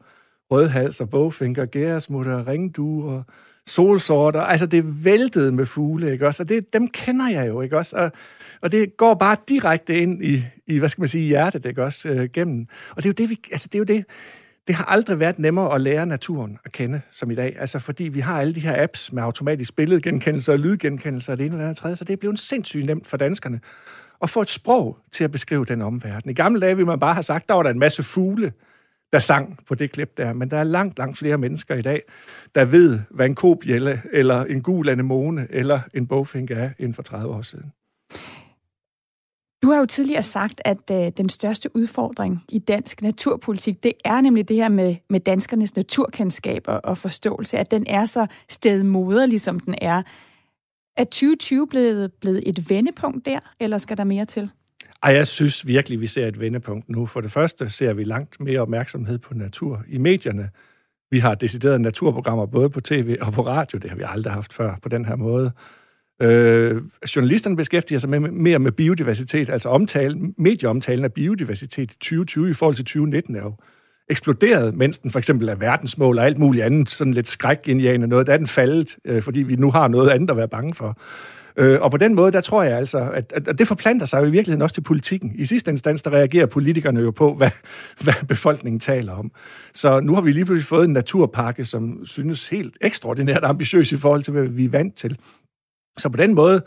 rødhals 0.52 1.02
og 1.02 1.10
bogfinker, 1.10 1.66
gæresmutter, 1.66 2.48
ringdue 2.48 3.12
og 3.12 3.24
solsorter. 3.68 4.42
Altså, 4.42 4.66
det 4.66 5.06
væltede 5.06 5.52
med 5.52 5.66
fugle, 5.66 6.12
ikke 6.12 6.28
også? 6.28 6.44
Og 6.44 6.50
det, 6.50 6.74
dem 6.74 6.88
kender 6.88 7.30
jeg 7.30 7.48
jo, 7.48 7.62
ikke 7.62 7.78
også? 7.78 7.98
Og, 7.98 8.12
og 8.62 8.72
det 8.72 8.98
går 8.98 9.14
bare 9.14 9.38
direkte 9.50 10.00
ind 10.00 10.24
i, 10.24 10.44
i, 10.68 10.80
hvad 10.80 10.90
skal 10.90 11.02
man 11.02 11.08
sige, 11.08 11.28
hjertet, 11.28 11.66
ikke 11.66 11.84
også? 11.84 12.10
Øh, 12.10 12.30
gennem. 12.34 12.68
Og 12.90 13.04
det 13.04 13.06
er 13.06 13.10
jo 13.10 13.14
det, 13.14 13.30
vi, 13.30 13.40
altså, 13.52 13.68
det 13.72 13.76
er 13.76 13.80
jo 13.80 13.86
det, 13.98 14.06
det 14.68 14.76
har 14.76 14.86
aldrig 14.86 15.20
været 15.20 15.40
nemmere 15.40 15.76
at 15.76 15.82
lære 15.82 16.06
naturen 16.06 16.58
at 16.66 16.72
kende 16.72 17.02
som 17.12 17.32
i 17.32 17.36
dag. 17.36 17.56
Altså 17.60 17.80
fordi 17.80 18.04
vi 18.04 18.20
har 18.20 18.40
alle 18.40 18.56
de 18.56 18.60
her 18.60 18.84
apps 18.84 19.14
med 19.14 19.24
automatisk 19.24 19.76
billedgenkendelse 19.76 20.52
og 20.52 20.60
lydgenkendelse 20.60 21.32
og 21.32 21.38
det 21.38 21.46
ene 21.46 21.56
eller 21.56 21.66
andet 21.66 21.78
tredje, 21.78 21.96
så 21.96 22.06
det 22.06 22.14
er 22.14 22.18
blevet 22.18 22.40
sindssygt 22.40 22.86
nemt 22.86 23.08
for 23.08 23.18
danskerne 23.18 23.60
at 24.22 24.30
få 24.30 24.42
et 24.42 24.50
sprog 24.50 24.98
til 25.12 25.24
at 25.24 25.32
beskrive 25.32 25.66
den 25.66 25.82
omverden. 25.82 26.32
I 26.32 26.34
gamle 26.34 26.62
dage 26.62 26.76
ville 26.76 26.88
man 26.88 27.00
bare 27.00 27.14
have 27.14 27.24
sagt, 27.24 27.50
der 27.50 27.56
var 27.56 27.64
der 27.64 27.70
en 27.70 27.80
masse 27.80 28.04
fugle, 28.04 28.54
der 29.14 29.20
sang 29.20 29.60
på 29.68 29.76
det 29.76 29.92
klip 29.92 30.18
der. 30.18 30.34
Men 30.34 30.52
der 30.52 30.58
er 30.58 30.64
langt, 30.64 30.98
langt 30.98 31.18
flere 31.18 31.38
mennesker 31.38 31.76
i 31.76 31.82
dag, 31.82 32.02
der 32.56 32.66
ved, 32.66 33.00
hvad 33.10 33.26
en 33.26 33.36
kobjælle, 33.36 34.02
eller 34.14 34.44
en 34.44 34.62
gul 34.62 34.90
anemone, 34.90 35.48
eller 35.50 35.80
en 35.94 36.08
bogfink 36.08 36.52
er, 36.52 36.70
end 36.80 36.94
for 36.94 37.02
30 37.02 37.34
år 37.34 37.42
siden. 37.42 37.72
Du 39.64 39.72
har 39.72 39.80
jo 39.80 39.86
tidligere 39.86 40.24
sagt, 40.24 40.62
at 40.66 40.92
øh, 40.92 41.12
den 41.18 41.30
største 41.30 41.76
udfordring 41.76 42.44
i 42.50 42.60
dansk 42.60 43.02
naturpolitik, 43.02 43.84
det 43.84 43.94
er 44.06 44.22
nemlig 44.22 44.48
det 44.48 44.56
her 44.56 44.70
med, 44.70 44.96
med 45.10 45.20
danskernes 45.20 45.76
naturkendskab 45.76 46.64
og, 46.68 46.82
og 46.84 46.98
forståelse, 46.98 47.58
at 47.58 47.72
den 47.72 47.88
er 47.88 48.06
så 48.06 48.28
stedmoderlig, 48.50 49.42
som 49.42 49.60
den 49.60 49.76
er. 49.82 50.02
Er 50.98 51.04
2020 51.04 51.68
blevet, 51.68 52.14
blevet 52.14 52.50
et 52.50 52.70
vendepunkt 52.70 53.26
der, 53.26 53.40
eller 53.60 53.78
skal 53.78 53.98
der 53.98 54.04
mere 54.04 54.26
til? 54.26 54.52
Ej, 55.04 55.14
jeg 55.14 55.28
synes 55.28 55.68
virkelig, 55.68 56.02
vi 56.02 56.08
ser 56.08 56.28
et 56.28 56.40
vendepunkt 56.40 56.90
nu. 56.90 57.06
For 57.06 57.22
det 57.22 57.32
første 57.32 57.70
ser 57.70 57.94
vi 57.94 58.04
langt 58.04 58.40
mere 58.40 58.60
opmærksomhed 58.60 59.18
på 59.18 59.34
natur 59.34 59.84
i 59.88 59.98
medierne. 59.98 60.50
Vi 61.12 61.20
har 61.20 61.36
deciderede 61.36 61.80
naturprogrammer 61.80 62.46
både 62.46 62.70
på 62.70 62.82
tv 62.82 63.18
og 63.22 63.34
på 63.34 63.48
radio. 63.48 63.78
Det 63.78 63.90
har 63.90 63.98
vi 63.98 64.04
aldrig 64.06 64.34
haft 64.34 64.54
før 64.54 64.76
på 64.82 64.90
den 64.90 65.06
her 65.06 65.16
måde. 65.16 65.52
Øh, 66.22 66.82
journalisterne 67.16 67.56
beskæftiger 67.56 68.00
sig 68.00 68.10
med, 68.10 68.20
mere 68.20 68.60
med 68.60 68.72
biodiversitet, 68.72 69.50
altså 69.50 69.70
omtale, 69.70 70.34
medieomtalen 70.38 71.06
af 71.06 71.14
biodiversitet 71.14 71.92
i 71.92 71.96
2020 71.96 72.50
i 72.50 72.54
forhold 72.54 72.76
til 72.76 72.86
2019 72.86 73.36
er 73.36 73.42
jo 73.42 73.54
eksploderet, 74.10 74.74
mens 74.74 74.98
den 74.98 75.12
for 75.12 75.20
eksempel 75.20 75.50
er 75.50 75.56
verdensmål 75.56 76.18
og 76.18 76.26
alt 76.26 76.38
muligt 76.38 76.66
andet, 76.66 76.90
sådan 76.90 77.14
lidt 77.14 77.28
skræk 77.28 77.68
noget, 77.68 78.28
der 78.28 78.34
er 78.34 78.38
den 78.38 78.48
faldet, 78.48 78.98
øh, 79.06 79.22
fordi 79.22 79.40
vi 79.42 79.56
nu 79.56 79.72
har 79.72 79.88
noget 79.88 80.10
andet 80.10 80.30
at 80.30 80.38
være 80.38 80.48
bange 80.48 80.74
for. 80.74 80.98
Øh, 81.58 81.82
og 81.82 81.92
på 81.92 81.98
den 81.98 82.16
måde, 82.16 82.32
der 82.32 82.42
tror 82.42 82.64
jeg 82.64 82.78
altså, 82.78 83.10
at, 83.14 83.34
at, 83.36 83.48
at 83.48 83.60
det 83.60 83.68
forplanter 83.68 84.06
sig 84.06 84.22
jo 84.22 84.26
i 84.26 84.32
virkeligheden 84.32 84.62
også 84.62 84.74
til 84.74 84.82
politikken. 84.82 85.32
I 85.36 85.46
sidste 85.46 85.72
instans, 85.72 86.02
der 86.02 86.12
reagerer 86.12 86.46
politikerne 86.46 87.00
jo 87.00 87.12
på, 87.12 87.34
hvad, 87.34 87.50
hvad 88.04 88.14
befolkningen 88.28 88.80
taler 88.80 89.14
om. 89.14 89.32
Så 89.74 90.00
nu 90.00 90.14
har 90.14 90.22
vi 90.22 90.32
lige 90.32 90.46
pludselig 90.46 90.68
fået 90.68 90.86
en 90.86 90.94
naturpakke, 90.94 91.66
som 91.66 92.06
synes 92.06 92.50
helt 92.50 92.78
ekstraordinært 92.82 93.44
ambitiøs 93.44 93.92
i 93.92 93.98
forhold 93.98 94.24
til, 94.24 94.34
hvad 94.34 94.44
vi 94.44 94.66
er 94.66 94.70
vant 94.70 94.96
til. 94.96 95.18
Så 95.98 96.10
på 96.10 96.18
den 96.18 96.34
måde 96.34 96.62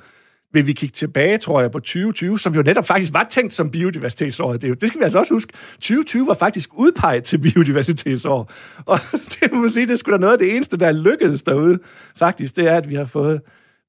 vil 0.53 0.66
vi 0.66 0.72
kigge 0.72 0.92
tilbage, 0.92 1.38
tror 1.38 1.61
jeg, 1.61 1.70
på 1.70 1.79
2020, 1.79 2.38
som 2.38 2.55
jo 2.55 2.62
netop 2.62 2.87
faktisk 2.87 3.12
var 3.12 3.27
tænkt 3.31 3.55
som 3.55 3.70
biodiversitetsåret. 3.70 4.62
Det, 4.62 4.68
jo, 4.68 4.75
det 4.75 4.88
skal 4.88 4.99
vi 5.01 5.05
altså 5.05 5.18
også 5.18 5.35
huske. 5.35 5.53
2020 5.72 6.27
var 6.27 6.35
faktisk 6.35 6.70
udpeget 6.75 7.25
til 7.25 7.38
biodiversitetsår. 7.38 8.53
Og 8.87 8.99
det 9.40 9.53
må 9.53 9.61
man 9.61 9.70
sige, 9.70 9.87
det 9.87 9.99
skulle 9.99 10.12
da 10.12 10.20
noget 10.20 10.33
af 10.33 10.38
det 10.38 10.57
eneste, 10.57 10.77
der 10.77 10.87
er 10.87 10.92
lykkedes 10.92 11.42
derude. 11.42 11.79
Faktisk, 12.16 12.57
det 12.57 12.66
er, 12.66 12.77
at 12.77 12.88
vi 12.88 12.94
har 12.94 13.05
fået 13.05 13.40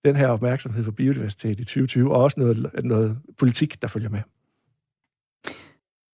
den 0.05 0.15
her 0.15 0.27
opmærksomhed 0.27 0.83
på 0.83 0.91
biodiversitet 0.91 1.59
i 1.59 1.63
2020, 1.63 2.15
og 2.15 2.23
også 2.23 2.39
noget, 2.39 2.71
noget 2.83 3.17
politik, 3.37 3.81
der 3.81 3.87
følger 3.87 4.09
med. 4.09 4.21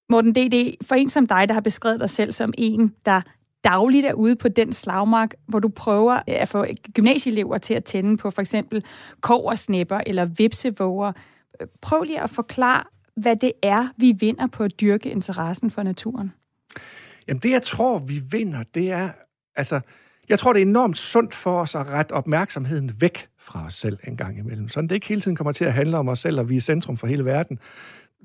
Morten 0.10 0.36
D.D., 0.36 0.86
for 0.88 0.96
en 0.96 1.10
som 1.10 1.28
dig, 1.28 1.48
der 1.48 1.54
har 1.54 1.62
beskrevet 1.62 2.00
dig 2.00 2.10
selv 2.10 2.32
som 2.32 2.54
en, 2.58 2.96
der 3.06 3.22
dagligt 3.64 4.06
er 4.06 4.14
ude 4.14 4.36
på 4.36 4.48
den 4.48 4.74
slagmark, 4.74 5.34
hvor 5.48 5.60
du 5.60 5.70
prøver 5.70 6.20
at 6.28 6.48
få 6.48 6.66
gymnasieelever 6.94 7.58
til 7.58 7.74
at 7.74 7.84
tænde 7.84 8.18
på 8.18 8.32
for 8.32 8.42
eksempel 8.42 8.84
koversnæpper 9.22 10.02
eller 10.06 10.26
vipsevåger. 10.26 11.12
Prøv 11.82 12.04
lige 12.04 12.22
at 12.22 12.30
forklare, 12.30 12.84
hvad 13.16 13.36
det 13.36 13.52
er, 13.62 13.88
vi 13.98 14.16
vinder 14.20 14.48
på 14.48 14.64
at 14.64 14.82
dyrke 14.82 15.10
interessen 15.10 15.72
for 15.72 15.84
naturen. 15.84 16.34
Jamen 17.28 17.42
det, 17.42 17.52
jeg 17.52 17.62
tror, 17.62 18.00
vi 18.00 18.20
vinder, 18.32 18.64
det 18.74 18.92
er, 18.92 19.10
altså, 19.56 19.80
jeg 20.30 20.40
tror, 20.40 20.54
det 20.54 20.62
er 20.62 20.66
enormt 20.66 20.98
sundt 20.98 21.36
for 21.36 21.62
os 21.62 21.76
at 21.76 21.88
rette 21.88 22.12
opmærksomheden 22.12 23.02
væk 23.02 23.28
fra 23.44 23.66
os 23.66 23.74
selv 23.74 23.98
en 24.08 24.18
gang 24.18 24.38
imellem. 24.38 24.70
Sådan 24.70 24.88
det 24.88 24.96
ikke 24.96 25.08
hele 25.08 25.22
tiden 25.22 25.38
kommer 25.38 25.52
til 25.52 25.66
at 25.66 25.74
handle 25.74 25.98
om 25.98 26.10
os 26.10 26.20
selv, 26.20 26.40
og 26.40 26.50
vi 26.50 26.56
er 26.56 26.62
centrum 26.62 26.98
for 26.98 27.08
hele 27.08 27.26
verden 27.26 27.60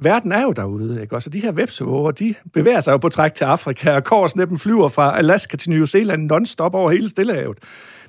verden 0.01 0.33
er 0.33 0.43
jo 0.43 0.53
derude, 0.53 1.03
ikke? 1.03 1.17
Også 1.17 1.31
de 1.31 1.41
her 1.41 1.53
websøger, 1.53 2.11
de 2.11 2.35
bevæger 2.53 2.81
sig 2.81 2.93
jo 2.93 2.97
på 2.97 3.09
træk 3.09 3.35
til 3.35 3.45
Afrika, 3.45 3.91
og 3.91 4.05
korsnæppen 4.05 4.59
flyver 4.59 4.89
fra 4.89 5.19
Alaska 5.19 5.57
til 5.57 5.71
New 5.71 5.85
Zealand 5.85 6.33
non-stop 6.33 6.75
over 6.75 6.91
hele 6.91 7.09
Stillehavet. 7.09 7.59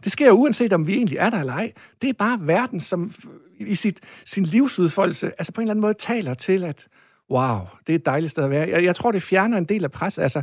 Det 0.04 0.12
sker 0.12 0.32
uanset 0.32 0.74
om 0.74 0.88
vi 0.88 0.94
egentlig 0.94 1.18
er 1.18 1.30
der 1.30 1.40
eller 1.40 1.54
ej. 1.54 1.72
Det 2.02 2.10
er 2.10 2.14
bare 2.14 2.38
verden, 2.42 2.82
som 2.82 3.14
i 3.60 3.76
sit, 3.76 4.00
sin 4.26 4.44
livsudfoldelse, 4.44 5.32
altså 5.38 5.52
på 5.52 5.62
en 5.62 5.66
eller 5.66 5.74
anden 5.74 5.82
måde 5.82 5.94
taler 5.94 6.34
til, 6.34 6.64
at 6.64 6.88
wow, 7.32 7.60
det 7.88 7.94
er 7.94 7.98
et 7.98 8.06
dejligt 8.06 8.32
sted 8.32 8.44
at 8.44 8.50
være. 8.50 8.70
Jeg, 8.70 8.84
jeg 8.84 8.96
tror, 8.96 9.12
det 9.12 9.24
fjerner 9.24 9.58
en 9.58 9.66
del 9.66 9.84
af 9.84 9.92
pres. 9.92 10.20
Altså, 10.20 10.42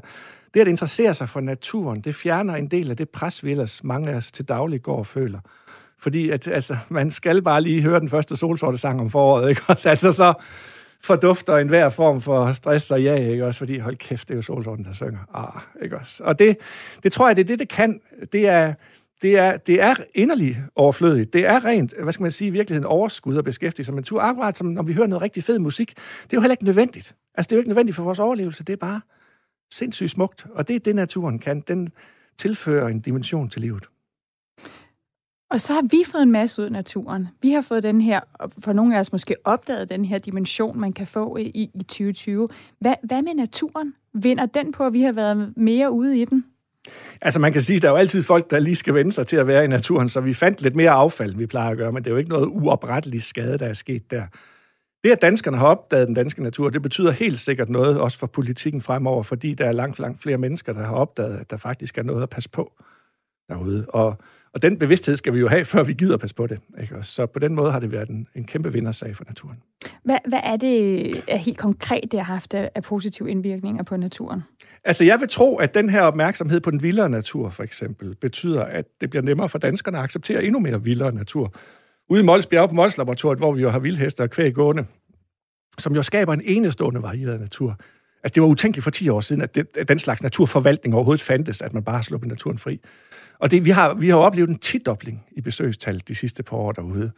det 0.54 0.60
at 0.60 0.68
interessere 0.68 1.14
sig 1.14 1.28
for 1.28 1.40
naturen, 1.40 2.00
det 2.00 2.14
fjerner 2.14 2.54
en 2.54 2.66
del 2.66 2.90
af 2.90 2.96
det 2.96 3.08
pres, 3.08 3.44
vi 3.44 3.50
ellers 3.50 3.84
mange 3.84 4.10
af 4.10 4.14
os 4.14 4.32
til 4.32 4.44
daglig 4.44 4.82
går 4.82 4.98
og 4.98 5.06
føler. 5.06 5.40
Fordi 5.98 6.30
at, 6.30 6.48
altså, 6.48 6.76
man 6.88 7.10
skal 7.10 7.42
bare 7.42 7.60
lige 7.60 7.82
høre 7.82 8.00
den 8.00 8.08
første 8.08 8.36
solsorte 8.36 8.78
sang 8.78 9.00
om 9.00 9.10
foråret, 9.10 9.48
ikke? 9.48 9.62
Altså, 9.68 10.12
så, 10.12 10.34
fordufter 11.00 11.56
enhver 11.56 11.88
form 11.88 12.20
for 12.20 12.52
stress 12.52 12.90
og 12.90 13.02
ja, 13.02 13.14
ikke 13.14 13.46
også? 13.46 13.58
Fordi, 13.58 13.78
hold 13.78 13.96
kæft, 13.96 14.28
det 14.28 14.34
er 14.34 14.36
jo 14.36 14.42
solsorten, 14.42 14.84
der 14.84 14.92
synger. 14.92 15.18
Ah, 15.34 15.62
ikke 15.82 15.98
også? 15.98 16.24
Og 16.24 16.38
det, 16.38 16.56
det 17.02 17.12
tror 17.12 17.28
jeg, 17.28 17.36
det 17.36 17.42
er 17.42 17.46
det, 17.46 17.58
det 17.58 17.68
kan. 17.68 18.00
Det 18.32 18.48
er, 18.48 18.74
det 19.22 19.38
er, 19.38 19.56
det 19.56 19.82
er 19.82 19.94
inderligt 20.14 20.56
overflødigt. 20.74 21.32
Det 21.32 21.46
er 21.46 21.64
rent, 21.64 21.94
hvad 22.02 22.12
skal 22.12 22.22
man 22.22 22.30
sige, 22.30 22.48
i 22.48 22.50
virkeligheden 22.50 22.86
overskud 22.86 23.36
og 23.36 23.44
beskæftigelse. 23.44 23.92
Men 23.92 24.04
tur. 24.04 24.20
Akkurat 24.20 24.56
som 24.56 24.66
når 24.66 24.82
vi 24.82 24.92
hører 24.92 25.06
noget 25.06 25.22
rigtig 25.22 25.44
fed 25.44 25.58
musik. 25.58 25.94
Det 25.94 26.32
er 26.32 26.36
jo 26.36 26.40
heller 26.40 26.52
ikke 26.52 26.64
nødvendigt. 26.64 27.14
Altså, 27.34 27.48
det 27.48 27.52
er 27.52 27.56
jo 27.56 27.60
ikke 27.60 27.70
nødvendigt 27.70 27.96
for 27.96 28.04
vores 28.04 28.18
overlevelse. 28.18 28.64
Det 28.64 28.72
er 28.72 28.76
bare 28.76 29.00
sindssygt 29.70 30.10
smukt. 30.10 30.46
Og 30.54 30.68
det 30.68 30.76
er 30.76 30.80
det, 30.80 30.94
naturen 30.94 31.38
kan. 31.38 31.60
Den 31.60 31.88
tilfører 32.38 32.88
en 32.88 33.00
dimension 33.00 33.50
til 33.50 33.60
livet. 33.60 33.88
Og 35.50 35.60
så 35.60 35.72
har 35.72 35.82
vi 35.82 36.02
fået 36.12 36.22
en 36.22 36.32
masse 36.32 36.62
ud 36.62 36.66
af 36.66 36.72
naturen. 36.72 37.28
Vi 37.42 37.50
har 37.50 37.60
fået 37.60 37.82
den 37.82 38.00
her, 38.00 38.20
for 38.58 38.72
nogle 38.72 38.96
af 38.96 39.00
os 39.00 39.12
måske 39.12 39.36
opdaget 39.44 39.90
den 39.90 40.04
her 40.04 40.18
dimension, 40.18 40.80
man 40.80 40.92
kan 40.92 41.06
få 41.06 41.36
i, 41.36 41.70
i 41.74 41.78
2020. 41.78 42.48
Hvad, 42.78 42.94
hvad 43.02 43.22
med 43.22 43.34
naturen? 43.34 43.94
Vinder 44.12 44.46
den 44.46 44.72
på, 44.72 44.86
at 44.86 44.92
vi 44.92 45.02
har 45.02 45.12
været 45.12 45.52
mere 45.56 45.90
ude 45.90 46.20
i 46.20 46.24
den? 46.24 46.44
Altså 47.20 47.40
man 47.40 47.52
kan 47.52 47.62
sige, 47.62 47.76
at 47.76 47.82
der 47.82 47.88
er 47.88 47.92
jo 47.92 47.98
altid 47.98 48.22
folk, 48.22 48.50
der 48.50 48.58
lige 48.58 48.76
skal 48.76 48.94
vende 48.94 49.12
sig 49.12 49.26
til 49.26 49.36
at 49.36 49.46
være 49.46 49.64
i 49.64 49.68
naturen, 49.68 50.08
så 50.08 50.20
vi 50.20 50.34
fandt 50.34 50.62
lidt 50.62 50.76
mere 50.76 50.90
affald, 50.90 51.30
end 51.30 51.38
vi 51.38 51.46
plejer 51.46 51.70
at 51.70 51.76
gøre, 51.76 51.92
men 51.92 52.04
det 52.04 52.10
er 52.10 52.14
jo 52.14 52.18
ikke 52.18 52.30
noget 52.30 52.46
uopretteligt 52.46 53.24
skade, 53.24 53.58
der 53.58 53.66
er 53.66 53.72
sket 53.72 54.10
der. 54.10 54.26
Det, 55.04 55.10
at 55.12 55.22
danskerne 55.22 55.56
har 55.56 55.66
opdaget 55.66 56.06
den 56.06 56.14
danske 56.14 56.42
natur, 56.42 56.70
det 56.70 56.82
betyder 56.82 57.10
helt 57.10 57.38
sikkert 57.38 57.68
noget 57.68 58.00
også 58.00 58.18
for 58.18 58.26
politikken 58.26 58.82
fremover, 58.82 59.22
fordi 59.22 59.54
der 59.54 59.64
er 59.64 59.72
langt, 59.72 59.98
langt 59.98 60.22
flere 60.22 60.38
mennesker, 60.38 60.72
der 60.72 60.84
har 60.84 60.94
opdaget, 60.94 61.36
at 61.36 61.50
der 61.50 61.56
faktisk 61.56 61.98
er 61.98 62.02
noget 62.02 62.22
at 62.22 62.30
passe 62.30 62.50
på 62.50 62.72
derude. 63.48 63.86
Og 63.88 64.16
og 64.56 64.62
den 64.62 64.78
bevidsthed 64.78 65.16
skal 65.16 65.32
vi 65.32 65.38
jo 65.38 65.48
have, 65.48 65.64
før 65.64 65.82
vi 65.82 65.92
gider 65.92 66.16
passe 66.16 66.36
på 66.36 66.46
det. 66.46 66.58
Ikke? 66.80 66.94
Så 67.02 67.26
på 67.26 67.38
den 67.38 67.54
måde 67.54 67.72
har 67.72 67.80
det 67.80 67.92
været 67.92 68.08
en, 68.08 68.28
en 68.34 68.44
kæmpe 68.44 68.72
vindersag 68.72 69.16
for 69.16 69.24
naturen. 69.28 69.56
Hvad, 70.04 70.18
hvad 70.28 70.40
er 70.42 70.56
det 70.56 71.22
er 71.28 71.36
helt 71.36 71.58
konkret, 71.58 72.12
det 72.12 72.20
har 72.20 72.34
haft 72.34 72.54
af, 72.54 72.70
af 72.74 72.82
positive 72.82 73.30
indvirkninger 73.30 73.82
på 73.82 73.96
naturen? 73.96 74.42
Altså, 74.84 75.04
jeg 75.04 75.20
vil 75.20 75.28
tro, 75.28 75.56
at 75.56 75.74
den 75.74 75.90
her 75.90 76.02
opmærksomhed 76.02 76.60
på 76.60 76.70
den 76.70 76.82
vildere 76.82 77.08
natur, 77.08 77.50
for 77.50 77.62
eksempel, 77.62 78.14
betyder, 78.14 78.62
at 78.62 78.84
det 79.00 79.10
bliver 79.10 79.22
nemmere 79.22 79.48
for 79.48 79.58
danskerne 79.58 79.98
at 79.98 80.04
acceptere 80.04 80.44
endnu 80.44 80.60
mere 80.60 80.82
vildere 80.82 81.12
natur. 81.14 81.54
Ude 82.10 82.20
i 82.20 82.24
Mols 82.24 82.46
Bjerg 82.46 82.68
på 82.68 82.74
Mols 82.74 82.98
Laboratoriet, 82.98 83.38
hvor 83.38 83.52
vi 83.52 83.62
jo 83.62 83.70
har 83.70 83.78
vildhester 83.78 84.24
og 84.24 84.30
kvæg 84.30 84.54
gående, 84.54 84.84
som 85.78 85.94
jo 85.94 86.02
skaber 86.02 86.32
en 86.32 86.42
enestående 86.44 87.02
varieret 87.02 87.40
natur. 87.40 87.76
Altså, 88.22 88.34
det 88.34 88.42
var 88.42 88.48
utænkeligt 88.48 88.84
for 88.84 88.90
10 88.90 89.08
år 89.08 89.20
siden, 89.20 89.42
at, 89.42 89.54
det, 89.54 89.66
at 89.78 89.88
den 89.88 89.98
slags 89.98 90.22
naturforvaltning 90.22 90.94
overhovedet 90.94 91.22
fandtes, 91.22 91.62
at 91.62 91.74
man 91.74 91.82
bare 91.82 92.02
sluppet 92.02 92.28
naturen 92.28 92.58
fri. 92.58 92.80
Og 93.38 93.50
det, 93.50 93.64
vi, 93.64 93.70
har, 93.70 93.94
vi 93.94 94.08
har 94.08 94.16
oplevet 94.16 94.48
en 94.48 94.58
tidobling 94.58 95.26
i 95.36 95.40
besøgstal 95.40 96.02
de 96.08 96.14
sidste 96.14 96.42
par 96.42 96.56
år 96.56 96.72
derude. 96.72 97.10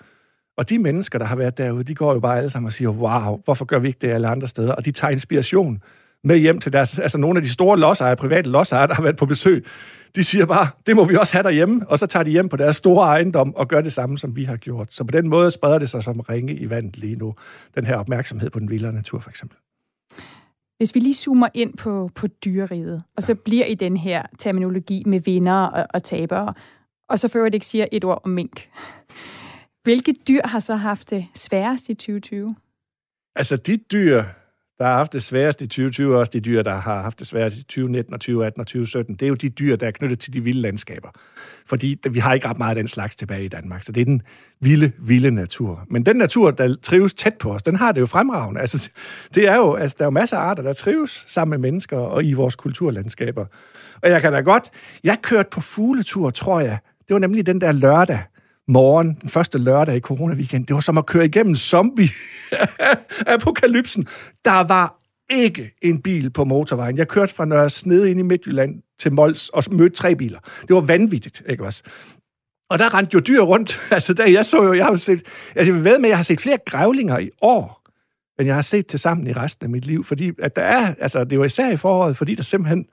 Og 0.57 0.69
de 0.69 0.79
mennesker, 0.79 1.19
der 1.19 1.27
har 1.27 1.37
været 1.37 1.59
derude, 1.59 1.85
de 1.85 1.95
går 1.95 2.13
jo 2.15 2.21
bare 2.21 2.37
alle 2.39 2.51
sammen 2.51 2.67
og 2.67 2.73
siger, 2.73 2.89
wow, 2.89 3.41
hvorfor 3.45 3.65
gør 3.65 3.79
vi 3.79 3.89
ikke 3.89 3.99
det 4.01 4.11
alle 4.11 4.29
andre 4.29 4.49
steder? 4.49 4.73
Og 4.73 4.85
de 4.85 4.91
tager 4.91 5.11
inspiration 5.11 5.83
med 6.25 6.37
hjem 6.37 6.59
til 6.59 6.73
deres, 6.73 6.99
altså 6.99 7.19
nogle 7.19 7.39
af 7.39 7.43
de 7.43 7.49
store 7.49 7.79
lodsejere, 7.79 8.17
private 8.17 8.51
lodsejere, 8.51 8.87
der 8.87 8.95
har 8.95 9.03
været 9.03 9.17
på 9.17 9.27
besøg, 9.27 9.65
de 10.17 10.25
siger 10.25 10.47
bare, 10.47 10.69
det 10.87 10.97
må 10.97 11.05
vi 11.05 11.17
også 11.17 11.33
have 11.35 11.43
derhjemme, 11.43 11.89
og 11.89 11.99
så 11.99 12.07
tager 12.07 12.23
de 12.23 12.31
hjem 12.31 12.49
på 12.49 12.57
deres 12.57 12.77
store 12.77 13.07
ejendom 13.07 13.55
og 13.55 13.69
gør 13.69 13.81
det 13.81 13.93
samme, 13.93 14.19
som 14.19 14.37
vi 14.37 14.45
har 14.45 14.57
gjort. 14.57 14.93
Så 14.93 15.05
på 15.05 15.11
den 15.11 15.29
måde 15.29 15.51
spreder 15.51 15.79
det 15.79 15.91
sig 15.91 16.03
som 16.03 16.21
ringe 16.21 16.55
i 16.55 16.71
vandet 16.71 16.99
lige 16.99 17.17
nu, 17.17 17.35
den 17.75 17.87
her 17.87 17.97
opmærksomhed 17.97 18.51
på 18.51 18.59
den 18.59 18.71
vildere 18.71 18.93
natur 18.93 19.21
for 19.21 19.31
eksempel. 19.31 19.59
Hvis 20.79 20.95
vi 20.95 21.01
lige 21.01 21.15
zoomer 21.15 21.49
ind 21.55 21.77
på, 21.77 22.11
på 22.15 22.27
dyreriget, 22.27 23.03
og 23.17 23.23
så 23.23 23.35
bliver 23.35 23.65
i 23.65 23.75
den 23.75 23.97
her 23.97 24.23
terminologi 24.39 25.03
med 25.07 25.21
vinder 25.21 25.63
og, 25.63 25.87
og 25.95 26.03
tabere, 26.03 26.55
og 27.09 27.19
så 27.19 27.29
før 27.29 27.45
det 27.45 27.55
ikke 27.55 27.67
siger 27.67 27.87
et 27.93 28.05
ord 28.05 28.21
om 28.25 28.31
mink. 28.31 28.69
Hvilke 29.83 30.15
dyr 30.29 30.41
har 30.45 30.61
så 30.61 30.75
haft 30.75 31.11
det 31.11 31.27
sværest 31.35 31.89
i 31.89 31.95
2020? 31.95 32.55
Altså 33.37 33.57
de 33.57 33.77
dyr, 33.77 34.25
der 34.79 34.85
har 34.85 34.95
haft 34.95 35.13
det 35.13 35.23
sværest 35.23 35.63
i 35.63 35.67
2020, 35.67 36.15
og 36.15 36.21
også 36.21 36.31
de 36.31 36.41
dyr, 36.41 36.63
der 36.63 36.75
har 36.75 37.03
haft 37.03 37.19
det 37.19 37.27
sværest 37.27 37.57
i 37.57 37.63
2019 37.63 38.15
og 38.15 38.21
2018 38.21 38.61
og 38.61 38.67
2017, 38.67 39.15
det 39.15 39.23
er 39.23 39.29
jo 39.29 39.35
de 39.35 39.49
dyr, 39.49 39.77
der 39.77 39.87
er 39.87 39.91
knyttet 39.91 40.19
til 40.19 40.33
de 40.33 40.41
vilde 40.41 40.61
landskaber. 40.61 41.09
Fordi 41.67 41.99
vi 42.11 42.19
har 42.19 42.35
ikke 42.35 42.49
ret 42.49 42.59
meget 42.59 42.71
af 42.71 42.83
den 42.83 42.89
slags 42.89 43.17
tilbage 43.17 43.45
i 43.45 43.49
Danmark, 43.49 43.83
så 43.83 43.93
det 43.93 44.01
er 44.01 44.05
den 44.05 44.23
vilde, 44.61 44.93
vilde 44.99 45.31
natur. 45.31 45.85
Men 45.91 46.07
den 46.07 46.17
natur, 46.17 46.51
der 46.51 46.77
trives 46.83 47.15
tæt 47.15 47.35
på 47.35 47.53
os, 47.53 47.63
den 47.63 47.77
har 47.77 47.93
det 47.93 48.01
jo 48.01 48.07
fremragende. 48.07 48.61
Altså, 48.61 48.91
det 49.35 49.49
er 49.49 49.57
jo, 49.57 49.75
altså, 49.75 49.97
der 49.99 50.05
er 50.05 50.07
jo 50.07 50.11
masser 50.11 50.37
af 50.37 50.41
arter, 50.41 50.63
der 50.63 50.73
trives 50.73 51.25
sammen 51.29 51.61
med 51.61 51.71
mennesker 51.71 51.97
og 51.97 52.25
i 52.25 52.33
vores 52.33 52.57
kulturlandskaber. 52.57 53.47
Og 54.03 54.11
jeg 54.11 54.21
kan 54.21 54.33
da 54.33 54.41
godt... 54.41 54.71
Jeg 55.05 55.19
kørte 55.23 55.49
på 55.53 55.61
fugletur, 55.61 56.31
tror 56.31 56.61
jeg. 56.61 56.79
Det 57.09 57.15
var 57.15 57.21
nemlig 57.21 57.47
den 57.47 57.61
der 57.61 57.73
lørdag, 57.73 58.23
morgen, 58.69 59.19
den 59.23 59.29
første 59.29 59.59
lørdag 59.59 59.97
i 59.97 60.01
coronaweekend, 60.01 60.67
det 60.67 60.75
var 60.75 60.81
som 60.81 60.99
at 60.99 61.07
køre 61.07 61.25
igennem 61.25 61.55
zombie-apokalypsen. 61.55 64.07
Der 64.45 64.67
var 64.67 64.99
ikke 65.31 65.71
en 65.83 66.03
bil 66.03 66.31
på 66.31 66.45
motorvejen. 66.45 66.99
Jeg 66.99 67.09
kørte 67.09 67.35
fra 67.35 67.45
Nørre 67.45 67.71
Snede 67.71 68.11
ind 68.11 68.21
i 68.21 68.23
Midtjylland 68.23 68.83
til 68.99 69.13
Mols 69.13 69.49
og 69.49 69.63
mødte 69.71 69.97
tre 69.97 70.17
biler. 70.17 70.39
Det 70.69 70.77
var 70.77 70.81
vanvittigt, 70.81 71.43
ikke 71.49 71.65
også? 71.65 71.83
Og 72.71 72.79
der 72.79 72.95
rendte 72.95 73.15
jo 73.15 73.21
dyr 73.21 73.41
rundt. 73.41 73.81
Altså, 73.91 74.15
der, 74.15 74.27
jeg 74.27 74.47
så 74.47 74.63
jo, 74.63 74.73
jeg 74.73 74.87
har 74.87 74.97
set, 74.97 75.23
altså, 75.57 75.73
jeg 75.73 75.75
vil 75.75 75.85
ved 75.85 75.99
med, 75.99 76.09
at 76.09 76.11
jeg 76.11 76.19
har 76.19 76.23
set 76.23 76.41
flere 76.41 76.59
grævlinger 76.67 77.19
i 77.19 77.31
år, 77.43 77.83
end 78.39 78.47
jeg 78.47 78.55
har 78.55 78.63
set 78.63 78.87
til 78.87 78.99
sammen 78.99 79.27
i 79.27 79.33
resten 79.33 79.65
af 79.65 79.71
mit 79.71 79.87
liv. 79.87 80.05
Fordi 80.05 80.33
at 80.39 80.57
der 80.57 80.63
er, 80.63 80.95
altså, 81.01 81.25
det 81.25 81.39
var 81.39 81.45
især 81.45 81.71
i 81.71 81.77
foråret, 81.77 82.17
fordi 82.17 82.35
der 82.35 82.43
simpelthen, 82.43 82.87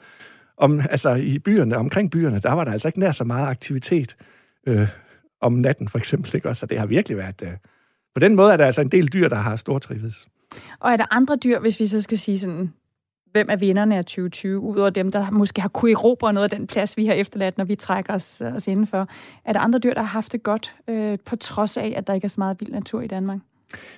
om, 0.57 0.81
altså 0.89 1.13
i 1.13 1.39
byerne, 1.39 1.77
omkring 1.77 2.11
byerne, 2.11 2.39
der 2.39 2.53
var 2.53 2.63
der 2.63 2.71
altså 2.71 2.87
ikke 2.87 2.99
nær 2.99 3.11
så 3.11 3.23
meget 3.23 3.47
aktivitet. 3.47 4.15
Øh, 4.67 4.87
om 5.41 5.53
natten, 5.53 5.87
for 5.87 5.97
eksempel. 5.97 6.35
Ikke? 6.35 6.53
Så 6.53 6.65
det 6.65 6.79
har 6.79 6.85
virkelig 6.85 7.17
været... 7.17 7.41
Uh, 7.41 7.49
på 8.13 8.19
den 8.19 8.35
måde 8.35 8.53
er 8.53 8.57
der 8.57 8.65
altså 8.65 8.81
en 8.81 8.89
del 8.89 9.07
dyr, 9.13 9.27
der 9.27 9.35
har 9.35 9.55
stor 9.55 9.79
trives. 9.79 10.27
Og 10.79 10.91
er 10.91 10.97
der 10.97 11.05
andre 11.11 11.35
dyr, 11.35 11.59
hvis 11.59 11.79
vi 11.79 11.87
så 11.87 12.01
skal 12.01 12.17
sige 12.17 12.39
sådan, 12.39 12.73
hvem 13.31 13.47
er 13.49 13.55
vinderne 13.55 13.97
af 13.97 14.05
2020, 14.05 14.59
udover 14.59 14.89
dem, 14.89 15.09
der 15.11 15.31
måske 15.31 15.61
har 15.61 15.69
kunnet 15.69 15.93
erobre 15.93 16.33
noget 16.33 16.53
af 16.53 16.57
den 16.59 16.67
plads, 16.67 16.97
vi 16.97 17.05
har 17.05 17.13
efterladt, 17.13 17.57
når 17.57 17.65
vi 17.65 17.75
trækker 17.75 18.13
os, 18.13 18.41
os 18.41 18.67
indenfor? 18.67 19.07
Er 19.45 19.53
der 19.53 19.59
andre 19.59 19.79
dyr, 19.79 19.93
der 19.93 20.01
har 20.01 20.07
haft 20.07 20.31
det 20.31 20.43
godt, 20.43 20.75
øh, 20.89 21.17
på 21.25 21.35
trods 21.35 21.77
af, 21.77 21.93
at 21.97 22.07
der 22.07 22.13
ikke 22.13 22.25
er 22.25 22.29
så 22.29 22.35
meget 22.37 22.57
vild 22.59 22.71
natur 22.71 23.01
i 23.01 23.07
Danmark? 23.07 23.39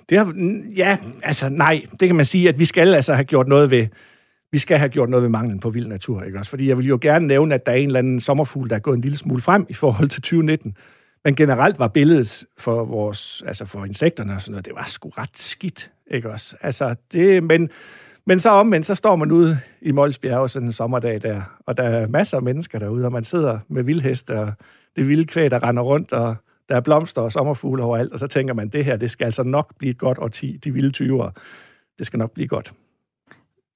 Det 0.08 0.18
har, 0.18 0.34
ja, 0.76 0.98
altså 1.22 1.48
nej, 1.48 1.82
det 2.00 2.08
kan 2.08 2.16
man 2.16 2.24
sige, 2.24 2.48
at 2.48 2.58
vi 2.58 2.64
skal 2.64 2.94
altså 2.94 3.14
have 3.14 3.24
gjort 3.24 3.48
noget 3.48 3.70
ved, 3.70 3.86
vi 4.52 4.58
skal 4.58 4.78
have 4.78 4.88
gjort 4.88 5.08
noget 5.08 5.22
ved 5.22 5.30
manglen 5.30 5.60
på 5.60 5.70
vild 5.70 5.86
natur, 5.86 6.22
ikke 6.22 6.38
også? 6.38 6.50
Fordi 6.50 6.68
jeg 6.68 6.78
vil 6.78 6.86
jo 6.86 6.98
gerne 7.00 7.26
nævne, 7.26 7.54
at 7.54 7.66
der 7.66 7.72
er 7.72 7.76
en 7.76 7.86
eller 7.86 7.98
anden 7.98 8.20
sommerfugl, 8.20 8.70
der 8.70 8.76
er 8.76 8.80
gået 8.80 8.96
en 8.96 9.02
lille 9.02 9.18
smule 9.18 9.40
frem 9.40 9.66
i 9.68 9.74
forhold 9.74 10.08
til 10.08 10.22
2019, 10.22 10.76
men 11.24 11.36
generelt 11.36 11.78
var 11.78 11.88
billedet 11.88 12.44
for 12.58 12.84
vores, 12.84 13.42
altså 13.46 13.66
for 13.66 13.84
insekterne 13.84 14.34
og 14.34 14.42
sådan 14.42 14.52
noget, 14.52 14.64
det 14.66 14.74
var 14.74 14.84
sgu 14.84 15.08
ret 15.08 15.36
skidt, 15.36 15.90
ikke 16.10 16.30
også? 16.30 16.56
Altså, 16.60 16.94
det, 17.12 17.42
men, 17.42 17.70
men 18.26 18.38
så 18.38 18.50
omvendt, 18.50 18.86
så 18.86 18.94
står 18.94 19.16
man 19.16 19.32
ude 19.32 19.60
i 19.80 19.92
Molsbjerg 19.92 20.50
sådan 20.50 20.68
en 20.68 20.72
sommerdag 20.72 21.22
der, 21.22 21.42
og 21.66 21.76
der 21.76 21.82
er 21.82 22.06
masser 22.06 22.36
af 22.36 22.42
mennesker 22.42 22.78
derude, 22.78 23.04
og 23.04 23.12
man 23.12 23.24
sidder 23.24 23.58
med 23.68 23.82
vildheste 23.82 24.40
og 24.40 24.52
det 24.96 25.08
vilde 25.08 25.24
kvæg, 25.24 25.50
der 25.50 25.62
render 25.62 25.82
rundt, 25.82 26.12
og 26.12 26.36
Der 26.68 26.76
er 26.76 26.80
blomster 26.80 27.22
og 27.22 27.32
sommerfugle 27.32 27.82
overalt, 27.82 28.12
og 28.12 28.18
så 28.18 28.26
tænker 28.26 28.54
man, 28.54 28.68
det 28.68 28.84
her, 28.84 28.96
det 28.96 29.10
skal 29.10 29.24
altså 29.24 29.42
nok 29.42 29.74
blive 29.78 29.90
et 29.90 29.98
godt 29.98 30.18
årti. 30.18 30.56
De 30.56 30.72
vilde 30.72 31.04
20'ere, 31.04 31.30
det 31.98 32.06
skal 32.06 32.18
nok 32.18 32.30
blive 32.30 32.48
godt. 32.48 32.72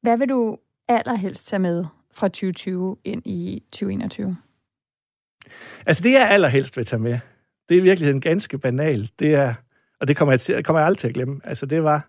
Hvad 0.03 0.19
vil 0.19 0.29
du 0.29 0.59
allerhelst 0.89 1.47
tage 1.47 1.61
med 1.61 1.85
fra 2.15 2.29
2020 2.29 2.97
ind 3.05 3.23
i 3.27 3.63
2021? 3.73 4.37
Altså 5.87 6.03
det, 6.03 6.13
jeg 6.13 6.31
allerhelst 6.31 6.77
vil 6.77 6.85
tage 6.85 7.01
med, 7.01 7.19
det 7.69 7.77
er 7.77 7.81
i 7.81 7.83
virkeligheden 7.83 8.21
ganske 8.21 8.59
banalt. 8.59 9.11
Det 9.19 9.35
er, 9.35 9.55
og 10.01 10.09
det 10.09 10.17
kommer 10.17 10.33
jeg, 10.33 10.41
til, 10.41 10.63
kommer 10.63 10.81
jeg 10.81 10.87
aldrig 10.87 10.99
til 10.99 11.09
at 11.09 11.15
glemme. 11.15 11.41
Altså 11.45 11.67
det 11.67 11.85
var 11.85 12.09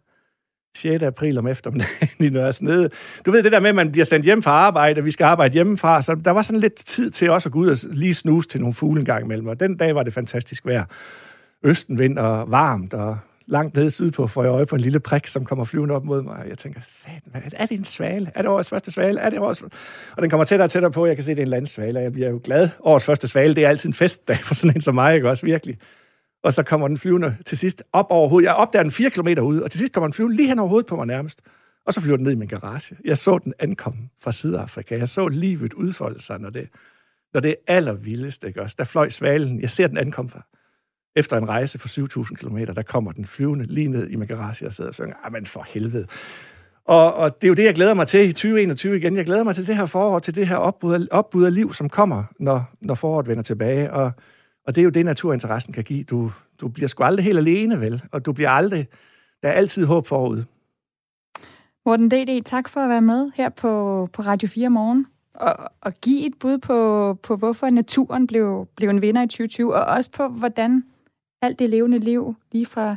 6. 0.76 1.04
april 1.04 1.38
om 1.38 1.48
eftermiddagen 1.48 2.10
i 2.20 2.30
Nørresnede. 2.30 2.90
Du 3.26 3.32
ved 3.32 3.44
det 3.44 3.52
der 3.52 3.60
med, 3.60 3.70
at 3.70 3.76
man 3.76 3.92
bliver 3.92 4.06
sendt 4.06 4.26
hjem 4.26 4.42
fra 4.42 4.52
arbejde, 4.52 5.00
og 5.00 5.06
vi 5.06 5.12
skal 5.12 5.26
arbejde 5.26 5.54
hjemmefra, 5.54 6.02
så 6.02 6.16
der 6.16 6.32
var 6.32 6.42
sådan 6.42 6.60
lidt 6.60 6.76
tid 6.76 7.12
til 7.12 7.30
også 7.30 7.50
at 7.50 7.54
gå 7.54 7.60
ud 7.60 7.68
og 7.68 7.78
lige 7.92 8.14
snuse 8.14 8.50
til 8.50 8.60
nogle 8.60 8.74
fugle 8.74 9.00
en 9.00 9.06
gang 9.06 9.26
imellem. 9.26 9.48
Og 9.48 9.60
den 9.60 9.78
dag 9.78 9.96
var 9.96 10.04
det 10.04 10.14
fantastisk 10.14 10.66
vejr. 10.66 10.86
Østenvind 11.64 12.18
og 12.18 12.52
varmt, 12.52 12.94
og 12.94 13.18
langt 13.46 13.76
nede 13.76 13.92
sydpå 13.92 14.28
får 14.28 14.44
jeg 14.44 14.50
øje 14.50 14.66
på 14.66 14.76
en 14.76 14.82
lille 14.82 15.00
prik, 15.00 15.28
som 15.28 15.46
kommer 15.46 15.66
flyvende 15.66 15.96
op 15.96 16.06
mod 16.06 16.22
mig. 16.22 16.46
Jeg 16.50 16.58
tænker, 16.58 16.82
satan, 16.88 17.52
er 17.54 17.66
det 17.66 17.78
en 17.78 17.86
svale? 17.86 18.32
Er 18.36 18.42
det 18.42 18.52
årets 18.52 18.70
første 18.70 18.92
svale? 18.92 19.20
Er 19.20 19.30
det 19.30 19.40
årets... 19.40 19.62
Og 20.16 20.22
den 20.22 20.30
kommer 20.30 20.46
tættere 20.46 20.66
og 20.66 20.72
tættere 20.72 20.92
på. 20.92 21.06
Jeg 21.06 21.16
kan 21.16 21.24
se, 21.24 21.32
det 21.32 21.40
er 21.40 21.44
en 21.44 21.48
landsvale, 21.48 22.00
og 22.00 22.04
jeg 22.04 22.14
bliver 22.14 22.30
jo 22.30 22.42
glad. 22.44 22.70
Årets 22.80 23.06
første 23.06 23.28
svale, 23.28 23.56
det 23.56 23.66
er 23.66 23.70
altid 23.70 23.90
en 23.90 23.94
festdag 23.94 24.38
for 24.38 24.54
sådan 24.54 24.76
en 24.76 24.82
som 24.82 24.96
mig, 24.96 25.16
ikke 25.16 25.30
også? 25.30 25.46
Virkelig. 25.46 25.78
Og 26.44 26.54
så 26.54 26.64
kommer 26.64 26.88
den 26.88 26.98
flyvende 26.98 27.38
til 27.46 27.58
sidst 27.58 27.84
op 27.94 28.06
over 28.10 28.30
hovedet. 28.30 28.48
Jeg 28.48 28.56
opdager 28.56 28.84
den 28.84 28.92
fire 28.92 29.10
kilometer 29.10 29.42
ude, 29.42 29.64
og 29.64 29.72
til 29.72 29.78
sidst 29.78 29.94
kommer 29.94 30.08
den 30.08 30.14
flyvende 30.14 30.36
lige 30.36 30.48
hen 30.48 30.60
over 30.60 30.70
hovedet 30.70 30.88
på 30.88 30.96
mig 30.96 31.08
nærmest. 31.08 31.42
Og 31.86 31.94
så 31.94 32.02
flyver 32.02 32.18
den 32.18 32.24
ned 32.24 32.32
i 32.32 32.36
min 32.36 32.48
garage. 32.48 32.96
Jeg 33.06 33.18
så 33.18 33.38
den 33.38 33.54
ankomme 33.60 34.00
fra 34.22 34.32
Sydafrika. 34.32 34.98
Jeg 34.98 35.10
så 35.10 35.28
livet 35.28 35.74
udfolde 35.74 36.22
sig, 36.22 36.40
når 36.40 36.50
det, 36.50 36.70
når 37.34 37.42
det 37.42 37.50
er 37.50 37.74
allervildest, 37.76 38.44
ikke 38.44 38.62
også? 38.62 38.76
Der 38.80 38.84
fløj 38.84 39.10
svalen. 39.10 39.62
Jeg 39.62 39.70
ser 39.70 39.88
den 39.88 39.98
ankomme 39.98 40.32
fra 40.32 40.46
efter 41.16 41.38
en 41.38 41.50
rejse 41.50 41.78
på 41.78 41.88
7.000 41.88 42.36
km, 42.36 42.58
der 42.58 42.82
kommer 42.82 43.12
den 43.12 43.26
flyvende 43.26 43.66
lige 43.66 43.88
ned 43.88 44.10
i 44.10 44.16
min 44.16 44.28
garage 44.28 44.68
og 44.68 44.74
sidder 44.74 44.90
og 44.90 44.94
synger, 44.94 45.30
men 45.32 45.46
for 45.46 45.66
helvede. 45.70 46.08
Og, 46.86 47.14
og 47.14 47.42
det 47.42 47.48
er 47.48 47.50
jo 47.50 47.54
det, 47.54 47.64
jeg 47.64 47.76
glæder 47.76 47.94
mig 47.94 48.08
til 48.08 48.30
i 48.30 48.34
2021 48.34 48.98
igen. 48.98 49.16
Jeg 49.16 49.26
glæder 49.26 49.44
mig 49.44 49.56
til 49.56 49.68
det 49.68 49.76
her 49.76 49.86
forår, 49.86 50.20
til 50.20 50.36
det 50.36 50.48
her 50.48 50.56
opbud, 50.56 51.08
opbud 51.12 51.44
af 51.44 51.54
liv, 51.54 51.74
som 51.74 51.90
kommer, 51.90 52.24
når, 52.40 52.64
når 52.82 52.96
foråret 52.96 53.28
vender 53.28 53.44
tilbage. 53.44 53.94
Og, 53.94 54.12
og 54.68 54.76
det 54.76 54.82
er 54.82 54.84
jo 54.84 54.90
det, 54.90 55.06
naturinteressen 55.06 55.74
kan 55.74 55.84
give. 55.84 56.04
Du, 56.04 56.32
du 56.62 56.68
bliver 56.68 56.88
sgu 56.88 57.04
aldrig 57.04 57.24
helt 57.24 57.38
alene, 57.38 57.80
vel? 57.80 58.04
Og 58.12 58.26
du 58.26 58.34
bliver 58.34 58.50
aldrig... 58.50 58.88
Der 59.44 59.50
er 59.50 59.54
altid 59.54 59.86
håb 59.86 60.08
forud. 60.08 60.44
Morten 61.86 62.12
D.D., 62.12 62.42
tak 62.46 62.70
for 62.70 62.80
at 62.80 62.90
være 62.90 63.02
med 63.02 63.32
her 63.36 63.50
på, 63.50 64.10
på 64.14 64.22
Radio 64.22 64.48
4 64.48 64.70
morgen 64.70 65.08
og, 65.34 65.56
og 65.82 65.94
give 66.02 66.26
et 66.26 66.34
bud 66.40 66.58
på, 66.58 67.14
på, 67.24 67.36
hvorfor 67.36 67.70
naturen 67.70 68.28
blev, 68.28 68.68
blev 68.76 68.90
en 68.90 69.02
vinder 69.02 69.22
i 69.22 69.28
2020, 69.28 69.76
og 69.76 69.86
også 69.86 70.12
på, 70.12 70.28
hvordan 70.28 70.84
alt 71.44 71.60
det 71.60 71.70
levende 71.70 72.00
liv, 72.00 72.36
lige 72.52 72.66
fra 72.66 72.96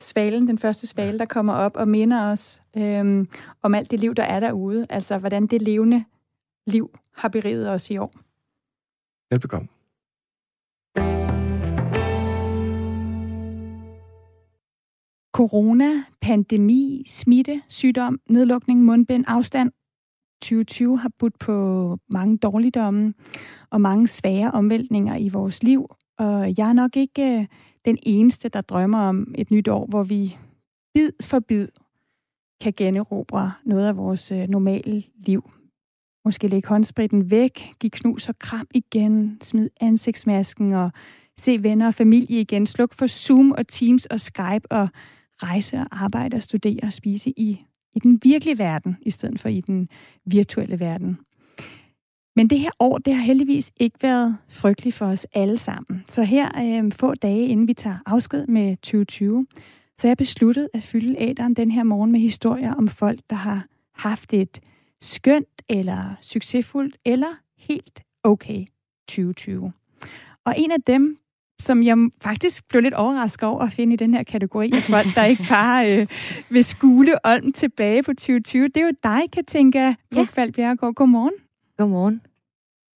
svalen, 0.00 0.48
den 0.48 0.58
første 0.58 0.86
svale, 0.86 1.18
der 1.18 1.24
kommer 1.24 1.52
op 1.52 1.76
og 1.76 1.88
minder 1.88 2.30
os 2.30 2.62
øhm, 2.76 3.28
om 3.62 3.74
alt 3.74 3.90
det 3.90 4.00
liv, 4.00 4.14
der 4.14 4.22
er 4.22 4.40
derude. 4.40 4.86
Altså, 4.90 5.18
hvordan 5.18 5.46
det 5.46 5.62
levende 5.62 6.04
liv 6.66 6.90
har 7.16 7.28
beriget 7.28 7.70
os 7.70 7.90
i 7.90 7.96
år. 7.96 8.12
Velbekomme. 9.30 9.68
Corona, 15.32 16.04
pandemi, 16.20 17.04
smitte, 17.06 17.62
sygdom, 17.68 18.20
nedlukning, 18.28 18.84
mundbind, 18.84 19.24
afstand. 19.28 19.72
2020 20.42 20.98
har 20.98 21.10
budt 21.18 21.38
på 21.38 21.96
mange 22.08 22.38
dårligdomme 22.38 23.14
og 23.70 23.80
mange 23.80 24.08
svære 24.08 24.50
omvæltninger 24.50 25.16
i 25.16 25.28
vores 25.28 25.62
liv. 25.62 25.86
Og 26.18 26.58
jeg 26.58 26.68
er 26.68 26.72
nok 26.72 26.96
ikke 26.96 27.48
den 27.84 27.98
eneste, 28.02 28.48
der 28.48 28.60
drømmer 28.60 28.98
om 28.98 29.34
et 29.38 29.50
nyt 29.50 29.68
år, 29.68 29.86
hvor 29.86 30.02
vi 30.02 30.36
bid 30.94 31.10
for 31.22 31.40
bid 31.40 31.68
kan 32.60 32.72
generobre 32.76 33.52
noget 33.64 33.88
af 33.88 33.96
vores 33.96 34.32
øh, 34.32 34.48
normale 34.48 35.02
liv. 35.26 35.50
Måske 36.24 36.48
lægge 36.48 36.68
håndspritten 36.68 37.30
væk, 37.30 37.72
give 37.80 37.90
knus 37.90 38.28
og 38.28 38.38
kram 38.38 38.66
igen, 38.74 39.38
smid 39.42 39.70
ansigtsmasken 39.80 40.72
og 40.72 40.90
se 41.38 41.62
venner 41.62 41.86
og 41.86 41.94
familie 41.94 42.40
igen, 42.40 42.66
sluk 42.66 42.94
for 42.94 43.06
Zoom 43.06 43.52
og 43.52 43.68
Teams 43.68 44.06
og 44.06 44.20
Skype 44.20 44.72
og 44.72 44.88
rejse 45.42 45.76
og 45.76 45.86
arbejde 45.90 46.36
og 46.36 46.42
studere 46.42 46.80
og 46.82 46.92
spise 46.92 47.30
i, 47.30 47.64
i 47.94 47.98
den 47.98 48.20
virkelige 48.22 48.58
verden, 48.58 48.96
i 49.02 49.10
stedet 49.10 49.40
for 49.40 49.48
i 49.48 49.60
den 49.60 49.88
virtuelle 50.24 50.80
verden. 50.80 51.18
Men 52.36 52.50
det 52.50 52.58
her 52.58 52.70
år, 52.78 52.98
det 52.98 53.14
har 53.14 53.22
heldigvis 53.22 53.72
ikke 53.80 53.96
været 54.02 54.36
frygteligt 54.48 54.96
for 54.96 55.06
os 55.06 55.26
alle 55.34 55.58
sammen. 55.58 56.04
Så 56.08 56.22
her 56.22 56.48
øh, 56.84 56.92
få 56.92 57.14
dage, 57.14 57.46
inden 57.46 57.68
vi 57.68 57.74
tager 57.74 57.98
afsked 58.06 58.46
med 58.46 58.76
2020, 58.76 59.46
så 59.98 60.08
jeg 60.08 60.16
besluttet 60.16 60.68
at 60.74 60.82
fylde 60.82 61.16
æderen 61.18 61.54
den 61.54 61.70
her 61.70 61.82
morgen 61.82 62.12
med 62.12 62.20
historier 62.20 62.74
om 62.74 62.88
folk, 62.88 63.20
der 63.30 63.36
har 63.36 63.66
haft 63.94 64.34
et 64.34 64.60
skønt 65.00 65.62
eller 65.68 66.14
succesfuldt 66.20 66.96
eller 67.04 67.34
helt 67.58 68.02
okay 68.24 68.66
2020. 69.08 69.72
Og 70.46 70.54
en 70.56 70.70
af 70.70 70.82
dem, 70.86 71.18
som 71.60 71.82
jeg 71.82 71.96
faktisk 72.20 72.68
blev 72.68 72.82
lidt 72.82 72.94
overrasket 72.94 73.48
over 73.48 73.60
at 73.60 73.72
finde 73.72 73.94
i 73.94 73.96
den 73.96 74.14
her 74.14 74.22
kategori 74.22 74.70
af 74.74 74.82
folk, 74.82 75.06
der 75.14 75.24
ikke 75.24 75.44
bare 75.48 76.00
øh, 76.00 76.06
vil 76.50 76.64
skule 76.64 77.26
olden 77.26 77.52
tilbage 77.52 78.02
på 78.02 78.12
2020, 78.12 78.68
det 78.68 78.76
er 78.76 78.84
jo 78.84 78.92
dig, 79.02 79.20
Katinka 79.32 79.94
Bukvald 80.14 80.52
Bjerregaard. 80.52 80.94
Godmorgen. 80.94 81.49
Godmorgen. 81.80 82.20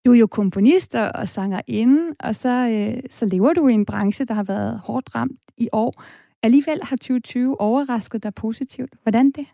Du 0.06 0.12
er 0.12 0.16
jo 0.16 0.26
komponist 0.26 0.94
og 0.94 1.28
sangerinde, 1.28 2.16
og 2.20 2.36
så, 2.36 2.48
øh, 2.48 3.02
så 3.10 3.26
lever 3.26 3.52
du 3.52 3.68
i 3.68 3.72
en 3.72 3.86
branche, 3.86 4.24
der 4.24 4.34
har 4.34 4.42
været 4.42 4.80
hårdt 4.84 5.14
ramt 5.14 5.40
i 5.56 5.68
år. 5.72 6.02
Alligevel 6.42 6.80
har 6.82 6.96
2020 6.96 7.60
overrasket 7.60 8.22
dig 8.22 8.34
positivt. 8.34 8.92
Hvordan 9.02 9.30
det? 9.30 9.46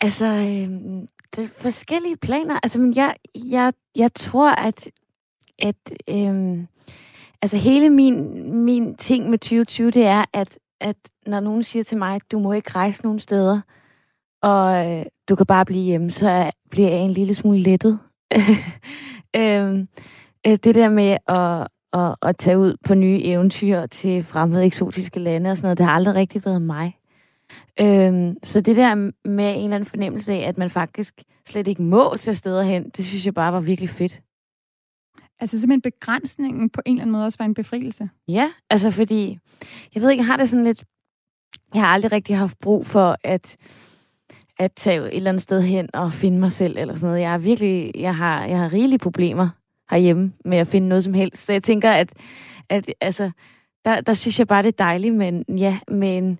Altså, 0.00 0.24
øh, 0.24 0.66
det 1.36 1.44
er 1.44 1.48
forskellige 1.48 2.16
planer. 2.16 2.60
Altså, 2.62 2.80
men 2.80 2.96
jeg, 2.96 3.14
jeg, 3.50 3.72
jeg 3.96 4.14
tror, 4.14 4.50
at, 4.50 4.90
at 5.58 5.92
øh, 6.08 6.64
altså 7.42 7.56
hele 7.56 7.90
min, 7.90 8.52
min 8.64 8.96
ting 8.96 9.30
med 9.30 9.38
2020, 9.38 9.90
det 9.90 10.06
er, 10.06 10.24
at, 10.32 10.58
at 10.80 10.96
når 11.26 11.40
nogen 11.40 11.62
siger 11.62 11.82
til 11.82 11.98
mig, 11.98 12.14
at 12.14 12.32
du 12.32 12.38
må 12.38 12.52
ikke 12.52 12.70
rejse 12.70 13.02
nogen 13.02 13.18
steder, 13.18 13.60
og 14.42 14.86
øh, 14.86 15.06
du 15.28 15.36
kan 15.36 15.46
bare 15.46 15.64
blive 15.64 15.84
hjemme, 15.84 16.10
så 16.10 16.50
bliver 16.70 16.88
jeg 16.90 17.00
en 17.00 17.10
lille 17.10 17.34
smule 17.34 17.58
lettet. 17.58 17.98
øhm, 19.36 19.88
øh, 20.46 20.58
det 20.64 20.74
der 20.74 20.88
med 20.88 21.16
at, 21.26 21.66
at, 21.92 22.16
at 22.22 22.36
tage 22.36 22.58
ud 22.58 22.76
på 22.84 22.94
nye 22.94 23.20
eventyr 23.22 23.86
til 23.86 24.24
fremmede 24.24 24.64
eksotiske 24.64 25.20
lande 25.20 25.50
og 25.50 25.56
sådan 25.56 25.66
noget, 25.66 25.78
det 25.78 25.86
har 25.86 25.92
aldrig 25.92 26.14
rigtig 26.14 26.44
været 26.44 26.62
mig. 26.62 26.98
Øhm, 27.80 28.34
så 28.42 28.60
det 28.60 28.76
der 28.76 28.94
med 29.28 29.54
en 29.54 29.64
eller 29.64 29.74
anden 29.74 29.84
fornemmelse 29.84 30.32
af, 30.32 30.48
at 30.48 30.58
man 30.58 30.70
faktisk 30.70 31.22
slet 31.48 31.68
ikke 31.68 31.82
må 31.82 32.16
tage 32.16 32.34
steder 32.34 32.62
hen, 32.62 32.90
det 32.96 33.04
synes 33.04 33.26
jeg 33.26 33.34
bare 33.34 33.52
var 33.52 33.60
virkelig 33.60 33.88
fedt. 33.88 34.20
Altså 35.40 35.60
simpelthen 35.60 35.82
begrænsningen 35.82 36.70
på 36.70 36.80
en 36.86 36.92
eller 36.92 37.02
anden 37.02 37.12
måde 37.12 37.24
også 37.24 37.38
var 37.38 37.44
en 37.44 37.54
befrielse? 37.54 38.08
Ja, 38.28 38.52
altså 38.70 38.90
fordi, 38.90 39.38
jeg 39.94 40.02
ved 40.02 40.10
ikke, 40.10 40.20
jeg 40.20 40.26
har 40.26 40.36
det 40.36 40.48
sådan 40.48 40.64
lidt, 40.64 40.84
jeg 41.74 41.82
har 41.82 41.88
aldrig 41.88 42.12
rigtig 42.12 42.38
haft 42.38 42.58
brug 42.58 42.86
for, 42.86 43.16
at 43.24 43.56
at 44.58 44.72
tage 44.72 45.00
et 45.00 45.16
eller 45.16 45.30
andet 45.30 45.42
sted 45.42 45.62
hen 45.62 45.88
og 45.94 46.12
finde 46.12 46.38
mig 46.38 46.52
selv 46.52 46.76
eller 46.78 46.94
sådan 46.94 47.08
noget. 47.08 47.20
Jeg 47.20 47.30
har 47.30 47.38
virkelig, 47.38 47.92
jeg 47.94 48.16
har, 48.16 48.44
jeg 48.44 48.58
har 48.58 48.72
rigelige 48.72 48.98
problemer 48.98 49.48
herhjemme 49.90 50.32
med 50.44 50.58
at 50.58 50.66
finde 50.66 50.88
noget 50.88 51.04
som 51.04 51.14
helst. 51.14 51.44
Så 51.44 51.52
jeg 51.52 51.62
tænker, 51.62 51.90
at, 51.90 52.12
at 52.68 52.90
altså, 53.00 53.30
der, 53.84 54.00
der 54.00 54.14
synes 54.14 54.38
jeg 54.38 54.46
bare, 54.46 54.62
det 54.62 54.68
er 54.68 54.84
dejligt, 54.84 55.14
men 55.14 55.44
ja, 55.48 55.78
men 55.88 56.38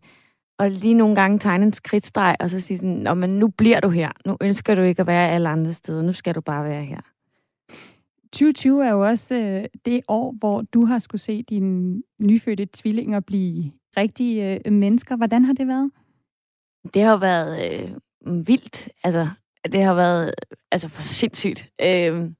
og 0.59 0.71
lige 0.71 0.95
nogle 0.95 1.14
gange 1.14 1.39
tegne 1.39 1.66
en 1.66 1.73
skridtstreg, 1.73 2.37
og 2.41 2.51
så 2.51 2.61
sige 2.61 2.79
sådan, 2.79 3.19
men 3.19 3.31
nu 3.31 3.49
bliver 3.49 3.81
du 3.81 3.89
her. 3.89 4.11
Nu 4.27 4.37
ønsker 4.41 4.75
du 4.75 4.83
ikke 4.83 5.01
at 5.01 5.07
være 5.07 5.31
alle 5.31 5.49
andre 5.49 5.73
steder. 5.73 6.03
Nu 6.03 6.12
skal 6.12 6.35
du 6.35 6.41
bare 6.41 6.64
være 6.64 6.85
her. 6.85 7.01
2020 8.33 8.87
er 8.87 8.91
jo 8.91 9.07
også 9.07 9.35
øh, 9.35 9.64
det 9.85 10.01
år, 10.09 10.35
hvor 10.39 10.62
du 10.62 10.85
har 10.85 10.99
skulle 10.99 11.21
se 11.21 11.43
dine 11.43 12.03
nyfødte 12.19 12.69
tvillinger 12.73 13.21
blive 13.21 13.73
rigtige 13.97 14.61
øh, 14.66 14.73
mennesker. 14.73 15.16
Hvordan 15.16 15.45
har 15.45 15.53
det 15.53 15.66
været? 15.66 15.91
Det 16.95 17.03
har 17.03 17.16
været 17.16 17.73
øh, 17.73 17.91
Mm, 18.27 18.49
vildt. 18.49 18.89
Altså, 19.05 19.29
det 19.73 19.83
har 19.83 19.95
været 19.95 20.35
altså 20.73 20.89
for 20.89 21.03
sindssygt. 21.03 21.71
Øh, 21.83 22.31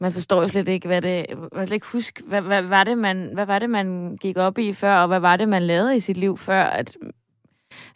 man 0.00 0.12
forstår 0.12 0.40
jo 0.40 0.48
slet 0.48 0.68
ikke, 0.68 0.86
hvad 0.86 1.02
det... 1.02 1.26
Man 1.52 1.66
kan 1.66 1.74
ikke 1.74 1.86
huske, 1.86 2.22
hvad, 2.26 2.42
hvad, 2.42 2.62
var 2.62 2.84
det, 2.84 2.98
man, 2.98 3.30
hvad 3.34 3.46
var 3.46 3.58
det, 3.58 3.70
man 3.70 4.16
gik 4.20 4.36
op 4.36 4.58
i 4.58 4.72
før, 4.72 4.96
og 4.96 5.08
hvad 5.08 5.20
var 5.20 5.36
det, 5.36 5.48
man 5.48 5.62
lavede 5.62 5.96
i 5.96 6.00
sit 6.00 6.16
liv 6.16 6.38
før, 6.38 6.64
at, 6.64 6.96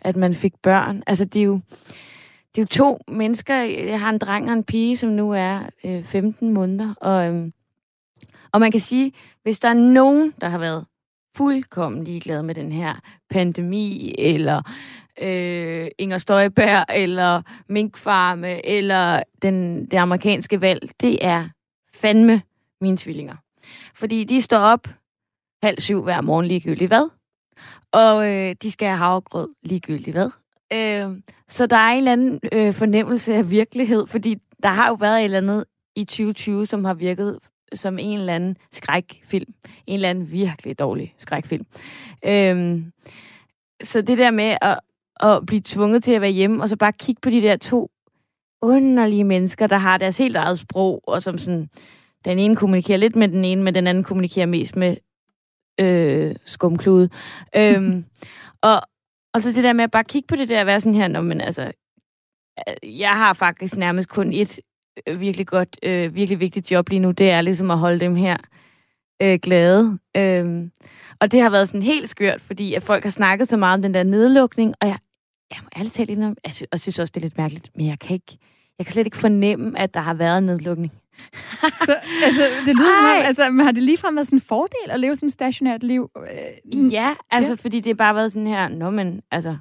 at 0.01 0.17
man 0.17 0.35
fik 0.35 0.53
børn. 0.63 1.03
Altså, 1.07 1.25
det 1.25 1.41
er 1.41 1.45
jo, 1.45 1.61
det 2.55 2.59
er 2.59 2.63
jo 2.63 2.67
to 2.67 3.01
mennesker. 3.09 3.55
Jeg 3.63 4.01
har 4.01 4.11
en 4.11 4.19
dreng 4.19 4.49
og 4.49 4.53
en 4.53 4.65
pige, 4.65 4.97
som 4.97 5.11
nu 5.11 5.33
er 5.33 5.61
øh, 5.85 6.05
15 6.05 6.53
måneder, 6.53 6.95
og, 7.01 7.27
øhm, 7.27 7.53
og 8.53 8.61
man 8.61 8.71
kan 8.71 8.81
sige, 8.81 9.13
hvis 9.43 9.61
der 9.61 9.69
er 9.69 9.75
nogen, 9.75 10.35
der 10.41 10.49
har 10.49 10.59
været 10.59 10.87
fuldkommen 11.37 12.05
ligeglade 12.05 12.43
med 12.43 12.55
den 12.55 12.73
her 12.73 12.95
pandemi, 13.31 14.15
eller 14.19 14.63
øh, 15.21 15.89
Inger 15.99 16.19
Støjberg, 16.19 16.85
eller 16.95 17.43
Minkfarme, 17.69 18.67
eller 18.67 19.23
den, 19.43 19.87
det 19.87 19.97
amerikanske 19.97 20.61
valg, 20.61 20.91
det 21.01 21.25
er 21.25 21.49
fandme 21.95 22.43
mine 22.81 22.97
tvillinger. 22.97 23.37
Fordi 23.95 24.25
de 24.25 24.43
står 24.43 24.59
op 24.59 24.89
halv 25.63 25.81
syv 25.81 26.03
hver 26.03 26.21
morgen 26.21 26.47
ligegyldigt 26.47 26.89
hvad. 26.89 27.11
Og 27.93 28.29
øh, 28.29 28.55
de 28.63 28.71
skal 28.71 28.89
have 28.89 28.99
havregrød 28.99 29.49
ligegyldigt 29.63 30.17
hvad. 30.17 30.31
Øh, 30.73 31.19
så 31.49 31.67
der 31.67 31.77
er 31.77 31.91
en 31.91 31.99
eller 31.99 32.13
anden 32.13 32.41
øh, 32.53 32.73
fornemmelse 32.75 33.35
af 33.35 33.51
virkelighed, 33.51 34.07
fordi 34.07 34.37
der 34.63 34.69
har 34.69 34.89
jo 34.89 34.95
været 34.95 35.19
et 35.19 35.25
eller 35.25 35.39
andet 35.39 35.65
i 35.97 36.05
2020, 36.05 36.67
som 36.67 36.85
har 36.85 36.95
virket 36.95 37.39
som 37.75 37.99
en 37.99 38.19
eller 38.19 38.35
anden 38.35 38.57
skrækfilm. 38.73 39.55
En 39.87 39.95
eller 39.95 40.11
anden 40.11 40.31
virkelig 40.31 40.79
dårlig 40.79 41.15
skrækfilm. 41.19 41.67
Øhm, 42.25 42.93
så 43.83 44.01
det 44.01 44.19
der 44.19 44.31
med 44.31 44.57
at, 44.61 44.79
at 45.23 45.47
blive 45.47 45.63
tvunget 45.65 46.05
til 46.05 46.13
at 46.13 46.21
være 46.21 46.31
hjemme, 46.31 46.63
og 46.63 46.69
så 46.69 46.77
bare 46.77 46.93
kigge 46.93 47.21
på 47.21 47.31
de 47.31 47.41
der 47.41 47.57
to 47.57 47.91
underlige 48.63 49.25
mennesker, 49.25 49.67
der 49.67 49.79
har 49.79 49.99
deres 49.99 50.19
helt 50.19 50.37
eget 50.37 50.59
sprog, 50.59 51.01
og 51.07 51.23
som 51.23 51.39
sådan, 51.39 51.69
den 52.25 52.39
ene 52.39 52.57
kommunikerer 52.57 52.99
lidt 52.99 53.17
med 53.17 53.29
den 53.29 53.45
ene, 53.45 53.63
men 53.63 53.75
den 53.75 53.87
anden 53.87 54.05
kommunikerer 54.05 54.47
mest 54.47 54.77
med 54.77 54.97
øh, 55.81 56.35
skumklude. 56.45 57.09
øhm, 57.57 58.05
og, 58.63 58.83
og 59.35 59.43
så 59.43 59.53
det 59.53 59.65
der 59.65 59.73
med 59.73 59.85
at 59.85 59.91
bare 59.91 60.05
kigge 60.05 60.27
på 60.27 60.37
det 60.37 60.49
der 60.49 60.61
og 60.61 60.67
være 60.67 60.81
sådan 60.81 60.95
her, 60.95 61.09
Nå, 61.09 61.21
men 61.21 61.41
altså, 61.41 61.73
jeg 62.83 63.11
har 63.11 63.33
faktisk 63.33 63.77
nærmest 63.77 64.09
kun 64.09 64.33
et 64.33 64.61
øh, 65.09 65.21
virkelig 65.21 65.47
godt, 65.47 65.77
øh, 65.83 66.15
virkelig 66.15 66.41
vigtigt 66.41 66.71
job 66.71 66.89
lige 66.89 67.01
nu, 67.01 67.11
det 67.11 67.31
er 67.31 67.41
ligesom 67.41 67.71
at 67.71 67.79
holde 67.79 68.01
dem 68.01 68.17
her 68.17 68.37
øh, 69.23 69.39
glade. 69.43 69.99
Øhm, 70.17 70.71
og 71.21 71.33
det 71.33 71.41
har 71.41 71.51
været 71.51 71.69
sådan 71.69 71.83
helt 71.83 72.09
skørt, 72.09 72.41
fordi 72.41 72.75
at 72.75 72.83
folk 72.83 73.05
har 73.05 73.11
snakket 73.11 73.49
så 73.49 73.57
meget 73.57 73.75
om 73.75 73.83
den 73.83 73.95
der 73.95 74.03
nedlukning, 74.03 74.75
og 74.81 74.89
jeg, 74.89 74.99
jeg 75.55 75.63
må 75.63 75.69
ærligt 75.77 75.95
talt 75.95 76.11
indrømme, 76.11 76.37
jeg 76.45 76.53
synes, 76.53 76.69
jeg 76.73 76.81
synes 76.81 76.99
også, 76.99 77.13
det 77.15 77.21
er 77.21 77.25
lidt 77.25 77.39
mærkeligt, 77.39 77.71
men 77.77 77.87
jeg 77.87 77.99
kan 77.99 78.15
ikke, 78.15 78.39
jeg 78.79 78.87
kan 78.87 78.93
slet 78.93 79.07
ikke 79.07 79.17
fornemme, 79.17 79.79
at 79.79 79.95
der 79.95 80.01
har 80.01 80.15
været 80.15 80.43
nedlukning. 80.43 80.93
så 81.87 81.97
altså, 82.25 82.43
det 82.67 82.77
lyder 82.77 82.91
Ej. 82.91 83.33
som 83.35 83.45
om, 83.45 83.61
altså, 83.61 83.65
har 83.65 83.73
det 83.73 83.83
ligefrem 83.83 84.17
været 84.17 84.27
sådan 84.27 84.37
en 84.37 84.41
fordel 84.41 84.91
at 84.91 85.01
leve 85.01 85.17
sådan 85.17 85.27
et 85.27 85.33
stationært 85.33 85.83
liv? 85.83 86.11
Øh, 86.17 86.93
ja, 86.93 87.15
altså, 87.31 87.53
ja. 87.53 87.57
fordi 87.57 87.81
det 87.81 87.91
er 87.91 87.95
bare 87.95 88.15
været 88.15 88.33
sådan 88.33 88.47
her, 88.47 88.69
nå, 88.69 88.91
men 88.91 89.21
altså, 89.31 89.57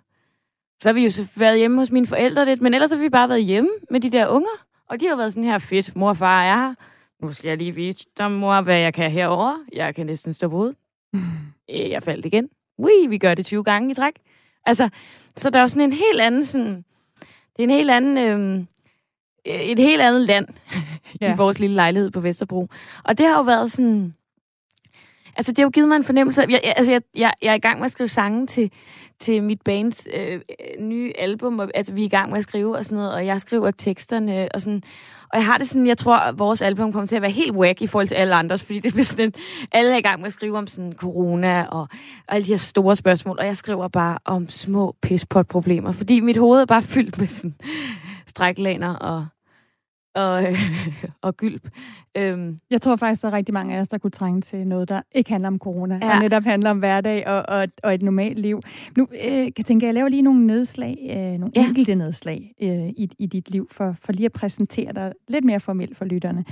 så 0.81 0.89
har 0.89 0.93
vi 0.93 1.03
jo 1.03 1.11
så 1.11 1.27
været 1.35 1.57
hjemme 1.57 1.77
hos 1.77 1.91
mine 1.91 2.07
forældre 2.07 2.45
lidt, 2.45 2.61
men 2.61 2.73
ellers 2.73 2.91
har 2.91 2.97
vi 2.97 3.09
bare 3.09 3.29
været 3.29 3.43
hjemme 3.43 3.69
med 3.91 3.99
de 3.99 4.09
der 4.09 4.27
unger, 4.27 4.65
og 4.89 4.99
de 4.99 5.07
har 5.07 5.15
været 5.15 5.33
sådan 5.33 5.49
her, 5.49 5.57
fedt, 5.57 5.95
mor 5.95 6.09
og 6.09 6.17
far 6.17 6.43
er 6.43 6.55
her, 6.55 6.73
nu 7.21 7.31
skal 7.31 7.47
jeg 7.47 7.57
lige 7.57 7.75
vise 7.75 8.05
dig, 8.17 8.31
mor, 8.31 8.61
hvad 8.61 8.77
jeg 8.77 8.93
kan 8.93 9.11
herover. 9.11 9.57
Jeg 9.73 9.95
kan 9.95 10.05
næsten 10.05 10.33
stå 10.33 10.47
på 10.47 10.55
hovedet. 10.55 10.75
Mm. 11.13 11.21
Jeg 11.93 12.03
faldt 12.03 12.25
igen. 12.25 12.49
Ui, 12.77 13.07
vi 13.09 13.17
gør 13.17 13.35
det 13.35 13.45
20 13.45 13.63
gange 13.63 13.91
i 13.91 13.93
træk. 13.93 14.13
Altså, 14.65 14.89
så 15.37 15.49
der 15.49 15.59
er 15.59 15.63
jo 15.63 15.67
sådan 15.67 15.83
en 15.83 15.93
helt 15.93 16.21
anden, 16.21 16.45
sådan, 16.45 16.75
det 17.55 17.59
er 17.59 17.63
en 17.63 17.69
helt 17.69 17.91
anden, 17.91 18.17
øhm, 18.17 18.67
et 19.45 19.79
helt 19.79 20.01
andet 20.01 20.21
land 20.21 20.47
ja. 21.21 21.33
i 21.33 21.37
vores 21.37 21.59
lille 21.59 21.75
lejlighed 21.75 22.11
på 22.11 22.19
Vesterbro. 22.19 22.67
Og 23.03 23.17
det 23.17 23.25
har 23.25 23.37
jo 23.37 23.43
været 23.43 23.71
sådan, 23.71 24.15
altså 25.41 25.51
det 25.51 25.57
har 25.57 25.63
jo 25.63 25.69
givet 25.69 25.87
mig 25.87 25.95
en 25.95 26.03
fornemmelse. 26.03 26.45
Jeg, 26.49 26.61
altså, 26.63 26.91
jeg, 26.91 27.01
jeg, 27.15 27.33
jeg 27.41 27.51
er 27.51 27.55
i 27.55 27.59
gang 27.59 27.79
med 27.79 27.85
at 27.85 27.91
skrive 27.91 28.07
sange 28.07 28.47
til, 28.47 28.71
til 29.19 29.43
mit 29.43 29.61
bands 29.61 30.07
øh, 30.13 30.39
nye 30.79 31.11
album, 31.17 31.59
og, 31.59 31.71
altså 31.75 31.93
vi 31.93 32.01
er 32.01 32.05
i 32.05 32.09
gang 32.09 32.31
med 32.31 32.39
at 32.39 32.43
skrive 32.43 32.77
og 32.77 32.85
sådan 32.85 32.95
noget, 32.95 33.13
og 33.13 33.25
jeg 33.25 33.41
skriver 33.41 33.71
teksterne 33.71 34.49
og 34.53 34.61
sådan, 34.61 34.83
og 35.29 35.37
jeg 35.37 35.45
har 35.45 35.57
det 35.57 35.69
sådan, 35.69 35.87
jeg 35.87 35.97
tror, 35.97 36.17
at 36.17 36.39
vores 36.39 36.61
album 36.61 36.93
kommer 36.93 37.07
til 37.07 37.15
at 37.15 37.21
være 37.21 37.31
helt 37.31 37.55
wack 37.55 37.81
i 37.81 37.87
forhold 37.87 38.07
til 38.07 38.15
alle 38.15 38.35
andres, 38.35 38.63
fordi 38.63 38.79
det 38.79 38.93
bliver 38.93 39.05
sådan, 39.05 39.33
alle 39.71 39.93
er 39.93 39.97
i 39.97 40.01
gang 40.01 40.19
med 40.19 40.27
at 40.27 40.33
skrive 40.33 40.57
om 40.57 40.67
sådan 40.67 40.93
corona 40.93 41.63
og, 41.63 41.87
og 42.27 42.35
alle 42.35 42.45
de 42.45 42.51
her 42.51 42.57
store 42.57 42.95
spørgsmål, 42.95 43.37
og 43.39 43.45
jeg 43.45 43.57
skriver 43.57 43.87
bare 43.87 44.17
om 44.25 44.49
små 44.49 44.95
pispot-problemer, 45.01 45.91
fordi 45.91 46.19
mit 46.19 46.37
hoved 46.37 46.61
er 46.61 46.65
bare 46.65 46.81
fyldt 46.81 47.19
med 47.19 47.27
sådan 47.27 47.55
stræklaner 48.27 48.95
og 48.95 49.25
og, 50.15 50.43
og 51.21 51.37
gylp. 51.37 51.69
Øhm. 52.17 52.57
Jeg 52.69 52.81
tror 52.81 52.95
faktisk, 52.95 53.21
der 53.21 53.27
er 53.27 53.33
rigtig 53.33 53.53
mange 53.53 53.75
af 53.75 53.79
os, 53.79 53.87
der 53.87 53.97
kunne 53.97 54.11
trænge 54.11 54.41
til 54.41 54.67
noget, 54.67 54.89
der 54.89 55.01
ikke 55.11 55.29
handler 55.29 55.47
om 55.47 55.59
corona, 55.59 55.99
ja. 56.01 56.15
og 56.15 56.21
netop 56.21 56.43
handler 56.43 56.69
om 56.69 56.79
hverdag 56.79 57.27
og, 57.27 57.45
og, 57.47 57.67
og 57.83 57.93
et 57.93 58.01
normalt 58.01 58.39
liv. 58.39 58.61
Nu 58.97 59.07
øh, 59.25 59.47
kan 59.55 59.65
tænke, 59.65 59.83
at 59.83 59.87
jeg 59.87 59.93
laver 59.93 60.09
lige 60.09 60.21
nogle 60.21 60.47
nedslag, 60.47 60.97
øh, 61.09 61.39
nogle 61.39 61.51
ja. 61.55 61.67
enkelte 61.67 61.95
nedslag 61.95 62.55
øh, 62.61 62.89
i, 62.89 63.11
i 63.19 63.25
dit 63.25 63.51
liv, 63.51 63.67
for, 63.71 63.95
for 64.01 64.13
lige 64.13 64.25
at 64.25 64.31
præsentere 64.31 64.93
dig 64.93 65.13
lidt 65.27 65.45
mere 65.45 65.59
formelt 65.59 65.97
for 65.97 66.05
lytterne. 66.05 66.45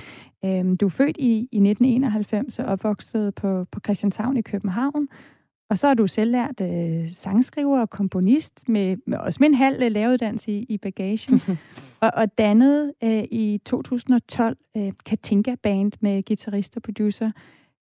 Øh, 0.45 0.75
du 0.81 0.85
er 0.85 0.89
født 0.89 1.17
i, 1.17 1.31
i 1.51 1.57
1991 1.57 2.59
og 2.59 2.65
opvokset 2.65 3.35
på, 3.35 3.65
på 3.71 3.79
Christianshavn 3.85 4.37
i 4.37 4.41
København, 4.41 5.07
og 5.69 5.77
så 5.77 5.87
er 5.87 5.93
du 5.93 6.07
selvlært 6.07 6.61
øh, 6.61 7.11
sangskriver 7.11 7.79
og 7.79 7.89
komponist, 7.89 8.69
med, 8.69 8.97
med 9.07 9.17
også 9.17 9.37
med 9.39 9.49
en 9.49 9.55
halv 9.55 9.83
øh, 9.83 9.91
laveruddannelse 9.91 10.51
i, 10.51 10.65
i 10.69 10.77
bagagen, 10.77 11.41
og, 12.01 12.11
og 12.15 12.37
dannet 12.37 12.93
øh, 13.03 13.23
i 13.31 13.61
2012 13.65 14.57
øh, 14.77 14.91
Katinka 15.05 15.55
Band 15.63 15.91
med 15.99 16.23
guitarist 16.23 16.75
og 16.75 16.81
producer 16.81 17.31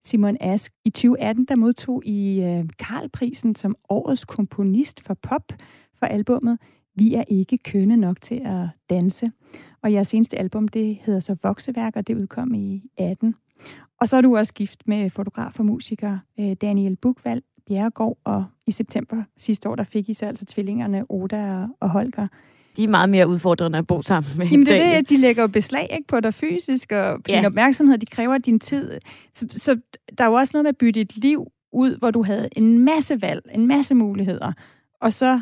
Simon 0.04 0.36
Ask. 0.40 0.72
I 0.84 0.90
2018 0.90 1.44
der 1.44 1.56
modtog 1.56 2.04
I 2.04 2.40
øh, 2.42 2.64
Karlprisen 2.78 3.54
som 3.54 3.76
årets 3.88 4.24
komponist 4.24 5.00
for 5.00 5.14
pop 5.14 5.52
for 5.98 6.06
albummet 6.06 6.58
Vi 6.94 7.14
er 7.14 7.24
ikke 7.28 7.58
kønne 7.58 7.96
nok 7.96 8.20
til 8.20 8.42
at 8.44 8.66
danse. 8.90 9.30
Og 9.82 9.92
jeres 9.92 10.08
seneste 10.08 10.38
album, 10.38 10.68
det 10.68 10.98
hedder 11.02 11.20
så 11.20 11.36
Vokseværk, 11.42 11.96
og 11.96 12.06
det 12.06 12.14
udkom 12.14 12.54
i 12.54 12.82
18. 12.96 13.34
Og 14.00 14.08
så 14.08 14.16
er 14.16 14.20
du 14.20 14.36
også 14.36 14.54
gift 14.54 14.82
med 14.86 15.10
fotograf 15.10 15.58
og 15.58 15.66
musiker 15.66 16.18
øh, 16.40 16.52
Daniel 16.52 16.96
Bukvald, 16.96 17.42
Bjerregård, 17.68 18.18
og 18.24 18.44
i 18.66 18.70
september 18.70 19.22
sidste 19.36 19.68
år, 19.68 19.76
der 19.76 19.84
fik 19.84 20.08
I 20.08 20.14
så 20.14 20.26
altså 20.26 20.44
tvillingerne 20.44 21.04
Oda 21.08 21.66
og 21.80 21.90
Holger. 21.90 22.28
De 22.76 22.84
er 22.84 22.88
meget 22.88 23.08
mere 23.08 23.28
udfordrende 23.28 23.78
at 23.78 23.86
bo 23.86 24.02
sammen 24.02 24.30
med. 24.38 24.46
Jamen 24.46 24.66
det 24.66 24.82
er 24.82 24.96
det, 24.96 25.10
de 25.10 25.16
lægger 25.16 25.42
jo 25.42 25.48
beslag 25.48 25.88
ikke, 25.92 26.06
på 26.06 26.20
dig 26.20 26.34
fysisk, 26.34 26.92
og 26.92 27.22
på 27.22 27.30
ja. 27.30 27.36
din 27.36 27.44
opmærksomhed, 27.44 27.98
de 27.98 28.06
kræver 28.06 28.38
din 28.38 28.60
tid. 28.60 29.00
Så, 29.34 29.46
så 29.50 29.80
der 30.18 30.24
er 30.24 30.28
jo 30.28 30.34
også 30.34 30.50
noget 30.54 30.64
med 30.64 30.68
at 30.68 30.76
bytte 30.76 31.00
et 31.00 31.16
liv 31.16 31.46
ud, 31.72 31.98
hvor 31.98 32.10
du 32.10 32.22
havde 32.22 32.48
en 32.56 32.78
masse 32.78 33.22
valg, 33.22 33.42
en 33.54 33.66
masse 33.66 33.94
muligheder, 33.94 34.52
og 35.00 35.12
så 35.12 35.40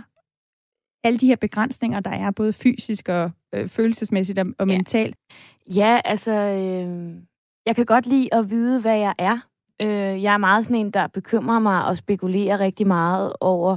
alle 1.05 1.19
de 1.19 1.27
her 1.27 1.37
begrænsninger, 1.37 2.01
der 2.01 2.11
er 2.11 2.31
både 2.31 2.53
fysisk 2.53 3.09
og 3.09 3.31
øh, 3.55 3.69
følelsesmæssigt 3.69 4.39
og, 4.39 4.47
og 4.59 4.69
ja. 4.69 4.77
mentalt. 4.77 5.17
Ja, 5.75 6.01
altså, 6.05 6.33
øh, 6.33 7.15
jeg 7.67 7.77
kan 7.77 7.87
godt 7.87 8.07
lide 8.07 8.35
at 8.35 8.51
vide, 8.51 8.81
hvad 8.81 8.99
jeg 8.99 9.15
er. 9.19 9.39
Øh, 9.83 10.23
jeg 10.23 10.35
er 10.35 10.39
meget 10.39 10.65
sådan 10.65 10.77
en, 10.77 10.91
der 10.91 11.07
bekymrer 11.07 11.59
mig 11.59 11.85
og 11.85 11.97
spekulerer 11.97 12.59
rigtig 12.61 12.87
meget 12.87 13.33
over, 13.41 13.77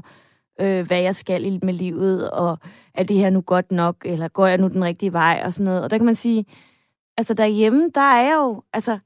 øh, 0.61 0.87
hvad 0.87 1.01
jeg 1.01 1.15
skal 1.15 1.59
med 1.63 1.73
livet, 1.73 2.31
og 2.31 2.57
er 2.93 3.03
det 3.03 3.15
her 3.15 3.29
nu 3.29 3.41
godt 3.41 3.71
nok, 3.71 3.95
eller 4.05 4.27
går 4.27 4.47
jeg 4.47 4.57
nu 4.57 4.67
den 4.67 4.83
rigtige 4.83 5.13
vej, 5.13 5.41
og 5.45 5.53
sådan 5.53 5.65
noget. 5.65 5.83
Og 5.83 5.89
der 5.89 5.97
kan 5.97 6.05
man 6.05 6.15
sige, 6.15 6.45
altså 7.17 7.33
derhjemme, 7.33 7.89
der 7.95 8.01
er 8.01 8.21
jeg 8.21 8.35
jo, 8.35 8.63
altså, 8.73 8.99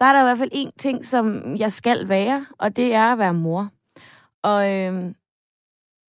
der 0.00 0.06
er 0.06 0.12
der 0.12 0.20
i 0.20 0.24
hvert 0.24 0.38
fald 0.38 0.50
en 0.52 0.70
ting, 0.78 1.04
som 1.06 1.56
jeg 1.56 1.72
skal 1.72 2.08
være, 2.08 2.46
og 2.58 2.76
det 2.76 2.94
er 2.94 3.12
at 3.12 3.18
være 3.18 3.34
mor. 3.34 3.68
Og, 4.42 4.74
øh, 4.74 5.14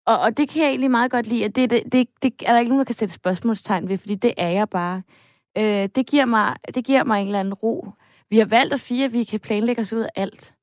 og, 0.06 0.20
og 0.20 0.38
det 0.38 0.50
kan 0.50 0.62
jeg 0.62 0.70
egentlig 0.70 0.92
meget 0.92 1.12
godt 1.12 1.28
lide, 1.28 1.46
at 1.46 1.56
det, 1.56 1.70
det, 1.70 1.84
det, 1.92 2.08
det 2.24 2.34
er 2.46 2.52
der 2.52 2.60
ikke 2.60 2.70
nogen, 2.70 2.80
der 2.80 2.86
kan 2.86 2.96
sætte 2.96 3.14
spørgsmålstegn 3.14 3.90
ved, 3.90 3.98
fordi 3.98 4.16
det 4.16 4.34
er 4.38 4.50
jeg 4.50 4.70
bare. 4.70 5.02
Øh, 5.58 5.90
det, 5.96 6.08
giver 6.08 6.26
mig, 6.26 6.56
det 6.76 6.86
giver 6.86 7.04
mig 7.04 7.22
en 7.22 7.28
eller 7.28 7.40
anden 7.40 7.54
ro. 7.54 7.88
Vi 8.32 8.38
har 8.38 8.46
valgt 8.46 8.74
at 8.74 8.80
sige, 8.80 9.06
at 9.06 9.14
vi 9.14 9.24
kan 9.24 9.40
planlægge 9.40 9.82
os 9.82 9.94
ud 9.94 10.00
af 10.00 10.10
alt. 10.16 10.54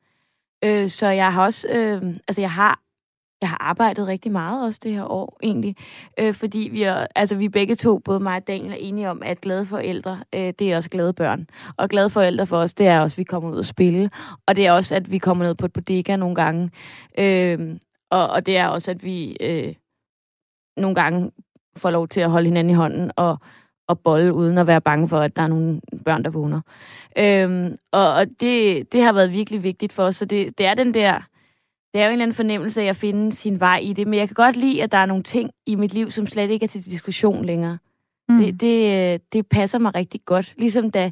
Øh, 0.65 0.89
så 0.89 1.09
jeg 1.09 1.33
har 1.33 1.45
også, 1.45 1.69
øh, 1.69 2.17
altså 2.29 2.41
jeg 2.41 2.53
har, 2.53 2.81
jeg 3.41 3.49
har 3.49 3.63
arbejdet 3.63 4.07
rigtig 4.07 4.33
meget 4.33 4.67
også 4.67 4.81
det 4.83 4.93
her 4.93 5.05
år, 5.05 5.39
egentlig. 5.43 5.77
Øh, 6.21 6.35
fordi 6.35 6.69
vi 6.73 6.83
er, 6.83 7.07
altså 7.15 7.37
vi 7.37 7.49
begge 7.49 7.75
to, 7.75 7.99
både 7.99 8.21
mig 8.21 8.37
og 8.37 8.47
Daniel, 8.47 8.73
er 8.73 8.77
enige 8.77 9.11
om, 9.11 9.23
at 9.23 9.41
glade 9.41 9.67
forældre, 9.67 10.25
øh, 10.35 10.53
det 10.59 10.73
er 10.73 10.77
også 10.77 10.91
glade 10.91 11.13
børn. 11.13 11.47
Og 11.77 11.89
glade 11.89 12.11
forældre 12.11 12.47
for 12.47 12.57
os, 12.57 12.75
det 12.75 12.87
er 12.87 13.01
også, 13.01 13.15
at 13.15 13.19
vi 13.19 13.25
kommer 13.25 13.51
ud 13.51 13.57
og 13.57 13.65
spille. 13.65 14.11
Og 14.47 14.57
det 14.57 14.67
er 14.67 14.73
også, 14.73 14.95
at 14.95 15.11
vi 15.11 15.19
kommer 15.19 15.45
ned 15.45 15.55
på 15.55 15.67
et 15.67 15.73
bodega 15.73 16.17
nogle 16.17 16.35
gange. 16.35 16.71
Øh, 17.19 17.77
og, 18.11 18.29
og 18.29 18.47
det 18.47 18.57
er 18.57 18.67
også, 18.67 18.91
at 18.91 19.05
vi 19.05 19.37
øh, 19.41 19.75
nogle 20.77 20.95
gange 20.95 21.31
får 21.77 21.91
lov 21.91 22.09
til 22.09 22.21
at 22.21 22.31
holde 22.31 22.49
hinanden 22.49 22.71
i 22.71 22.75
hånden 22.75 23.11
og 23.17 23.39
at 23.89 23.99
bolle, 23.99 24.35
uden 24.35 24.59
at 24.59 24.67
være 24.67 24.81
bange 24.81 25.09
for, 25.09 25.19
at 25.19 25.37
der 25.37 25.43
er 25.43 25.47
nogle 25.47 25.81
børn, 26.05 26.25
der 26.25 26.31
vågner. 26.31 26.61
Øhm, 27.19 27.77
og 27.93 28.15
og 28.15 28.27
det, 28.41 28.93
det 28.93 29.03
har 29.03 29.13
været 29.13 29.33
virkelig 29.33 29.63
vigtigt 29.63 29.93
for 29.93 30.03
os, 30.03 30.17
så 30.17 30.25
det, 30.25 30.59
det 30.59 30.67
er 30.67 30.75
den 30.75 30.95
der, 30.95 31.21
det 31.95 32.01
er 32.01 32.05
jo 32.05 32.09
en 32.09 32.13
eller 32.13 32.23
anden 32.23 32.35
fornemmelse 32.35 32.83
af 32.83 32.87
at 32.87 32.97
finde 32.97 33.33
sin 33.33 33.61
vej 33.61 33.79
i 33.83 33.93
det, 33.93 34.07
men 34.07 34.19
jeg 34.19 34.29
kan 34.29 34.35
godt 34.35 34.57
lide, 34.57 34.83
at 34.83 34.93
der 34.93 34.99
er 34.99 35.07
nogle 35.07 35.23
ting 35.23 35.51
i 35.67 35.75
mit 35.75 35.95
liv, 35.95 36.11
som 36.11 36.27
slet 36.27 36.51
ikke 36.51 36.65
er 36.65 36.69
til 36.69 36.85
diskussion 36.85 37.45
længere. 37.45 37.79
Mm. 38.29 38.39
Det, 38.39 38.61
det, 38.61 39.33
det 39.33 39.47
passer 39.47 39.79
mig 39.79 39.95
rigtig 39.95 40.21
godt. 40.25 40.55
Ligesom 40.59 40.91
da, 40.91 41.11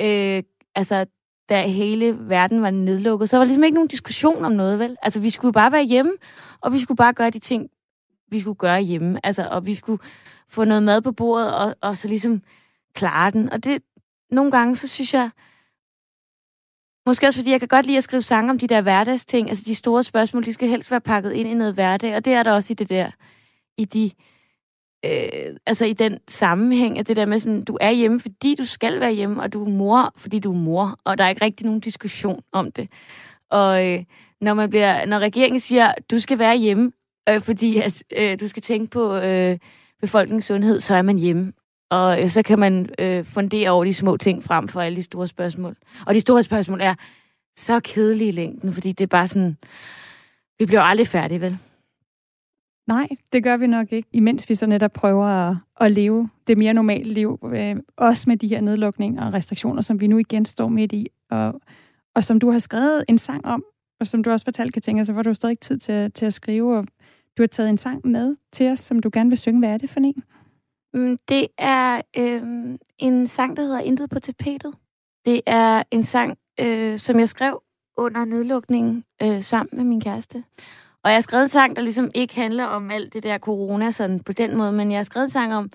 øh, 0.00 0.42
altså, 0.74 1.06
da 1.48 1.66
hele 1.66 2.16
verden 2.20 2.62
var 2.62 2.70
nedlukket, 2.70 3.28
så 3.28 3.36
var 3.36 3.44
der 3.44 3.46
ligesom 3.46 3.64
ikke 3.64 3.74
nogen 3.74 3.88
diskussion 3.88 4.44
om 4.44 4.52
noget, 4.52 4.78
vel? 4.78 4.96
Altså, 5.02 5.20
vi 5.20 5.30
skulle 5.30 5.52
bare 5.52 5.72
være 5.72 5.84
hjemme, 5.84 6.12
og 6.60 6.72
vi 6.72 6.78
skulle 6.78 6.96
bare 6.96 7.12
gøre 7.12 7.30
de 7.30 7.38
ting, 7.38 7.70
vi 8.30 8.40
skulle 8.40 8.58
gøre 8.58 8.80
hjemme. 8.80 9.26
Altså, 9.26 9.48
og 9.50 9.66
vi 9.66 9.74
skulle 9.74 10.02
få 10.50 10.64
noget 10.64 10.82
mad 10.82 11.02
på 11.02 11.12
bordet, 11.12 11.54
og, 11.54 11.76
og 11.80 11.96
så 11.96 12.08
ligesom 12.08 12.42
klare 12.94 13.30
den. 13.30 13.52
Og 13.52 13.64
det, 13.64 13.82
nogle 14.30 14.50
gange, 14.50 14.76
så 14.76 14.88
synes 14.88 15.14
jeg, 15.14 15.30
måske 17.06 17.26
også 17.26 17.40
fordi 17.40 17.50
jeg 17.50 17.60
kan 17.60 17.68
godt 17.68 17.86
lide 17.86 17.96
at 17.96 18.04
skrive 18.04 18.22
sange 18.22 18.50
om 18.50 18.58
de 18.58 18.66
der 18.66 18.80
hverdagsting, 18.80 19.48
altså 19.48 19.64
de 19.66 19.74
store 19.74 20.02
spørgsmål, 20.02 20.44
de 20.44 20.52
skal 20.52 20.68
helst 20.68 20.90
være 20.90 21.00
pakket 21.00 21.32
ind 21.32 21.48
i 21.48 21.54
noget 21.54 21.74
hverdag, 21.74 22.16
og 22.16 22.24
det 22.24 22.32
er 22.32 22.42
der 22.42 22.52
også 22.52 22.72
i 22.72 22.74
det 22.74 22.88
der, 22.88 23.10
i 23.78 23.84
de, 23.84 24.10
øh, 25.04 25.56
altså 25.66 25.84
i 25.84 25.92
den 25.92 26.18
sammenhæng, 26.28 26.98
at 26.98 27.08
det 27.08 27.16
der 27.16 27.26
med 27.26 27.38
sådan, 27.38 27.64
du 27.64 27.78
er 27.80 27.90
hjemme, 27.90 28.20
fordi 28.20 28.54
du 28.54 28.64
skal 28.64 29.00
være 29.00 29.12
hjemme, 29.12 29.42
og 29.42 29.52
du 29.52 29.64
er 29.64 29.68
mor, 29.68 30.12
fordi 30.16 30.38
du 30.38 30.52
er 30.52 30.56
mor, 30.56 30.98
og 31.04 31.18
der 31.18 31.24
er 31.24 31.28
ikke 31.28 31.44
rigtig 31.44 31.66
nogen 31.66 31.80
diskussion 31.80 32.42
om 32.52 32.72
det. 32.72 32.88
Og 33.50 33.86
øh, 33.86 34.04
når, 34.40 34.54
man 34.54 34.70
bliver, 34.70 35.06
når 35.06 35.18
regeringen 35.18 35.60
siger, 35.60 35.94
du 36.10 36.18
skal 36.18 36.38
være 36.38 36.56
hjemme, 36.56 36.92
øh, 37.28 37.40
fordi 37.40 37.78
at, 37.78 38.02
øh, 38.16 38.40
du 38.40 38.48
skal 38.48 38.62
tænke 38.62 38.90
på 38.90 39.16
øh, 39.16 39.58
befolkningens 40.00 40.44
sundhed, 40.44 40.80
så 40.80 40.94
er 40.94 41.02
man 41.02 41.18
hjemme. 41.18 41.52
Og 41.90 42.22
øh, 42.22 42.30
så 42.30 42.42
kan 42.42 42.58
man 42.58 42.88
øh, 42.98 43.24
fundere 43.24 43.70
over 43.70 43.84
de 43.84 43.94
små 43.94 44.16
ting 44.16 44.42
frem 44.42 44.68
for 44.68 44.80
alle 44.80 44.96
de 44.96 45.02
store 45.02 45.26
spørgsmål. 45.26 45.76
Og 46.06 46.14
de 46.14 46.20
store 46.20 46.42
spørgsmål 46.42 46.80
er 46.80 46.94
så 47.56 47.80
kedelige 47.80 48.28
i 48.28 48.32
længden, 48.32 48.72
fordi 48.72 48.92
det 48.92 49.04
er 49.04 49.08
bare 49.08 49.26
sådan, 49.26 49.56
vi 50.58 50.66
bliver 50.66 50.82
aldrig 50.82 51.06
færdige, 51.06 51.40
vel? 51.40 51.58
Nej, 52.86 53.08
det 53.32 53.42
gør 53.42 53.56
vi 53.56 53.66
nok 53.66 53.92
ikke, 53.92 54.08
imens 54.12 54.48
vi 54.48 54.54
så 54.54 54.66
netop 54.66 54.92
prøver 54.92 55.26
at, 55.26 55.56
at 55.80 55.90
leve 55.90 56.28
det 56.46 56.58
mere 56.58 56.74
normale 56.74 57.12
liv, 57.12 57.38
øh, 57.54 57.76
også 57.96 58.30
med 58.30 58.36
de 58.36 58.48
her 58.48 58.60
nedlukninger 58.60 59.26
og 59.26 59.32
restriktioner, 59.32 59.82
som 59.82 60.00
vi 60.00 60.06
nu 60.06 60.18
igen 60.18 60.44
står 60.44 60.68
midt 60.68 60.92
i, 60.92 61.06
og, 61.30 61.60
og 62.14 62.24
som 62.24 62.40
du 62.40 62.50
har 62.50 62.58
skrevet 62.58 63.04
en 63.08 63.18
sang 63.18 63.44
om, 63.44 63.64
og 64.00 64.06
som 64.06 64.24
du 64.24 64.30
også 64.30 64.44
fortalte, 64.44 64.72
Katinka, 64.72 65.04
så 65.04 65.12
var 65.12 65.22
du 65.22 65.34
stadig 65.34 65.50
ikke 65.50 65.60
tid 65.60 65.78
til, 65.78 66.12
til 66.12 66.26
at 66.26 66.34
skrive, 66.34 66.78
og 66.78 66.86
du 67.36 67.42
har 67.42 67.46
taget 67.46 67.70
en 67.70 67.76
sang 67.76 68.06
med 68.06 68.36
til 68.52 68.68
os, 68.70 68.80
som 68.80 69.00
du 69.00 69.10
gerne 69.12 69.28
vil 69.28 69.38
synge. 69.38 69.58
Hvad 69.58 69.68
er 69.68 69.78
det 69.78 69.90
for 69.90 70.00
en? 70.00 70.22
Mm, 70.94 71.18
det 71.28 71.46
er 71.58 72.00
øh, 72.16 72.42
en 72.98 73.26
sang, 73.26 73.56
der 73.56 73.62
hedder 73.62 73.80
Intet 73.80 74.10
på 74.10 74.20
tapetet. 74.20 74.74
Det 75.26 75.40
er 75.46 75.82
en 75.90 76.02
sang, 76.02 76.38
øh, 76.60 76.98
som 76.98 77.18
jeg 77.18 77.28
skrev 77.28 77.62
under 77.96 78.24
nedlukningen 78.24 79.04
øh, 79.22 79.42
sammen 79.42 79.76
med 79.76 79.84
min 79.84 80.00
kæreste. 80.00 80.44
Og 81.04 81.10
jeg 81.10 81.16
har 81.16 81.20
skrevet 81.20 81.42
en 81.42 81.48
sang, 81.48 81.76
der 81.76 81.82
ligesom 81.82 82.10
ikke 82.14 82.34
handler 82.34 82.64
om 82.64 82.90
alt 82.90 83.12
det 83.12 83.22
der 83.22 83.38
corona 83.38 83.90
sådan 83.90 84.20
på 84.20 84.32
den 84.32 84.56
måde, 84.56 84.72
men 84.72 84.90
jeg 84.90 84.98
har 84.98 85.04
skrevet 85.04 85.24
en 85.24 85.30
sang 85.30 85.54
om 85.54 85.70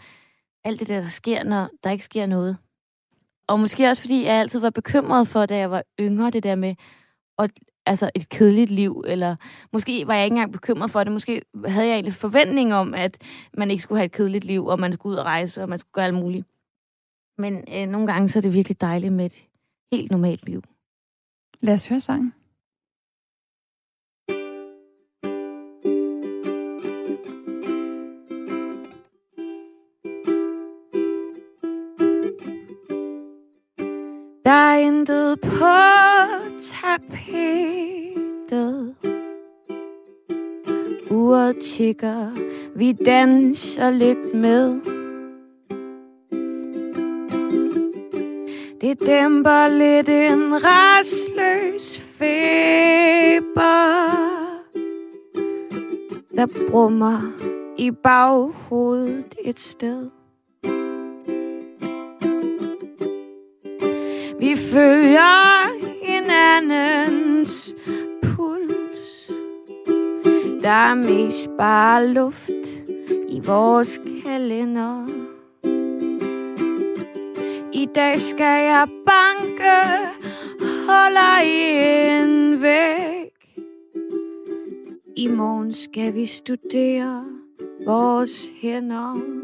alt 0.64 0.80
det 0.80 0.88
der, 0.88 1.02
der 1.02 1.10
sker, 1.10 1.44
når 1.44 1.70
der 1.84 1.90
ikke 1.90 2.04
sker 2.04 2.26
noget. 2.26 2.58
Og 3.48 3.60
måske 3.60 3.88
også, 3.88 4.02
fordi 4.02 4.26
jeg 4.26 4.34
altid 4.36 4.60
var 4.60 4.70
bekymret 4.70 5.28
for, 5.28 5.46
da 5.46 5.58
jeg 5.58 5.72
var 5.72 5.84
yngre, 6.00 6.30
det 6.30 6.44
der 6.44 6.56
med 6.56 6.76
at, 7.38 7.52
altså 7.86 8.10
et 8.16 8.30
kedeligt 8.30 8.72
liv, 8.72 9.04
eller 9.08 9.36
måske 9.74 10.08
var 10.08 10.14
jeg 10.16 10.26
ikke 10.26 10.34
engang 10.34 10.52
bekymret 10.52 10.92
for 10.92 11.04
det, 11.04 11.14
måske 11.14 11.42
havde 11.66 11.88
jeg 11.88 11.94
egentlig 11.94 12.14
forventning 12.14 12.74
om, 12.74 12.94
at 12.94 13.18
man 13.58 13.72
ikke 13.72 13.84
skulle 13.84 14.00
have 14.00 14.06
et 14.06 14.12
kedeligt 14.12 14.46
liv, 14.46 14.66
og 14.66 14.80
man 14.80 14.94
skulle 14.94 15.14
ud 15.14 15.18
og 15.18 15.26
rejse, 15.26 15.62
og 15.62 15.70
man 15.70 15.80
skulle 15.80 15.94
gøre 15.94 16.06
alt 16.06 16.16
muligt. 16.16 16.48
Men 17.38 17.64
øh, 17.74 17.88
nogle 17.88 18.08
gange 18.08 18.30
så 18.30 18.40
er 18.40 18.42
det 18.42 18.54
virkelig 18.54 18.82
dejligt 18.82 19.14
med 19.14 19.26
et 19.26 19.36
helt 19.92 20.12
normalt 20.12 20.46
liv. 20.46 20.62
Lad 21.62 21.74
os 21.74 21.88
høre 21.88 22.00
sangen. 22.00 22.34
Der 34.46 34.52
er 34.52 34.78
intet 34.78 35.42
på 35.42 36.15
tapetet. 36.62 38.16
Uret 41.12 41.58
tigger, 41.58 42.32
vi 42.76 42.92
danser 42.92 43.90
lidt 43.90 44.34
med. 44.34 44.82
Det 48.82 49.00
dæmper 49.00 49.68
lidt 49.68 50.10
en 50.10 50.54
restløs 50.54 52.00
feber 52.00 53.56
Der 56.36 56.46
brummer 56.70 57.32
i 57.78 57.92
baghovedet 57.92 59.36
et 59.46 59.60
sted. 59.60 60.10
Vi 64.40 64.56
følger 64.56 65.75
hinandens 66.62 67.76
puls. 68.22 69.32
Der 70.64 70.70
er 70.70 70.96
mest 70.96 71.50
bare 71.58 72.08
luft 72.08 72.52
i 73.30 73.42
vores 73.46 74.02
kalender. 74.24 75.08
I 77.74 77.88
dag 77.96 78.20
skal 78.20 78.64
jeg 78.64 78.88
banke, 79.06 79.76
holder 80.88 81.42
en 81.44 82.62
væk. 82.62 83.62
I 85.16 85.28
morgen 85.28 85.74
skal 85.74 86.14
vi 86.14 86.26
studere 86.26 87.26
vores 87.86 88.52
hænder. 88.62 89.35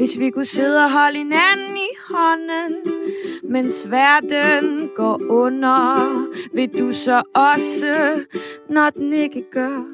Hvis 0.00 0.18
vi 0.18 0.30
kunne 0.30 0.44
sidde 0.44 0.84
og 0.84 0.92
holde 0.92 1.18
hinanden 1.18 1.76
i 1.76 1.88
hånden, 2.10 2.72
mens 3.50 3.90
verden 3.90 4.90
går 4.96 5.22
under, 5.28 6.26
vil 6.54 6.78
du 6.78 6.92
så 6.92 7.22
også, 7.34 8.20
når 8.70 8.90
den 8.90 9.12
ikke 9.12 9.44
gør. 9.52 9.84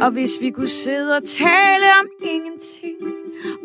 Og 0.00 0.10
hvis 0.10 0.40
vi 0.40 0.50
kunne 0.50 0.68
sidde 0.68 1.16
og 1.16 1.24
tale 1.24 1.86
om 2.00 2.06
ingenting, 2.22 2.96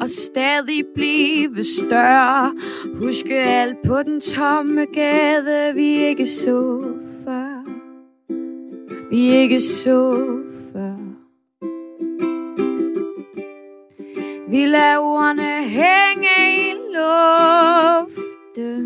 og 0.01 0.09
stadig 0.09 0.85
blive 0.95 1.63
større, 1.63 2.53
huske 2.99 3.35
alt 3.35 3.77
på 3.85 4.03
den 4.03 4.21
tomme 4.21 4.85
gade, 4.85 5.73
vi 5.75 6.05
ikke 6.05 6.25
så 6.25 6.83
før. 7.25 7.63
Vi 9.09 9.29
ikke 9.29 9.59
så 9.59 10.27
Vi 14.51 14.65
lader 14.65 14.97
ordene 14.97 15.63
hænge 15.63 16.37
i 16.57 16.73
luften 16.95 18.85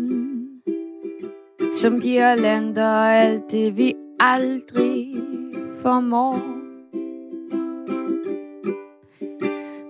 Som 1.72 2.00
giver 2.00 2.34
lander 2.34 3.04
alt 3.04 3.50
det 3.50 3.76
vi 3.76 3.94
aldrig 4.20 5.16
formår. 5.82 6.40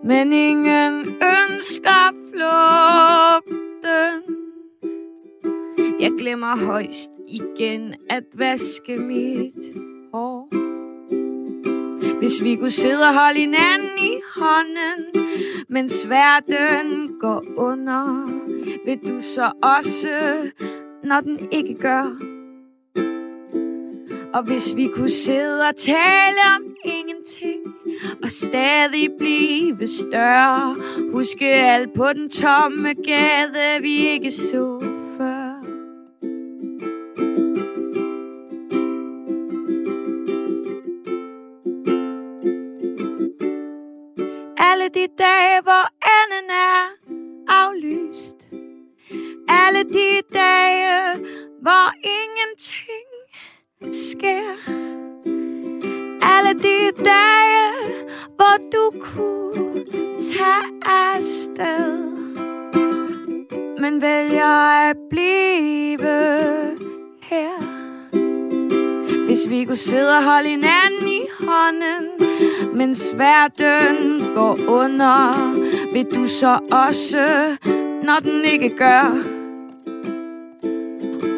Men 0.05 0.33
ingen 0.33 1.07
ønsker 1.09 2.15
flugten. 2.31 4.23
Jeg 6.01 6.13
glemmer 6.19 6.67
højst 6.67 7.11
igen 7.29 7.95
at 8.11 8.25
vaske 8.35 8.97
mit 8.97 9.75
hår 10.13 10.64
hvis 12.25 12.43
vi 12.43 12.57
kunne 12.57 12.71
sidde 12.71 13.07
og 13.09 13.15
holde 13.15 13.41
hinanden 13.41 13.99
i 13.99 14.21
hånden, 14.37 15.27
mens 15.69 16.09
verden 16.09 17.11
går 17.21 17.45
under, 17.57 18.27
vil 18.87 18.99
du 19.09 19.21
så 19.21 19.53
også, 19.63 20.11
når 21.05 21.21
den 21.21 21.49
ikke 21.53 21.75
gør. 21.75 22.05
Og 24.35 24.43
hvis 24.43 24.77
vi 24.77 24.89
kunne 24.97 25.09
sidde 25.09 25.69
og 25.69 25.77
tale 25.77 26.41
om 26.57 26.63
ingenting, 26.85 27.61
og 28.23 28.31
stadig 28.31 29.09
blive 29.19 29.87
større, 29.87 30.77
huske 31.13 31.47
alt 31.47 31.95
på 31.97 32.13
den 32.13 32.31
tomme 32.31 32.95
gade, 32.95 33.83
vi 33.83 34.09
ikke 34.09 34.31
så 34.31 34.81
Alle 44.85 44.95
de 44.95 45.09
dage, 45.19 45.63
hvor 45.63 45.89
enden 46.15 46.51
er 46.51 46.89
aflyst. 47.49 48.37
Alle 49.49 49.85
de 49.85 50.21
dage, 50.35 51.17
hvor 51.63 51.93
ingenting 52.19 53.09
sker. 53.95 54.57
Alle 56.23 56.61
de 56.61 57.05
dage, 57.05 57.73
hvor 58.37 58.57
du 58.73 59.01
kunne 59.01 59.85
tage 60.23 60.67
afsted. 60.85 62.09
Men 63.81 64.03
vælger 64.03 64.89
at 64.89 64.97
blive 65.11 65.99
her. 67.23 67.84
Hvis 69.35 69.51
vi 69.51 69.65
kunne 69.65 69.77
sidde 69.77 70.17
og 70.17 70.25
holde 70.25 70.49
hinanden 70.49 71.09
i 71.09 71.21
hånden, 71.41 72.05
mens 72.75 73.15
verden 73.19 74.23
går 74.35 74.59
under, 74.69 75.53
vil 75.93 76.07
du 76.15 76.27
så 76.27 76.59
også, 76.73 77.57
når 78.03 78.19
den 78.23 78.45
ikke 78.45 78.77
gør. 78.77 79.23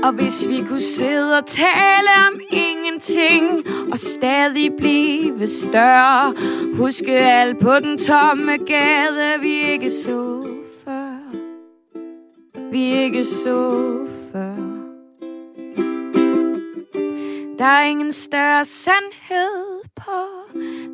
Og 0.05 0.13
hvis 0.13 0.49
vi 0.49 0.65
kunne 0.69 0.81
sidde 0.81 1.39
og 1.39 1.47
tale 1.47 2.11
om 2.29 2.41
ingenting, 2.51 3.67
og 3.93 3.99
stadig 3.99 4.73
blive 4.79 5.49
større, 5.49 6.35
huske 6.75 7.13
alt 7.13 7.59
på 7.59 7.79
den 7.79 7.99
tomme 7.99 8.57
gade, 8.57 9.41
vi 9.41 9.61
ikke 9.73 9.91
så 9.91 10.47
før. 10.85 11.19
Vi 12.71 12.93
ikke 12.93 13.25
så 13.25 13.99
før. 14.33 14.76
Der 17.59 17.65
er 17.65 17.85
ingen 17.85 18.13
større 18.13 18.65
sandhed 18.65 19.81
på 19.97 20.27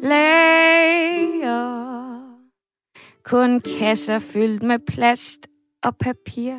lager. 0.02 1.52
Kun 3.24 3.60
kasser 3.60 4.18
fyldt 4.18 4.62
med 4.62 4.78
plast 4.78 5.38
og 5.82 5.96
papir. 5.96 6.54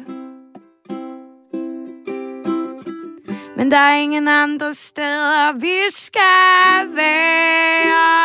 Men 3.58 3.72
der 3.72 3.78
er 3.78 3.96
ingen 3.96 4.28
andre 4.28 4.74
steder, 4.74 5.54
vi 5.60 5.78
skal 5.90 6.96
være. 6.96 8.24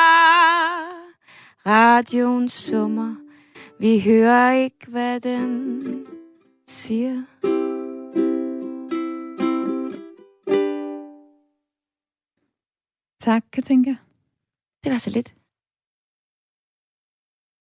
Radioen 1.66 2.48
summer, 2.48 3.14
vi 3.80 4.00
hører 4.00 4.52
ikke, 4.52 4.86
hvad 4.88 5.20
den 5.20 6.06
siger. 6.66 7.22
Tak, 13.28 13.44
Katinka. 13.52 13.94
Det 14.84 14.92
var 14.92 14.98
så 14.98 15.10
lidt. 15.10 15.34